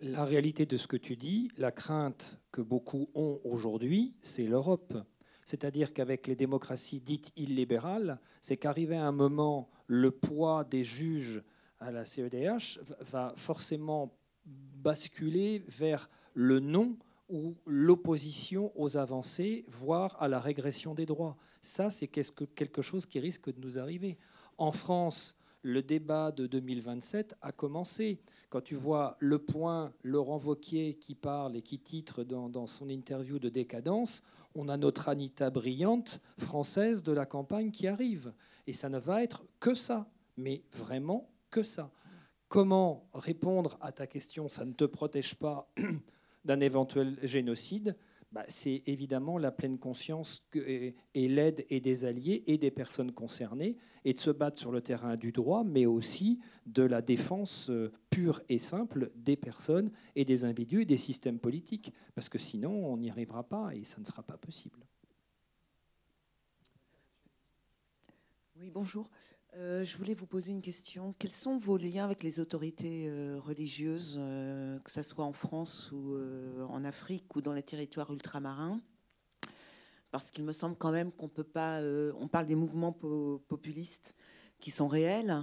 La 0.00 0.24
réalité 0.24 0.66
de 0.66 0.76
ce 0.76 0.86
que 0.86 0.96
tu 0.96 1.16
dis, 1.16 1.50
la 1.58 1.72
crainte 1.72 2.38
que 2.52 2.60
beaucoup 2.60 3.08
ont 3.14 3.40
aujourd'hui, 3.44 4.14
c'est 4.22 4.46
l'Europe. 4.46 4.94
C'est-à-dire 5.44 5.92
qu'avec 5.92 6.26
les 6.26 6.36
démocraties 6.36 7.00
dites 7.00 7.32
illibérales, 7.36 8.20
c'est 8.40 8.56
qu'arrivé 8.56 8.96
à 8.96 9.06
un 9.06 9.12
moment, 9.12 9.70
le 9.86 10.10
poids 10.10 10.64
des 10.64 10.84
juges 10.84 11.42
à 11.80 11.90
la 11.90 12.04
CEDH 12.04 12.80
va 13.00 13.32
forcément 13.36 14.14
basculer 14.44 15.64
vers 15.66 16.08
le 16.34 16.60
non 16.60 16.96
ou 17.28 17.56
l'opposition 17.66 18.72
aux 18.80 18.96
avancées, 18.96 19.64
voire 19.68 20.20
à 20.20 20.28
la 20.28 20.40
régression 20.40 20.94
des 20.94 21.06
droits. 21.06 21.36
Ça, 21.62 21.90
c'est 21.90 22.08
quelque 22.08 22.82
chose 22.82 23.06
qui 23.06 23.20
risque 23.20 23.52
de 23.52 23.60
nous 23.60 23.78
arriver. 23.78 24.18
En 24.58 24.72
France, 24.72 25.38
le 25.62 25.82
débat 25.82 26.32
de 26.32 26.46
2027 26.46 27.36
a 27.42 27.52
commencé 27.52 28.20
Quand 28.50 28.60
tu 28.60 28.74
vois 28.74 29.16
Le 29.20 29.38
Point, 29.38 29.92
Laurent 30.02 30.36
Vauquier 30.36 30.94
qui 30.94 31.14
parle 31.14 31.54
et 31.54 31.62
qui 31.62 31.78
titre 31.78 32.24
dans, 32.24 32.48
dans 32.48 32.66
son 32.66 32.88
interview 32.88 33.38
de 33.38 33.48
décadence, 33.48 34.24
on 34.56 34.68
a 34.68 34.76
notre 34.76 35.08
Anita 35.08 35.50
brillante 35.50 36.20
française 36.36 37.04
de 37.04 37.12
la 37.12 37.26
campagne 37.26 37.70
qui 37.70 37.86
arrive. 37.86 38.32
Et 38.66 38.72
ça 38.72 38.88
ne 38.88 38.98
va 38.98 39.22
être 39.22 39.44
que 39.60 39.74
ça, 39.74 40.10
mais 40.36 40.64
vraiment 40.72 41.30
que 41.48 41.62
ça. 41.62 41.92
Comment 42.48 43.08
répondre 43.14 43.78
à 43.80 43.92
ta 43.92 44.08
question 44.08 44.48
Ça 44.48 44.64
ne 44.64 44.72
te 44.72 44.84
protège 44.84 45.36
pas 45.36 45.72
d'un 46.44 46.58
éventuel 46.58 47.18
génocide 47.22 47.96
bah, 48.32 48.44
c'est 48.46 48.82
évidemment 48.86 49.38
la 49.38 49.50
pleine 49.50 49.78
conscience 49.78 50.46
et, 50.54 50.94
l'aide 51.14 51.66
et 51.68 51.80
des 51.80 52.04
alliés 52.04 52.44
et 52.46 52.58
des 52.58 52.70
personnes 52.70 53.12
concernées, 53.12 53.76
et 54.04 54.12
de 54.12 54.18
se 54.18 54.30
battre 54.30 54.58
sur 54.58 54.70
le 54.70 54.80
terrain 54.80 55.16
du 55.16 55.32
droit, 55.32 55.64
mais 55.64 55.84
aussi 55.86 56.40
de 56.66 56.82
la 56.82 57.02
défense 57.02 57.70
euh, 57.70 57.92
pure 58.08 58.40
et 58.48 58.58
simple 58.58 59.10
des 59.16 59.36
personnes 59.36 59.90
et 60.14 60.24
des 60.24 60.44
individus 60.44 60.82
et 60.82 60.86
des 60.86 60.96
systèmes 60.96 61.40
politiques, 61.40 61.92
parce 62.14 62.28
que 62.28 62.38
sinon 62.38 62.70
on 62.70 62.98
n'y 62.98 63.10
arrivera 63.10 63.42
pas 63.42 63.74
et 63.74 63.84
ça 63.84 64.00
ne 64.00 64.04
sera 64.04 64.22
pas 64.22 64.36
possible. 64.36 64.86
Oui, 68.56 68.70
bonjour. 68.70 69.08
Euh, 69.56 69.84
je 69.84 69.96
voulais 69.96 70.14
vous 70.14 70.26
poser 70.26 70.52
une 70.52 70.62
question. 70.62 71.12
Quels 71.18 71.32
sont 71.32 71.58
vos 71.58 71.76
liens 71.76 72.04
avec 72.04 72.22
les 72.22 72.38
autorités 72.38 73.08
euh, 73.08 73.40
religieuses, 73.40 74.16
euh, 74.16 74.78
que 74.78 74.90
ce 74.92 75.02
soit 75.02 75.24
en 75.24 75.32
France 75.32 75.90
ou 75.92 76.16
en 76.68 76.84
Afrique 76.84 77.34
ou 77.34 77.40
dans 77.40 77.52
les 77.52 77.62
territoires 77.62 78.12
ultramarins? 78.12 78.80
Parce 80.12 80.30
qu'il 80.30 80.44
me 80.44 80.52
semble 80.52 80.76
quand 80.76 80.92
même 80.92 81.10
qu'on 81.10 81.28
peut 81.28 81.44
pas. 81.44 81.80
on 82.20 82.28
parle 82.28 82.46
des 82.46 82.54
mouvements 82.54 82.92
populistes 82.92 84.16
qui 84.58 84.70
sont 84.70 84.88
réels, 84.88 85.36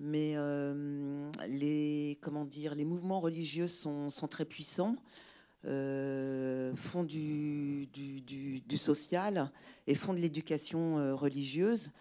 mais 0.00 0.36
les 1.48 2.18
comment 2.20 2.44
dire, 2.44 2.74
les 2.74 2.84
mouvements 2.84 3.20
religieux 3.20 3.68
sont, 3.68 4.10
très 4.28 4.44
puissants. 4.44 4.96
font 5.62 7.04
du, 7.04 7.86
du, 7.86 8.76
social 8.76 9.52
et 9.86 9.94
font 9.94 10.14
de 10.14 10.18
l'éducation 10.18 11.16
religieuse. 11.16 11.92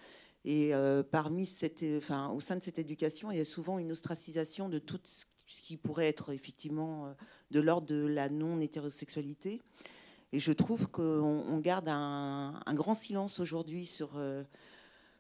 Et 0.44 0.74
euh, 0.74 1.04
parmi 1.04 1.46
cette, 1.46 1.84
enfin, 1.98 2.30
au 2.30 2.40
sein 2.40 2.56
de 2.56 2.62
cette 2.62 2.80
éducation, 2.80 3.32
il 3.32 3.38
y 3.38 3.42
a 3.42 3.46
souvent 3.46 3.78
une 3.78 3.92
ostracisation 3.92 4.70
de 4.70 4.80
tout 4.80 5.00
ce 5.06 5.26
qui 5.62 5.78
pourrait 5.78 6.08
être 6.08 6.32
effectivement 6.32 7.06
euh, 7.06 7.14
de 7.52 7.60
l'ordre 7.60 7.88
de 7.88 8.08
la 8.08 8.30
non-hétérosexualité. 8.30 9.62
Et 10.34 10.40
je 10.40 10.52
trouve 10.52 10.88
qu'on 10.88 11.60
garde 11.60 11.90
un, 11.90 12.74
grand 12.74 12.96
silence 12.96 13.40
aujourd'hui 13.40 13.86
sur, 13.86 14.12
euh, 14.16 14.44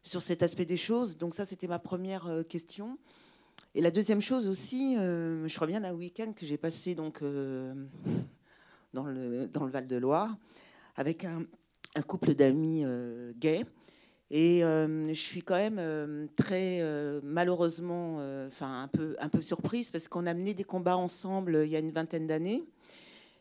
sur 0.01 0.22
cet 0.22 0.41
aspect 0.41 0.65
des 0.65 0.78
choses. 0.78 1.17
Donc 1.17 1.36
ça, 1.36 1.45
c'était 1.45 1.67
ma 1.67 1.80
première 1.80 2.43
question. 2.47 2.97
Et 3.76 3.82
la 3.82 3.91
deuxième 3.91 4.22
chose 4.22 4.47
aussi, 4.47 4.95
je 4.95 5.59
reviens 5.59 5.82
d'un 5.82 5.93
week-end 5.93 6.32
que 6.32 6.45
j'ai 6.45 6.57
passé 6.57 6.95
donc, 6.95 7.22
dans, 8.93 9.03
le, 9.03 9.47
dans 9.47 9.65
le 9.65 9.72
Val-de-Loire 9.72 10.34
avec 10.95 11.26
un, 11.26 11.45
un 11.95 12.01
couple 12.01 12.34
d'amis 12.34 12.86
gays. 13.36 13.65
Et 14.34 14.63
euh, 14.63 15.09
je 15.09 15.19
suis 15.19 15.41
quand 15.41 15.57
même 15.57 15.75
euh, 15.77 16.25
très 16.38 16.79
euh, 16.79 17.19
malheureusement, 17.21 18.15
enfin 18.47 18.89
un 19.19 19.29
peu, 19.29 19.41
surprise 19.41 19.89
parce 19.89 20.07
qu'on 20.07 20.25
a 20.25 20.34
mené 20.34 20.53
des 20.53 20.63
combats 20.63 20.95
ensemble 20.95 21.63
il 21.65 21.69
y 21.69 21.75
a 21.75 21.79
une 21.79 21.91
vingtaine 21.91 22.27
d'années. 22.27 22.63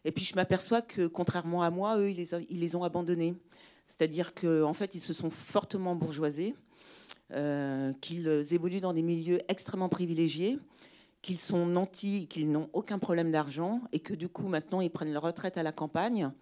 Et 0.04 0.10
puis 0.10 0.24
je 0.24 0.34
m'aperçois 0.34 0.82
que 0.82 1.06
contrairement 1.06 1.62
à 1.62 1.70
moi, 1.70 1.98
eux, 1.98 2.10
ils 2.10 2.60
les, 2.60 2.76
ont 2.76 2.82
abandonnés. 2.82 3.34
C'est-à-dire 3.86 4.34
qu'en 4.34 4.62
en 4.62 4.72
fait, 4.72 4.94
ils 4.96 5.00
se 5.00 5.12
sont 5.12 5.30
fortement 5.30 5.94
bourgeoisés, 5.94 6.54
qu'ils 8.00 8.54
évoluent 8.54 8.80
dans 8.80 8.94
des 8.94 9.02
milieux 9.02 9.38
extrêmement 9.48 9.88
privilégiés, 9.88 10.58
qu'ils 11.22 11.38
sont 11.38 11.66
nantis, 11.66 12.26
qu'ils 12.28 12.50
n'ont 12.50 12.68
aucun 12.72 12.98
problème 12.98 13.30
d'argent, 13.30 13.82
et 13.92 14.00
que 14.00 14.14
du 14.14 14.28
coup 14.28 14.48
maintenant 14.48 14.80
ils 14.80 14.90
prennent 14.90 15.12
leur 15.12 15.22
retraite 15.22 15.56
à 15.58 15.62
la 15.62 15.70
campagne 15.70 16.32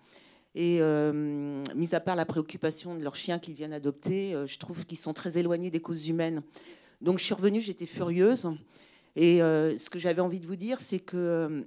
et 0.59 0.79
euh, 0.81 1.63
mis 1.77 1.95
à 1.95 2.01
part 2.01 2.17
la 2.17 2.27
préoccupation 2.27 2.97
de 2.97 3.03
leurs 3.05 3.15
chiens 3.15 3.39
qu'ils 3.39 3.55
viennent 3.55 3.73
adopter, 3.73 4.35
euh, 4.35 4.45
je 4.45 4.59
trouve 4.59 4.85
qu'ils 4.87 4.99
sont 4.99 5.13
très 5.13 5.39
éloignés 5.39 5.71
des 5.71 5.79
causes 5.79 6.09
humaines. 6.09 6.43
Donc 7.01 7.21
je 7.21 7.25
suis 7.25 7.35
revenue, 7.35 7.61
j'étais 7.61 7.87
furieuse. 7.87 8.51
Et 9.15 9.41
euh, 9.41 9.79
ce 9.79 9.89
que 9.89 10.01
j'avais 10.01 10.21
envie 10.21 10.41
de 10.41 10.47
vous 10.47 10.57
dire, 10.57 10.81
c'est 10.81 10.99
que 10.99 11.65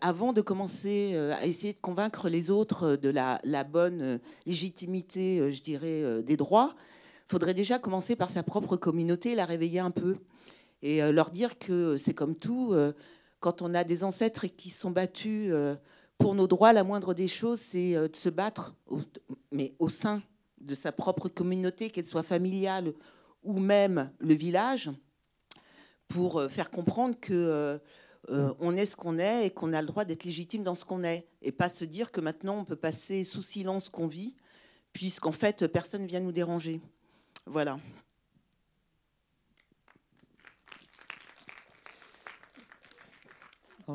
avant 0.00 0.32
de 0.32 0.40
commencer 0.40 1.14
à 1.16 1.44
essayer 1.44 1.74
de 1.74 1.78
convaincre 1.78 2.30
les 2.30 2.50
autres 2.50 2.96
de 2.96 3.10
la, 3.10 3.40
la 3.44 3.62
bonne 3.62 4.18
légitimité, 4.46 5.50
je 5.50 5.60
dirais, 5.60 6.22
des 6.22 6.38
droits, 6.38 6.74
il 7.28 7.30
faudrait 7.30 7.54
déjà 7.54 7.78
commencer 7.78 8.16
par 8.16 8.30
sa 8.30 8.42
propre 8.42 8.78
communauté, 8.78 9.34
la 9.34 9.44
réveiller 9.44 9.80
un 9.80 9.90
peu 9.90 10.16
et 10.82 11.00
leur 11.12 11.30
dire 11.30 11.58
que 11.58 11.98
c'est 11.98 12.14
comme 12.14 12.36
tout. 12.36 12.74
quand 13.40 13.60
on 13.60 13.74
a 13.74 13.84
des 13.84 14.02
ancêtres 14.02 14.46
qui 14.46 14.70
se 14.70 14.80
sont 14.80 14.90
battus 14.90 15.52
pour 16.18 16.34
nos 16.34 16.46
droits, 16.46 16.72
la 16.72 16.84
moindre 16.84 17.14
des 17.14 17.28
choses, 17.28 17.60
c'est 17.60 17.96
euh, 17.96 18.08
de 18.08 18.16
se 18.16 18.28
battre, 18.28 18.74
mais 19.50 19.74
au 19.78 19.88
sein 19.88 20.22
de 20.60 20.74
sa 20.74 20.92
propre 20.92 21.28
communauté, 21.28 21.90
qu'elle 21.90 22.06
soit 22.06 22.22
familiale 22.22 22.92
ou 23.42 23.58
même 23.58 24.10
le 24.18 24.34
village, 24.34 24.90
pour 26.08 26.38
euh, 26.38 26.48
faire 26.48 26.70
comprendre 26.70 27.18
que 27.20 27.78
euh, 28.30 28.54
on 28.58 28.76
est 28.76 28.86
ce 28.86 28.96
qu'on 28.96 29.18
est 29.18 29.46
et 29.46 29.50
qu'on 29.50 29.72
a 29.72 29.82
le 29.82 29.86
droit 29.86 30.04
d'être 30.04 30.24
légitime 30.24 30.64
dans 30.64 30.74
ce 30.74 30.84
qu'on 30.84 31.04
est, 31.04 31.26
et 31.42 31.52
pas 31.52 31.68
se 31.68 31.84
dire 31.84 32.10
que 32.10 32.20
maintenant 32.20 32.58
on 32.58 32.64
peut 32.64 32.76
passer 32.76 33.24
sous 33.24 33.42
silence 33.42 33.88
qu'on 33.88 34.06
vit, 34.06 34.34
puisqu'en 34.92 35.32
fait 35.32 35.66
personne 35.66 36.06
vient 36.06 36.20
nous 36.20 36.32
déranger. 36.32 36.80
Voilà. 37.46 37.78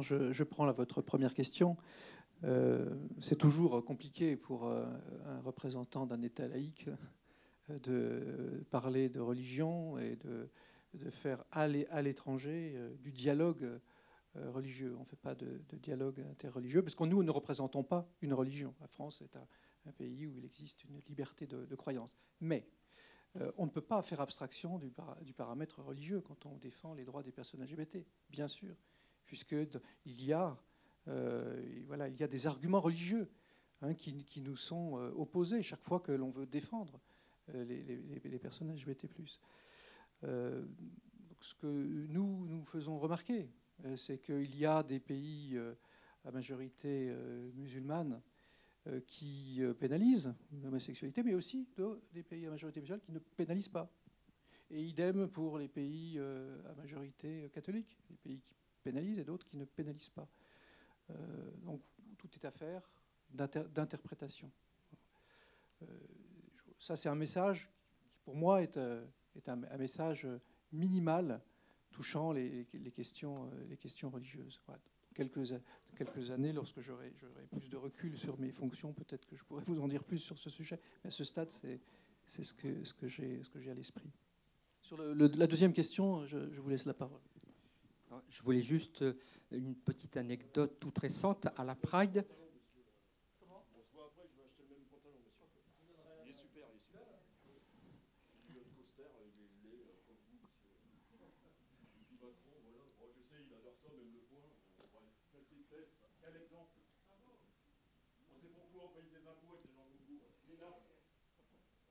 je, 0.01 0.43
prends 0.43 0.71
votre 0.71 1.01
première 1.01 1.33
question. 1.33 1.77
Euh, 2.43 2.95
c'est 3.21 3.37
toujours 3.37 3.83
compliqué 3.83 4.37
pour 4.37 4.65
euh, 4.65 4.85
un 5.25 5.41
représentant 5.41 6.05
d'un 6.05 6.21
État 6.21 6.47
laïque 6.47 6.89
euh, 7.69 7.79
de 7.79 8.63
parler 8.71 9.09
de 9.09 9.19
religion 9.19 9.97
et 9.97 10.15
de, 10.15 10.49
faire 11.11 11.43
aller 11.51 11.85
à 11.91 12.01
l'étranger 12.01 12.75
du 12.99 13.11
dialogue 13.11 13.79
religieux. 14.33 14.95
On 14.97 15.01
ne 15.01 15.05
fait 15.05 15.15
pas 15.15 15.35
de, 15.35 15.61
dialogue 15.73 16.19
interreligieux 16.31 16.81
parce 16.81 16.95
que 16.95 17.03
nous 17.03 17.21
ne 17.21 17.29
représentons 17.29 17.83
pas 17.83 18.09
une 18.21 18.33
religion. 18.33 18.73
La 18.81 18.87
France 18.87 19.21
est 19.21 19.35
un, 19.35 19.91
pays 19.91 20.25
où 20.25 20.35
il 20.35 20.45
existe 20.45 20.83
une 20.85 20.99
liberté 21.07 21.45
de, 21.45 21.75
croyance. 21.75 22.17
Mais 22.41 22.67
on 23.57 23.65
ne 23.65 23.69
peut 23.69 23.81
pas 23.81 24.01
faire 24.01 24.19
abstraction 24.19 24.79
du, 24.79 24.91
du, 25.21 25.33
paramètre 25.33 25.83
religieux 25.83 26.21
quand 26.21 26.47
on 26.47 26.57
défend 26.57 26.95
les 26.95 27.05
droits 27.05 27.21
des 27.21 27.31
personnes 27.31 27.63
LGBT, 27.63 28.03
bien 28.31 28.47
sûr, 28.47 28.75
puisqu'il 29.27 29.79
y 30.05 30.33
a 30.33 30.57
voilà, 31.05 32.07
il 32.07 32.17
y 32.19 32.23
a 32.23 32.27
des 32.27 32.47
arguments 32.47 32.81
religieux 32.81 33.29
hein, 33.81 33.93
qui, 33.93 34.41
nous 34.41 34.55
sont 34.55 34.97
euh, 34.97 35.11
opposés 35.15 35.63
chaque 35.63 35.83
fois 35.83 35.99
que 35.99 36.11
l'on 36.11 36.29
veut 36.29 36.45
défendre 36.45 36.99
euh, 37.53 37.63
les, 37.65 38.19
les, 38.23 38.39
personnes 38.39 38.71
LGBT+. 38.71 39.07
ce 40.21 41.55
que 41.55 41.67
nous, 41.67 42.45
nous 42.45 42.63
faisons 42.63 42.99
remarquer, 42.99 43.49
c'est 43.95 44.19
qu'il 44.19 44.55
y 44.57 44.65
a 44.65 44.83
des 44.83 44.99
pays 44.99 45.57
à 46.25 46.31
majorité 46.31 47.15
musulmane 47.55 48.21
qui 49.07 49.61
pénalisent 49.79 50.33
l'homosexualité, 50.61 51.23
mais 51.23 51.33
aussi 51.33 51.65
des 52.11 52.23
pays 52.23 52.45
à 52.45 52.49
majorité 52.49 52.81
musulmane 52.81 52.99
qui 52.99 53.13
ne 53.13 53.19
pénalisent 53.19 53.69
pas. 53.69 53.89
Et 54.69 54.83
idem 54.83 55.29
pour 55.29 55.57
les 55.57 55.69
pays 55.69 56.19
à 56.19 56.75
majorité 56.75 57.49
catholique, 57.53 57.97
les 58.09 58.17
pays 58.17 58.39
qui 58.41 58.53
pénalisent 58.83 59.19
et 59.19 59.23
d'autres 59.23 59.45
qui 59.45 59.55
ne 59.55 59.63
pénalisent 59.63 60.09
pas. 60.09 60.27
Euh, 61.11 61.51
donc 61.63 61.81
tout 62.17 62.29
est 62.35 62.45
affaire 62.45 62.81
d'interprétation. 63.31 64.51
Euh, 65.81 65.85
ça, 66.77 66.95
c'est 66.95 67.09
un 67.09 67.15
message 67.15 67.69
qui, 67.99 68.09
pour 68.23 68.35
moi, 68.35 68.61
est, 68.61 68.77
euh, 68.77 69.05
un, 69.47 69.77
message 69.77 70.27
minimal 70.71 71.41
touchant 71.91 72.31
les, 72.31 72.65
questions, 72.93 73.49
religieuses. 74.03 74.61
quelques, 75.13 76.31
années, 76.31 76.53
lorsque 76.53 76.81
j'aurai 76.81 77.11
plus 77.51 77.69
de 77.69 77.77
recul 77.77 78.17
sur 78.17 78.39
mes 78.39 78.51
fonctions, 78.51 78.93
peut-être 78.93 79.25
que 79.25 79.35
je 79.35 79.43
pourrais 79.43 79.63
vous 79.63 79.79
en 79.79 79.87
dire 79.87 80.03
plus 80.03 80.19
sur 80.19 80.37
ce 80.37 80.49
sujet. 80.49 80.79
Mais 81.03 81.09
à 81.09 81.11
ce 81.11 81.23
stade, 81.23 81.51
c'est 81.51 82.43
ce 82.43 82.53
que, 82.53 83.07
j'ai 83.07 83.71
à 83.71 83.73
l'esprit. 83.73 84.11
Sur 84.81 84.97
la 84.97 85.47
deuxième 85.47 85.73
question, 85.73 86.25
je 86.25 86.59
vous 86.59 86.69
laisse 86.69 86.85
la 86.85 86.93
parole. 86.93 87.21
Je 88.29 88.41
voulais 88.43 88.61
juste 88.61 89.01
euh, 89.01 89.13
une 89.51 89.75
petite 89.75 90.17
anecdote 90.17 90.79
toute 90.79 90.97
récente 90.99 91.47
à 91.55 91.63
la 91.63 91.75
Pride. 91.75 92.25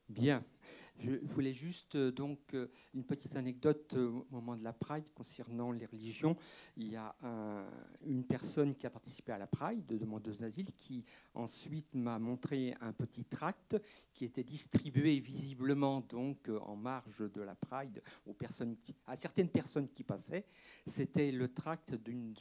Bien. 0.08 0.42
Je 1.00 1.12
voulais 1.22 1.54
juste 1.54 1.94
euh, 1.94 2.10
donc 2.10 2.54
euh, 2.54 2.66
une 2.92 3.04
petite 3.04 3.36
anecdote 3.36 3.94
euh, 3.94 4.08
au 4.08 4.26
moment 4.32 4.56
de 4.56 4.64
la 4.64 4.72
Pride 4.72 5.08
concernant 5.14 5.70
les 5.70 5.86
religions. 5.86 6.36
Il 6.76 6.88
y 6.88 6.96
a 6.96 7.14
une 8.06 8.24
personne 8.24 8.74
qui 8.74 8.86
a 8.86 8.90
participé 8.90 9.32
à 9.32 9.38
la 9.38 9.46
Pride, 9.46 9.86
de 9.86 9.96
demandeuse 9.96 10.38
d'asile, 10.38 10.72
qui 10.76 11.04
ensuite 11.34 11.94
m'a 11.94 12.18
montré 12.18 12.74
un 12.80 12.92
petit 12.92 13.24
tract 13.24 13.76
qui 14.12 14.24
était 14.24 14.44
distribué 14.44 15.20
visiblement 15.20 16.00
donc 16.00 16.50
en 16.62 16.76
marge 16.76 17.30
de 17.30 17.42
la 17.42 17.54
Pride 17.54 18.02
aux 18.26 18.34
personnes 18.34 18.76
à 19.06 19.16
certaines 19.16 19.48
personnes 19.48 19.88
qui 19.88 20.04
passaient. 20.04 20.44
C'était 20.86 21.32
le 21.32 21.48
tract 21.48 21.94
d'une 21.94 22.34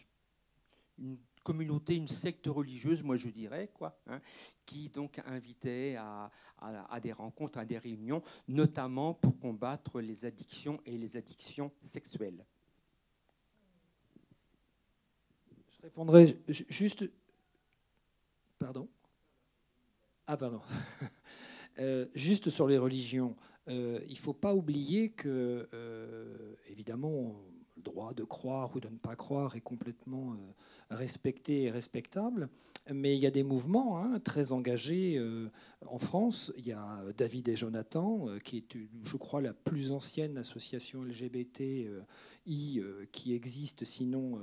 communauté, 1.48 1.96
une 1.96 2.10
secte 2.10 2.48
religieuse, 2.48 3.04
moi 3.04 3.16
je 3.16 3.30
dirais, 3.30 3.72
quoi, 3.74 3.98
hein, 4.08 4.20
qui 4.66 4.90
donc 4.90 5.22
invitait 5.26 5.96
à, 5.96 6.30
des 7.02 7.14
rencontres, 7.14 7.58
à 7.58 7.64
des 7.64 7.78
réunions, 7.78 8.22
notamment 8.50 9.14
pour 9.14 9.40
combattre 9.40 10.02
les 10.02 10.26
addictions 10.26 10.82
et 10.86 10.98
les 10.98 11.16
addictions 11.16 11.72
sexuelles. 11.80 12.46
Je 15.72 15.84
répondrai 15.84 16.38
juste. 16.50 17.10
Pardon? 18.60 18.90
Ah, 20.28 20.36
pardon. 20.36 20.62
Euh, 21.80 22.08
juste 22.16 22.50
sur 22.50 22.68
les 22.68 22.80
religions, 22.80 23.36
euh, 23.68 24.00
il 24.08 24.14
ne 24.14 24.18
faut 24.18 24.34
pas 24.34 24.56
oublier 24.56 25.12
que, 25.12 25.70
euh, 25.72 26.56
évidemment, 26.66 27.36
droit 27.88 28.14
de 28.14 28.24
croire 28.24 28.76
ou 28.76 28.80
de 28.80 28.90
ne 28.90 28.98
pas 28.98 29.16
croire 29.16 29.56
est 29.56 29.62
complètement 29.62 30.36
respecté 30.90 31.64
et 31.64 31.72
respectable. 31.72 32.50
Mais 32.94 33.16
il 33.16 33.20
y 33.20 33.26
a 33.26 33.32
des 33.32 33.44
mouvements 33.44 34.00
hein, 34.00 34.20
très 34.20 34.52
engagés 34.52 35.18
euh, 35.18 35.50
en 35.86 35.98
France. 35.98 36.54
Il 36.58 36.68
y 36.68 36.72
a 36.72 37.04
David 37.18 37.50
et 37.50 37.56
Jonathan, 37.56 38.28
euh, 38.28 38.40
qui 38.40 38.58
est, 38.58 38.78
je 39.04 39.18
crois, 39.18 39.42
la 39.42 39.54
plus 39.54 39.92
ancienne 39.92 40.38
association 40.38 41.04
LGBTI 41.04 41.88
euh, 42.80 43.06
qui 43.12 43.34
existe, 43.34 43.84
sinon 43.84 44.40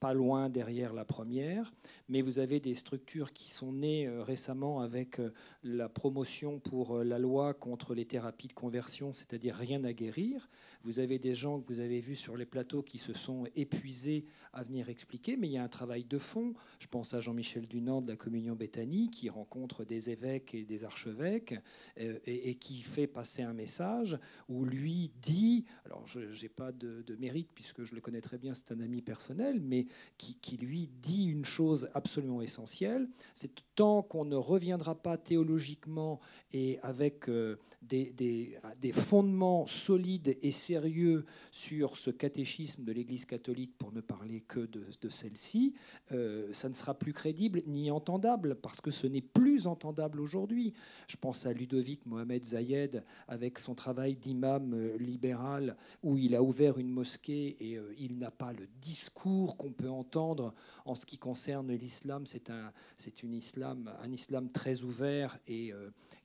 pas 0.00 0.14
loin 0.14 0.48
derrière 0.48 0.92
la 0.92 1.04
première. 1.04 1.72
Mais 2.08 2.22
vous 2.22 2.38
avez 2.38 2.60
des 2.60 2.74
structures 2.74 3.32
qui 3.32 3.50
sont 3.50 3.72
nées 3.72 4.08
récemment 4.08 4.80
avec 4.80 5.20
la 5.62 5.88
promotion 5.88 6.58
pour 6.58 6.98
la 6.98 7.18
loi 7.18 7.54
contre 7.54 7.94
les 7.94 8.04
thérapies 8.04 8.48
de 8.48 8.52
conversion, 8.52 9.12
c'est-à-dire 9.12 9.54
rien 9.54 9.84
à 9.84 9.92
guérir. 9.92 10.48
Vous 10.84 11.00
avez 11.00 11.18
des 11.18 11.34
gens 11.34 11.60
que 11.60 11.72
vous 11.72 11.80
avez 11.80 12.00
vus 12.00 12.16
sur 12.16 12.36
les 12.36 12.46
plateaux 12.46 12.82
qui 12.82 12.98
se 12.98 13.12
sont 13.12 13.44
épuisés 13.54 14.24
à 14.52 14.62
venir 14.62 14.88
expliquer, 14.88 15.36
mais 15.36 15.48
il 15.48 15.52
y 15.52 15.58
a 15.58 15.62
un 15.62 15.68
travail 15.68 16.04
de 16.04 16.18
fond. 16.18 16.54
Je 16.78 16.86
pense 16.86 17.14
à 17.14 17.20
Jean-Michel 17.20 17.66
Dunant 17.66 18.00
de 18.00 18.08
la 18.08 18.16
Communion 18.16 18.54
Béthanie 18.54 19.10
qui 19.10 19.28
rencontre 19.28 19.84
des 19.84 20.10
évêques 20.10 20.54
et 20.54 20.64
des 20.64 20.84
archevêques 20.84 21.54
euh, 22.00 22.18
et, 22.24 22.54
qui 22.56 22.82
fait 22.82 23.06
passer 23.06 23.42
un 23.42 23.52
message 23.52 24.18
où 24.48 24.64
lui 24.64 25.10
dit, 25.20 25.64
alors 25.84 26.06
je 26.06 26.20
n'ai 26.20 26.48
pas 26.48 26.72
de, 26.72 27.04
mérite 27.18 27.50
puisque 27.54 27.84
je 27.84 27.94
le 27.94 28.00
connais 28.00 28.20
très 28.20 28.38
bien, 28.38 28.54
c'est 28.54 28.72
un 28.72 28.80
ami 28.80 29.02
personnel, 29.02 29.60
mais 29.68 29.86
qui, 30.16 30.56
lui 30.56 30.88
dit 31.00 31.26
une 31.26 31.44
chose 31.44 31.88
absolument 31.94 32.42
essentielle, 32.42 33.08
c'est 33.34 33.52
tant 33.78 34.02
qu'on 34.02 34.24
ne 34.24 34.34
reviendra 34.34 34.96
pas 34.96 35.16
théologiquement 35.16 36.18
et 36.52 36.80
avec 36.82 37.28
euh, 37.28 37.56
des, 37.82 38.56
fondements 38.92 39.66
solides 39.66 40.36
et 40.42 40.50
sérieux 40.50 41.24
sur 41.52 41.96
ce 41.96 42.10
catéchisme 42.10 42.82
de 42.82 42.92
l'Église 42.92 43.24
catholique, 43.24 43.78
pour 43.78 43.92
ne 43.92 44.00
parler 44.00 44.40
que 44.40 44.60
de, 44.60 45.08
celle-ci, 45.08 45.74
euh, 46.10 46.48
ça 46.52 46.68
ne 46.68 46.74
sera 46.74 46.94
plus 46.94 47.12
crédible 47.12 47.62
ni 47.66 47.92
entendable, 47.92 48.56
parce 48.56 48.80
que 48.80 48.90
ce 48.90 49.06
n'est 49.06 49.20
plus 49.20 49.68
entendable 49.68 50.20
aujourd'hui. 50.20 50.72
Je 51.06 51.16
pense 51.16 51.46
à 51.46 51.52
Ludovic 51.52 52.04
Mohamed 52.06 52.42
Zayed, 52.42 53.04
avec 53.28 53.60
son 53.60 53.76
travail 53.76 54.16
d'imam 54.16 54.74
euh, 54.74 54.96
libéral, 54.98 55.76
où 56.02 56.16
il 56.18 56.34
a 56.34 56.42
ouvert 56.42 56.78
une 56.78 56.90
mosquée 56.90 57.56
et 57.60 57.78
il 57.98 58.18
n'a 58.18 58.30
pas 58.30 58.52
le 58.52 58.66
discours 58.80 59.56
qu'on 59.58 59.72
peut 59.72 59.90
entendre 59.90 60.54
en 60.86 60.94
ce 60.94 61.04
qui 61.04 61.18
concerne 61.18 61.70
l'islam. 61.72 62.24
C'est 62.24 62.48
un, 62.48 62.72
c'est 62.96 63.22
une 63.22 63.34
islam, 63.34 63.92
un 64.00 64.10
islam 64.10 64.50
très 64.50 64.82
ouvert 64.82 65.38
et 65.46 65.74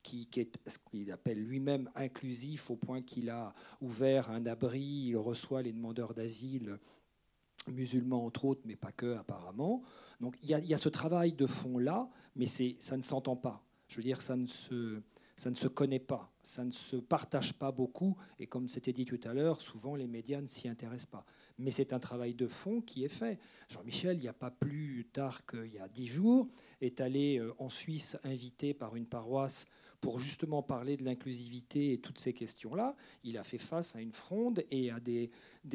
qui, 0.02 0.28
qui, 0.28 0.40
est 0.40 0.58
ce 0.66 0.78
qu'il 0.78 1.12
appelle 1.12 1.44
lui-même 1.44 1.90
inclusif, 1.96 2.72
au 2.72 2.78
point 2.78 3.02
qu'il 3.02 3.30
a 3.30 3.54
ouvert 3.82 4.30
un 4.30 4.46
abri, 4.46 5.08
il 5.08 5.18
reçoit 5.18 5.62
les 5.62 5.74
demandeurs 5.74 6.14
d'asile 6.14 6.80
musulmans 7.72 8.26
entre 8.26 8.46
autres, 8.46 8.62
mais 8.66 8.76
pas 8.76 8.92
que 8.92 9.16
apparemment. 9.16 9.84
Donc 10.20 10.38
il 10.42 10.50
y, 10.50 10.74
a 10.74 10.78
ce 10.78 10.90
travail 10.90 11.34
de 11.34 11.46
fond-là, 11.46 12.10
mais 12.36 12.46
ça 12.46 12.98
ne 12.98 13.02
s'entend 13.02 13.36
pas. 13.36 13.64
Je 13.88 13.98
veux 13.98 14.04
dire, 14.04 14.22
ça 14.22 14.36
ne, 14.36 14.48
se, 14.48 15.02
ça 15.36 15.50
ne 15.50 15.56
se 15.56 15.68
connaît 15.68 16.00
pas, 16.00 16.32
ça 16.42 16.64
ne 16.64 16.72
se 16.72 16.96
partage 16.96 17.58
pas 17.58 17.72
beaucoup, 17.72 18.16
et 18.40 18.48
comme 18.48 18.68
c'était 18.68 18.94
dit 18.94 19.06
tout 19.06 19.20
à 19.24 19.34
l'heure, 19.34 19.62
souvent 19.62 19.96
les 19.96 20.08
médias 20.08 20.42
ne 20.42 20.48
s'y 20.48 20.68
intéressent 20.68 21.12
pas. 21.12 21.26
Mais 21.60 21.72
c'est 21.72 21.94
un 21.94 22.00
travail 22.00 22.34
de 22.34 22.48
fond 22.48 22.82
qui 22.82 23.04
est 23.04 23.10
fait. 23.10 23.40
Jean-Michel, 23.70 24.18
il 24.18 24.22
n'y 24.22 24.28
a 24.28 24.34
pas 24.34 24.52
plus 24.52 25.08
tard 25.14 25.46
qu'il 25.46 25.74
y 25.74 25.80
a 25.80 25.88
dix 25.88 26.08
jours, 26.08 26.48
est 26.82 27.02
allé 27.02 27.38
euh, 27.40 27.54
en 27.60 27.70
Suisse 27.70 28.18
invité 28.24 28.74
par 28.74 28.96
une 28.96 29.06
paroisse 29.06 29.68
pour 30.04 30.20
justement 30.20 30.62
parler 30.62 30.98
de 30.98 31.06
l'inclusivité 31.06 31.94
et 31.94 31.98
toutes 31.98 32.20
ces 32.20 32.34
questions-là, 32.34 32.94
il 33.24 33.38
a 33.38 33.44
fait 33.44 33.58
face 33.58 33.96
à 33.96 34.02
une 34.02 34.12
fronde 34.12 34.66
et 34.70 34.92
à 34.92 35.00
des, 35.00 35.32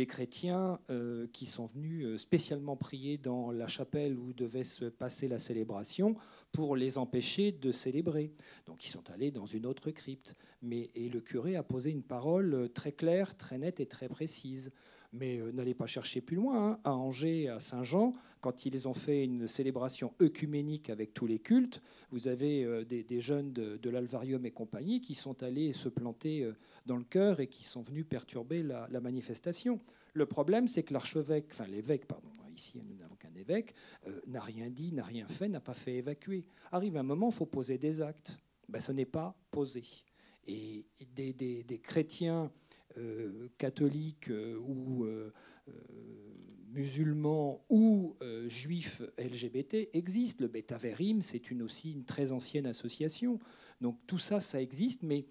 chrétiens 0.07 0.79
euh, 0.91 1.27
qui 1.33 1.47
sont 1.47 1.65
venus 1.65 2.05
euh, 2.05 2.19
spécialement 2.19 2.77
prier 2.77 3.17
dans 3.17 3.51
la 3.51 3.69
chapelle 3.69 4.19
où 4.19 4.35
devait 4.35 4.65
se 4.65 4.85
passer 4.85 5.29
la 5.29 5.39
célébration 5.39 6.15
pour 6.53 6.77
les 6.77 6.99
empêcher 6.99 7.53
de 7.53 7.73
célébrer. 7.73 8.31
Donc 8.67 8.85
ils 8.85 8.91
sont 8.91 9.09
allés 9.11 9.31
dans 9.31 9.47
une 9.47 9.65
autre 9.65 9.91
crypte. 9.93 10.37
Mais, 10.61 10.91
et 10.95 11.09
le 11.09 11.23
curé 11.23 11.57
a 11.57 11.63
posé 11.63 11.91
une 11.91 12.03
parole 12.03 12.69
très 12.75 12.93
claire, 12.93 13.35
très 13.35 13.57
nette 13.57 13.81
et 13.81 13.87
très 13.87 14.11
précise. 14.11 14.73
Mais 15.13 15.41
n'allez 15.53 15.75
pas 15.75 15.87
chercher 15.87 16.21
plus 16.21 16.37
loin. 16.37 16.73
Hein. 16.73 16.81
À 16.85 16.93
Angers, 16.93 17.49
à 17.49 17.61
Saint-Jean, 17.61 18.13
quand 18.41 18.67
ils 18.67 18.87
ont 18.87 18.93
fait 18.93 19.25
une 19.25 19.47
célébration 19.47 20.13
œcuménique 20.21 20.91
avec 20.91 21.15
tous 21.15 21.27
les 21.27 21.39
cultes, 21.39 21.81
vous 22.11 22.29
avez 22.29 22.65
euh, 22.65 22.85
des, 22.85 23.21
jeunes 23.21 23.53
de, 23.53 23.91
l'Alvarium 23.91 24.45
et 24.45 24.51
compagnie 24.51 25.01
qui 25.01 25.15
sont 25.15 25.43
allés 25.43 25.73
se 25.73 25.89
planter 25.89 26.43
euh, 26.43 26.55
dans 26.87 26.97
le 26.97 27.05
cœur 27.05 27.41
et 27.41 27.47
qui 27.47 27.65
sont 27.65 27.81
venus 27.81 28.07
perturber 28.09 28.63
la, 28.63 29.01
manifestation. 29.01 29.81
Le 30.15 30.27
problème, 30.27 30.69
c'est 30.69 30.83
que 30.83 30.93
l'archevêque, 30.93 31.47
enfin 31.53 31.67
l'évêque, 31.67 32.07
pardon, 32.07 32.29
ici 32.59 32.83
nous 32.85 32.97
n'avons 32.97 33.15
qu'un 33.17 33.35
évêque, 33.35 33.75
euh, 34.07 34.21
n'a 34.27 34.41
rien 34.41 34.69
dit, 34.69 34.93
n'a 34.93 35.05
rien 35.05 35.27
fait, 35.27 35.49
n'a 35.49 35.61
pas 35.61 35.75
fait 35.75 35.95
évacuer. 35.95 36.45
Arrive 36.73 36.97
un 36.97 37.03
moment, 37.03 37.29
il 37.29 37.35
faut 37.35 37.47
poser 37.47 37.79
des 37.79 38.03
actes. 38.03 38.39
Ben, 38.69 38.81
ce 38.81 38.93
n'est 38.93 39.07
pas 39.07 39.37
posé. 39.51 39.85
Et 40.47 40.87
des, 41.15 41.81
chrétiens 41.83 42.51
catholiques 43.59 44.31
ou 44.67 45.07
musulmans 46.71 47.65
ou 47.69 48.17
euh, 48.23 48.49
juifs 48.49 49.03
LGBT 49.19 49.91
existent. 49.93 50.45
Le 50.45 50.49
Betaverim, 50.49 51.23
c'est 51.23 51.51
une, 51.51 51.63
aussi 51.63 51.93
une 51.93 52.05
très 52.05 52.33
ancienne 52.33 52.67
association. 52.67 53.39
Donc 53.81 53.99
tout 54.07 54.19
ça, 54.19 54.41
ça 54.41 54.61
existe, 54.61 55.03
mais 55.03 55.27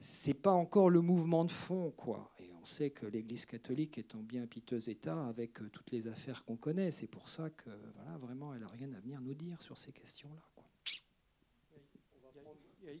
c'est 0.00 0.34
pas 0.34 0.52
encore 0.52 0.90
le 0.90 1.00
mouvement 1.00 1.44
de 1.44 1.50
fond, 1.50 1.92
quoi. 1.96 2.32
Et 2.40 2.50
on 2.60 2.64
sait 2.64 2.90
que 2.90 3.06
l'Église 3.06 3.46
catholique 3.46 3.98
est 3.98 4.14
en 4.14 4.22
bien 4.22 4.46
piteux 4.46 4.90
état 4.90 5.26
avec 5.26 5.60
euh, 5.60 5.68
toutes 5.70 5.90
les 5.90 6.08
affaires 6.08 6.44
qu'on 6.44 6.56
connaît. 6.56 6.90
C'est 6.90 7.06
pour 7.06 7.28
ça 7.28 7.50
que, 7.50 7.70
voilà, 7.94 8.18
vraiment, 8.18 8.54
elle 8.54 8.64
a 8.64 8.68
rien 8.68 8.92
à 8.92 9.00
venir 9.00 9.20
nous 9.20 9.34
dire 9.34 9.60
sur 9.62 9.78
ces 9.78 9.92
questions-là. 9.92 10.42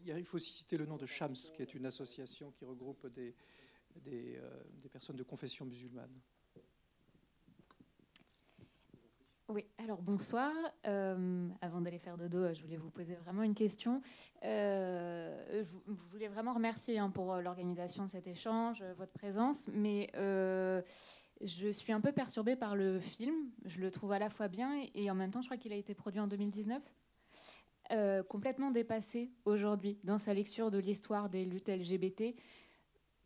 Il 0.06 0.24
faut 0.24 0.36
aussi 0.36 0.52
citer 0.52 0.76
le 0.76 0.86
nom 0.86 0.96
de 0.96 1.06
Shams, 1.06 1.34
qui 1.34 1.60
est 1.60 1.74
une 1.74 1.86
association 1.86 2.52
qui 2.52 2.64
regroupe 2.64 3.12
des, 3.12 3.34
des, 4.00 4.36
euh, 4.36 4.62
des 4.82 4.88
personnes 4.88 5.16
de 5.16 5.22
confession 5.22 5.64
musulmane. 5.64 6.14
Oui, 9.52 9.66
alors 9.76 10.00
bonsoir. 10.00 10.50
Euh, 10.86 11.46
avant 11.60 11.82
d'aller 11.82 11.98
faire 11.98 12.16
dodo, 12.16 12.54
je 12.54 12.62
voulais 12.62 12.78
vous 12.78 12.88
poser 12.88 13.16
vraiment 13.16 13.42
une 13.42 13.54
question. 13.54 14.00
Euh, 14.44 15.62
je, 15.62 15.92
voulais 16.10 16.28
vraiment 16.28 16.54
remercier 16.54 16.98
hein, 16.98 17.10
pour 17.10 17.34
euh, 17.34 17.42
l'organisation 17.42 18.04
de 18.04 18.08
cet 18.08 18.26
échange, 18.26 18.82
votre 18.96 19.12
présence, 19.12 19.68
mais 19.68 20.08
je 20.14 21.68
suis 21.68 21.92
un 21.92 22.00
peu 22.00 22.12
perturbée 22.12 22.56
par 22.56 22.76
le 22.76 22.98
film. 22.98 23.34
Je 23.66 23.80
le 23.80 23.90
trouve 23.90 24.12
à 24.12 24.18
la 24.18 24.30
fois 24.30 24.48
bien 24.48 24.72
et, 24.94 25.10
en 25.10 25.14
même 25.14 25.30
temps, 25.30 25.42
je 25.42 25.48
crois 25.48 25.58
qu'il 25.58 25.74
a 25.74 25.76
été 25.76 25.92
produit 25.92 26.20
en 26.20 26.28
2019. 26.28 26.82
complètement 28.28 28.70
dépassé 28.70 29.32
aujourd'hui 29.44 29.98
dans 30.02 30.18
sa 30.18 30.32
lecture 30.32 30.70
de 30.70 30.78
l'histoire 30.78 31.28
des 31.28 31.44
luttes 31.44 31.68
LGBT. 31.68 32.34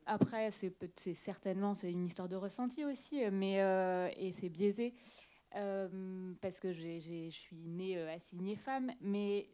Après, 0.07 0.51
c'est 0.51 1.15
certainement 1.15 1.75
c'est 1.75 1.91
une 1.91 2.05
histoire 2.05 2.29
de 2.29 2.37
ressenti 2.37 2.85
aussi, 2.85 3.21
mais 3.31 3.55
et 4.17 4.33
c'est 4.33 4.49
biaisé. 4.49 4.95
Euh, 5.57 6.35
parce 6.43 6.61
que 6.61 6.73
je 6.73 7.31
suis 7.31 7.57
née 7.67 7.97
euh, 7.97 8.15
assignée 8.15 8.57
femme, 8.57 8.93
mais 9.01 9.49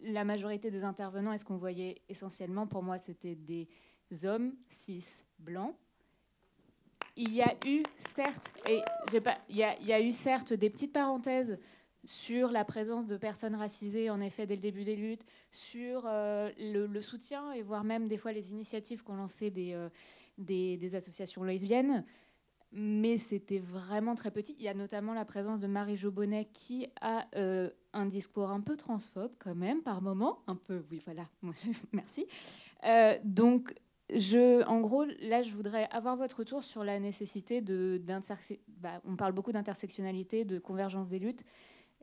la 0.00 0.22
majorité 0.22 0.70
des 0.70 0.84
intervenants, 0.84 1.32
est-ce 1.32 1.46
qu'on 1.46 1.56
voyait 1.56 2.02
essentiellement, 2.10 2.66
pour 2.66 2.82
moi, 2.82 2.98
c'était 2.98 3.34
des 3.34 3.68
hommes 4.24 4.52
cis 4.68 5.24
blancs. 5.38 5.74
Il 7.16 7.32
y 7.32 7.40
a 7.40 7.54
eu 7.64 7.82
certes, 7.96 8.52
et 8.68 9.20
pas, 9.20 9.38
il 9.48 9.56
y 9.56 9.92
a 9.92 10.00
eu 10.00 10.12
certes 10.12 10.52
des 10.52 10.68
petites 10.68 10.92
parenthèses 10.92 11.58
sur 12.06 12.50
la 12.50 12.64
présence 12.64 13.06
de 13.06 13.16
personnes 13.16 13.54
racisées, 13.54 14.10
en 14.10 14.20
effet, 14.20 14.46
dès 14.46 14.56
le 14.56 14.60
début 14.60 14.84
des 14.84 14.96
luttes, 14.96 15.24
sur 15.50 16.06
le, 16.06 17.00
soutien 17.00 17.52
et 17.52 17.62
voire 17.62 17.84
même 17.84 18.08
des 18.08 18.16
fois 18.16 18.32
les 18.32 18.52
initiatives 18.52 19.02
qu'ont 19.02 19.16
lancées 19.16 19.50
des, 19.50 19.76
des, 20.38 20.94
associations 20.94 21.44
lesbiennes. 21.44 22.04
Mais 22.72 23.18
c'était 23.18 23.60
vraiment 23.60 24.16
très 24.16 24.32
petit. 24.32 24.54
Il 24.58 24.64
y 24.64 24.68
a 24.68 24.74
notamment 24.74 25.14
la 25.14 25.24
présence 25.24 25.60
de 25.60 25.66
Marie 25.68 25.96
Jobonnet 25.96 26.48
qui 26.52 26.88
a 27.00 27.26
un 27.92 28.06
discours 28.06 28.50
un 28.50 28.60
peu 28.60 28.76
transphobe 28.76 29.32
quand 29.38 29.54
même, 29.54 29.82
par 29.82 30.02
moment. 30.02 30.40
Un 30.46 30.56
peu, 30.56 30.84
oui, 30.90 31.00
voilà, 31.04 31.28
merci. 31.92 32.26
donc, 33.22 33.74
en 34.66 34.80
gros, 34.80 35.04
là, 35.20 35.42
je 35.42 35.52
voudrais 35.52 35.88
avoir 35.90 36.16
votre 36.16 36.38
retour 36.38 36.62
sur 36.62 36.84
la 36.84 36.98
nécessité 36.98 37.60
de. 37.60 38.00
Bah, 38.68 39.00
on 39.04 39.16
parle 39.16 39.32
beaucoup 39.32 39.52
d'intersectionnalité, 39.52 40.44
de 40.44 40.58
convergence 40.58 41.08
des 41.08 41.18
luttes. 41.18 41.44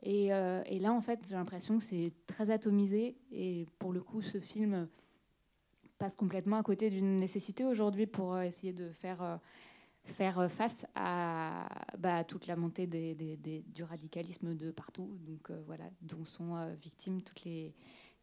Euh, 0.06 0.62
et, 0.66 0.78
là, 0.78 0.92
en 0.92 1.00
fait, 1.00 1.20
j'ai 1.28 1.34
l'impression 1.34 1.78
que 1.78 1.84
c'est 1.84 2.12
très 2.26 2.50
atomisé. 2.50 3.16
Et 3.30 3.66
pour 3.78 3.92
le 3.92 4.02
coup, 4.02 4.22
ce 4.22 4.40
film 4.40 4.88
passe 5.98 6.16
complètement 6.16 6.56
à 6.56 6.62
côté 6.62 6.90
d'une 6.90 7.16
nécessité 7.16 7.64
aujourd'hui 7.64 8.06
pour 8.06 8.34
euh, 8.34 8.42
essayer 8.42 8.72
de 8.72 8.90
faire, 8.90 9.22
euh, 9.22 9.36
faire 10.04 10.50
face 10.50 10.86
à 10.94 11.68
bah, 11.98 12.24
toute 12.24 12.46
la 12.46 12.56
montée 12.56 12.86
du 12.86 13.84
radicalisme 13.84 14.54
de 14.54 14.72
partout, 14.72 15.16
donc 15.20 15.52
voilà, 15.66 15.84
dont 16.00 16.24
sont 16.24 16.74
victimes 16.82 17.22
toutes 17.22 17.44
les, 17.44 17.72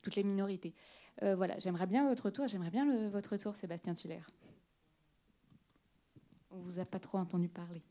toutes 0.01 0.17
les 0.17 0.23
minorités. 0.23 0.73
Voilà, 1.21 1.57
j'aimerais 1.59 1.87
bien 1.87 2.07
votre 2.07 2.25
retour, 2.25 2.49
j'aimerais 2.49 2.71
bien 2.71 3.09
votre 3.09 3.31
retour, 3.31 3.55
Sébastien 3.55 3.93
Tuller. 3.93 4.19
On 6.51 6.57
vous 6.57 6.79
a 6.79 6.85
pas 6.85 6.99
trop 6.99 7.17
entendu 7.17 7.47
parler. 7.47 7.81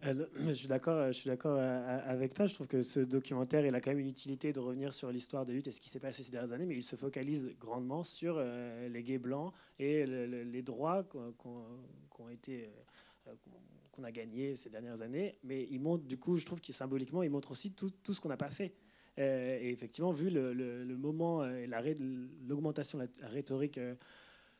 Euh, 0.06 0.26
je 0.46 0.52
suis 0.52 0.68
d'accord, 0.68 1.10
d'accord 1.24 1.56
euh, 1.58 2.00
avec 2.04 2.34
toi. 2.34 2.46
Je 2.46 2.54
trouve 2.54 2.66
que 2.66 2.82
ce 2.82 3.00
documentaire, 3.00 3.64
il 3.64 3.74
a 3.74 3.80
quand 3.80 3.90
même 3.90 3.98
une 3.98 4.08
utilité 4.08 4.52
de 4.52 4.60
revenir 4.60 4.92
sur 4.92 5.10
l'histoire 5.10 5.46
de 5.46 5.52
lutte 5.52 5.66
et 5.68 5.72
ce 5.72 5.80
qui 5.80 5.88
s'est 5.88 6.00
passé 6.00 6.22
ces 6.22 6.30
dernières 6.30 6.52
années, 6.52 6.66
mais 6.66 6.76
il 6.76 6.84
se 6.84 6.96
focalise 6.96 7.54
grandement 7.58 8.04
sur 8.04 8.38
les 8.38 9.02
gays 9.02 9.18
blancs 9.18 9.52
et 9.78 10.06
les 10.06 10.62
droits 10.62 11.04
qu'on 11.04 11.64
a 14.04 14.12
gagnés 14.12 14.54
ces 14.56 14.70
dernières 14.70 15.02
années. 15.02 15.38
Mais 15.44 15.66
il 15.70 15.80
montre, 15.80 16.04
du 16.04 16.18
coup, 16.18 16.36
je 16.36 16.44
trouve 16.44 16.60
qu'il 16.60 16.74
symboliquement, 16.74 17.22
il 17.22 17.30
montre 17.30 17.50
aussi 17.50 17.72
tout, 17.72 17.90
ce 18.06 18.20
qu'on 18.20 18.28
n'a 18.28 18.36
pas 18.36 18.50
fait. 18.50 18.74
Euh, 19.18 19.58
et 19.60 19.70
effectivement, 19.70 20.12
vu 20.12 20.28
le, 20.28 20.52
le, 20.52 20.96
moment 20.96 21.46
et 21.46 21.66
l'augmentation 22.46 22.98
de 22.98 23.08
la 23.22 23.28
rhétorique 23.28 23.80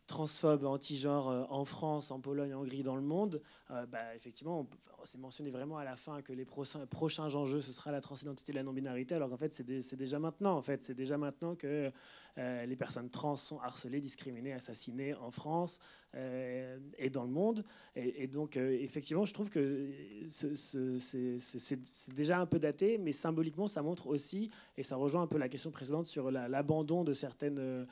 euh, 0.06 0.14
transphobe, 0.14 0.64
anti-genre 0.64 1.30
euh, 1.30 1.44
en 1.50 1.64
France, 1.64 2.10
en 2.10 2.20
Pologne, 2.20 2.54
en 2.54 2.60
Hongrie, 2.60 2.82
dans 2.82 2.96
le 2.96 3.02
monde, 3.02 3.40
bah, 3.68 4.14
effectivement, 4.14 4.66
on, 5.00 5.04
s'est 5.04 5.18
mentionné 5.18 5.50
vraiment 5.50 5.78
à 5.78 5.84
la 5.84 5.96
fin 5.96 6.22
que 6.22 6.32
les 6.32 6.44
prochains, 6.44 7.34
enjeux, 7.34 7.60
ce 7.60 7.72
sera 7.72 7.92
la 7.92 8.00
transidentité 8.00 8.52
et 8.52 8.54
la 8.54 8.62
non-binarité, 8.62 9.14
alors 9.14 9.30
qu'en 9.30 9.36
fait, 9.36 9.54
c'est 9.54 9.96
déjà 9.96 10.18
maintenant. 10.18 10.56
En 10.56 10.62
fait, 10.62 10.84
c'est 10.84 10.94
déjà 10.94 11.16
maintenant 11.18 11.54
que 11.54 11.92
euh, 12.38 12.66
les 12.66 12.76
personnes 12.76 13.08
trans 13.08 13.36
sont 13.36 13.58
harcelées, 13.60 14.00
discriminées, 14.00 14.52
assassinées 14.52 15.14
en 15.14 15.30
France 15.30 15.78
euh, 16.14 16.78
et 16.98 17.08
dans 17.08 17.22
le 17.22 17.30
monde. 17.30 17.64
Et, 17.94 18.26
donc, 18.26 18.56
euh, 18.56 18.76
effectivement, 18.80 19.24
je 19.24 19.32
trouve 19.32 19.48
que 19.48 19.90
c'est 20.28 22.14
déjà 22.14 22.40
un 22.40 22.46
peu 22.46 22.58
daté, 22.58 22.98
mais 22.98 23.12
symboliquement, 23.12 23.68
ça 23.68 23.82
montre 23.82 24.08
aussi, 24.08 24.50
et 24.76 24.82
ça 24.82 24.96
rejoint 24.96 25.22
un 25.22 25.26
peu 25.26 25.38
la 25.38 25.48
question 25.48 25.70
précédente 25.70 26.06
sur 26.06 26.30
l'abandon 26.30 27.04
de 27.04 27.14
certaines... 27.14 27.86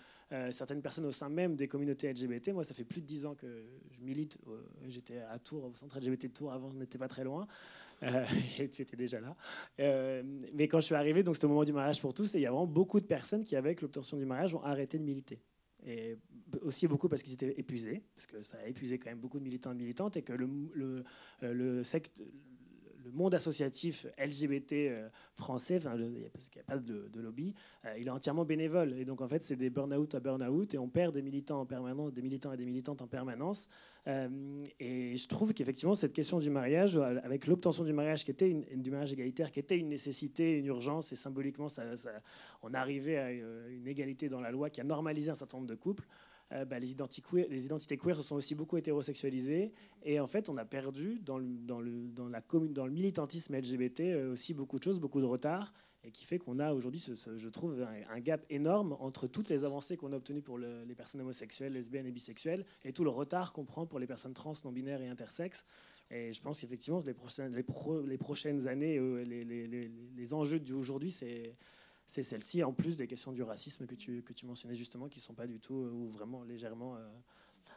certaines 0.50 0.82
personnes 0.82 1.06
au 1.06 1.12
sein 1.12 1.28
même 1.28 1.54
des 1.54 1.68
communautés 1.68 2.12
LGBT. 2.12 2.48
Moi, 2.48 2.64
ça 2.64 2.74
fait 2.74 2.84
plus 2.84 3.00
de 3.00 3.06
dix 3.06 3.24
ans 3.26 3.34
que 3.34 3.64
je 3.92 4.00
milite. 4.00 4.36
J'étais 4.86 5.18
à 5.18 5.38
Tours, 5.38 5.64
au 5.64 5.74
centre 5.76 5.98
LGBT 5.98 6.22
de 6.22 6.28
Tours, 6.28 6.52
avant, 6.52 6.70
on 6.70 6.74
n'était 6.74 6.98
pas 6.98 7.08
très 7.08 7.24
loin. 7.24 7.46
Euh, 8.02 8.24
et 8.58 8.68
tu 8.68 8.82
étais 8.82 8.96
déjà 8.96 9.20
là. 9.20 9.36
Euh, 9.80 10.22
mais 10.52 10.68
quand 10.68 10.80
je 10.80 10.86
suis 10.86 10.94
arrivé, 10.94 11.22
donc 11.22 11.34
c'était 11.34 11.46
au 11.46 11.50
moment 11.50 11.64
du 11.64 11.72
mariage 11.72 12.00
pour 12.00 12.14
tous, 12.14 12.34
et 12.34 12.38
il 12.38 12.42
y 12.42 12.46
a 12.46 12.50
vraiment 12.50 12.66
beaucoup 12.66 13.00
de 13.00 13.06
personnes 13.06 13.44
qui, 13.44 13.56
avec 13.56 13.82
l'obtention 13.82 14.16
du 14.16 14.26
mariage, 14.26 14.54
ont 14.54 14.62
arrêté 14.62 14.98
de 14.98 15.04
militer. 15.04 15.40
Et 15.86 16.16
aussi 16.62 16.86
beaucoup 16.86 17.08
parce 17.08 17.22
qu'ils 17.22 17.34
étaient 17.34 17.58
épuisés, 17.58 18.02
parce 18.14 18.26
que 18.26 18.42
ça 18.42 18.58
a 18.58 18.66
épuisé 18.66 18.98
quand 18.98 19.10
même 19.10 19.18
beaucoup 19.18 19.38
de 19.38 19.44
militants 19.44 19.72
et 19.72 19.76
militantes, 19.76 20.16
et 20.16 20.22
que 20.22 20.32
le, 20.32 20.48
euh, 21.42 21.52
le 21.52 21.84
secte, 21.84 22.22
le 23.04 23.12
monde 23.12 23.34
associatif 23.34 24.06
LGBT 24.18 24.72
euh, 24.72 25.08
français, 25.34 25.78
parce 25.78 25.98
qu'il 26.48 26.56
n'y 26.56 26.60
a 26.60 26.64
pas 26.64 26.78
de, 26.78 27.20
lobby, 27.20 27.54
euh, 27.84 27.94
il 27.98 28.06
est 28.06 28.10
entièrement 28.10 28.44
bénévole. 28.44 28.94
Et 28.94 29.04
donc, 29.04 29.20
en 29.20 29.28
fait, 29.28 29.42
c'est 29.42 29.56
des 29.56 29.70
burn-out 29.70 30.14
à 30.14 30.20
burn-out 30.20 30.74
et 30.74 30.78
on 30.78 30.88
perd 30.88 31.14
des 31.14 31.22
militants 31.22 31.60
en 31.60 31.66
permanence, 31.66 32.12
des 32.12 32.22
militants 32.22 32.52
et 32.52 32.56
des 32.56 32.64
militantes 32.64 33.02
en 33.02 33.06
permanence. 33.06 33.68
Euh, 34.06 34.28
et 34.80 35.16
je 35.16 35.28
trouve 35.28 35.52
qu'effectivement, 35.52 35.94
cette 35.94 36.12
question 36.12 36.38
du 36.38 36.50
mariage, 36.50 36.96
avec 36.96 37.46
l'obtention 37.46 37.84
du 37.84 37.92
mariage 37.92 38.24
qui 38.24 38.30
était 38.30 38.52
du 38.74 38.90
mariage 38.90 39.12
égalitaire, 39.12 39.50
qui 39.50 39.60
était 39.60 39.78
une 39.78 39.88
nécessité, 39.88 40.58
une 40.58 40.66
urgence, 40.66 41.12
et 41.12 41.16
symboliquement, 41.16 41.68
ça, 41.68 41.82
on 42.62 42.72
arrivait 42.74 43.18
à 43.18 43.30
une 43.32 43.86
égalité 43.86 44.28
dans 44.28 44.40
la 44.40 44.50
loi 44.50 44.70
qui 44.70 44.80
a 44.80 44.84
normalisé 44.84 45.30
un 45.30 45.34
certain 45.34 45.58
nombre 45.58 45.68
de 45.68 45.74
couples. 45.74 46.06
Euh, 46.52 46.64
bah, 46.64 46.78
les, 46.78 46.90
identités, 46.90 47.96
queer 47.96 48.16
se 48.16 48.22
sont 48.22 48.36
aussi 48.36 48.54
beaucoup 48.54 48.76
hétérosexualisées. 48.76 49.72
Et 50.02 50.20
en 50.20 50.26
fait, 50.26 50.48
on 50.48 50.56
a 50.56 50.64
perdu 50.64 51.18
dans 51.20 51.38
le, 51.38 52.88
militantisme 52.90 53.56
LGBT 53.56 54.00
euh, 54.00 54.32
aussi 54.32 54.54
beaucoup 54.54 54.78
de 54.78 54.84
choses, 54.84 55.00
beaucoup 55.00 55.20
de 55.20 55.26
retard. 55.26 55.72
Et 56.06 56.10
qui 56.10 56.26
fait 56.26 56.38
qu'on 56.38 56.58
a 56.58 56.74
aujourd'hui, 56.74 57.02
je 57.36 57.48
trouve, 57.48 57.82
un, 58.10 58.20
gap 58.20 58.44
énorme 58.50 58.94
entre 59.00 59.26
toutes 59.26 59.48
les 59.48 59.64
avancées 59.64 59.96
qu'on 59.96 60.12
a 60.12 60.16
obtenues 60.16 60.42
pour 60.42 60.58
les 60.58 60.94
personnes 60.94 61.22
homosexuelles, 61.22 61.72
lesbiennes 61.72 62.06
et 62.06 62.12
bisexuelles, 62.12 62.66
et 62.84 62.92
tout 62.92 63.04
le 63.04 63.10
retard 63.10 63.54
qu'on 63.54 63.64
prend 63.64 63.86
pour 63.86 63.98
les 63.98 64.06
personnes 64.06 64.34
trans, 64.34 64.52
non-binaires 64.66 65.00
et 65.00 65.08
intersexes. 65.08 65.64
Et 66.10 66.34
je 66.34 66.42
pense 66.42 66.60
qu'effectivement, 66.60 67.00
les 67.06 67.14
prochaines, 68.18 68.68
années, 68.68 68.98
euh, 68.98 69.24
les 69.24 70.34
enjeux 70.34 70.60
d'aujourd'hui, 70.60 71.10
c'est 71.10 71.56
c'est 72.06 72.22
celle-ci, 72.22 72.62
en 72.62 72.72
plus 72.72 72.96
des 72.96 73.06
questions 73.06 73.32
du 73.32 73.42
racisme 73.42 73.86
que 73.86 73.94
tu, 73.94 74.22
que 74.22 74.32
tu 74.32 74.46
mentionnais 74.46 74.74
justement, 74.74 75.08
qui 75.08 75.18
ne 75.20 75.24
sont 75.24 75.34
pas 75.34 75.46
du 75.46 75.58
tout 75.58 75.82
euh, 75.82 75.90
ou 75.90 76.10
vraiment 76.10 76.42
légèrement 76.44 76.96
euh, 76.96 77.08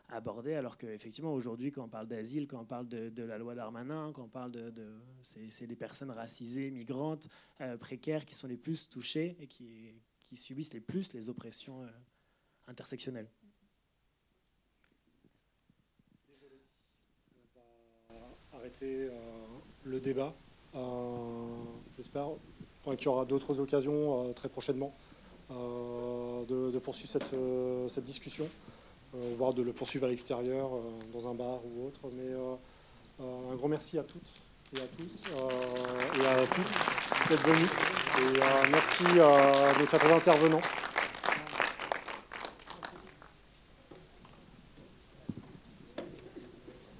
abordées, 0.10 0.54
alors 0.54 0.78
qu'effectivement, 0.78 1.34
aujourd'hui, 1.34 1.72
quand 1.72 1.86
on 1.86 1.90
parle 1.90 2.08
d'asile, 2.08 2.48
quand 2.48 2.60
on 2.60 2.66
parle 2.66 2.88
de, 2.88 3.24
la 3.24 3.38
loi 3.38 3.56
Darmanin, 3.56 4.12
quand 4.14 4.24
on 4.24 4.30
parle 4.30 4.52
de... 4.52 4.74
c'est 5.22 5.66
les 5.66 5.76
personnes 5.76 6.12
racisées, 6.12 6.72
migrantes, 6.72 7.30
euh, 7.62 7.78
précaires 7.78 8.26
qui 8.26 8.36
sont 8.36 8.48
les 8.48 8.58
plus 8.58 8.90
touchées 8.90 9.38
et 9.40 9.48
qui, 9.48 9.94
subissent 10.34 10.74
les 10.74 10.82
plus 10.82 11.14
les 11.14 11.30
oppressions 11.30 11.88
intersectionnelles. 12.68 13.30
On 18.10 18.14
va 18.14 18.38
arrêter 18.52 19.10
le 19.86 20.02
débat. 20.02 20.36
J'espère 21.95 22.38
qu'il 22.95 23.05
y 23.05 23.09
aura 23.09 23.26
d'autres 23.26 23.59
occasions 23.59 24.30
euh, 24.30 24.34
très 24.34 24.49
prochainement 24.49 24.91
euh, 25.51 26.45
de, 26.45 26.80
poursuivre 26.80 27.09
cette, 27.09 27.34
euh, 27.34 27.88
cette 27.89 28.03
discussion, 28.03 28.47
voire 29.35 29.53
de 29.53 29.61
le 29.61 29.73
poursuivre 29.73 30.05
à 30.05 30.09
l'extérieur, 30.09 30.69
dans 31.14 31.27
un 31.27 31.34
bar 31.34 31.59
ou 31.65 31.88
autre. 31.88 32.01
Mais 32.14 32.34
un 33.19 33.55
grand 33.55 33.68
merci 33.68 33.97
à 33.97 34.03
toutes 34.03 34.22
et 34.76 34.80
à 34.80 34.88
tous 34.97 36.19
et 36.19 36.26
à 36.26 36.45
tous 36.45 37.30
d'être 37.30 37.47
venus. 37.47 37.69
Et 38.19 38.69
merci 38.69 39.19
à 39.19 39.80
nos 39.80 39.85
quatre 39.88 40.11
intervenants. 40.11 40.61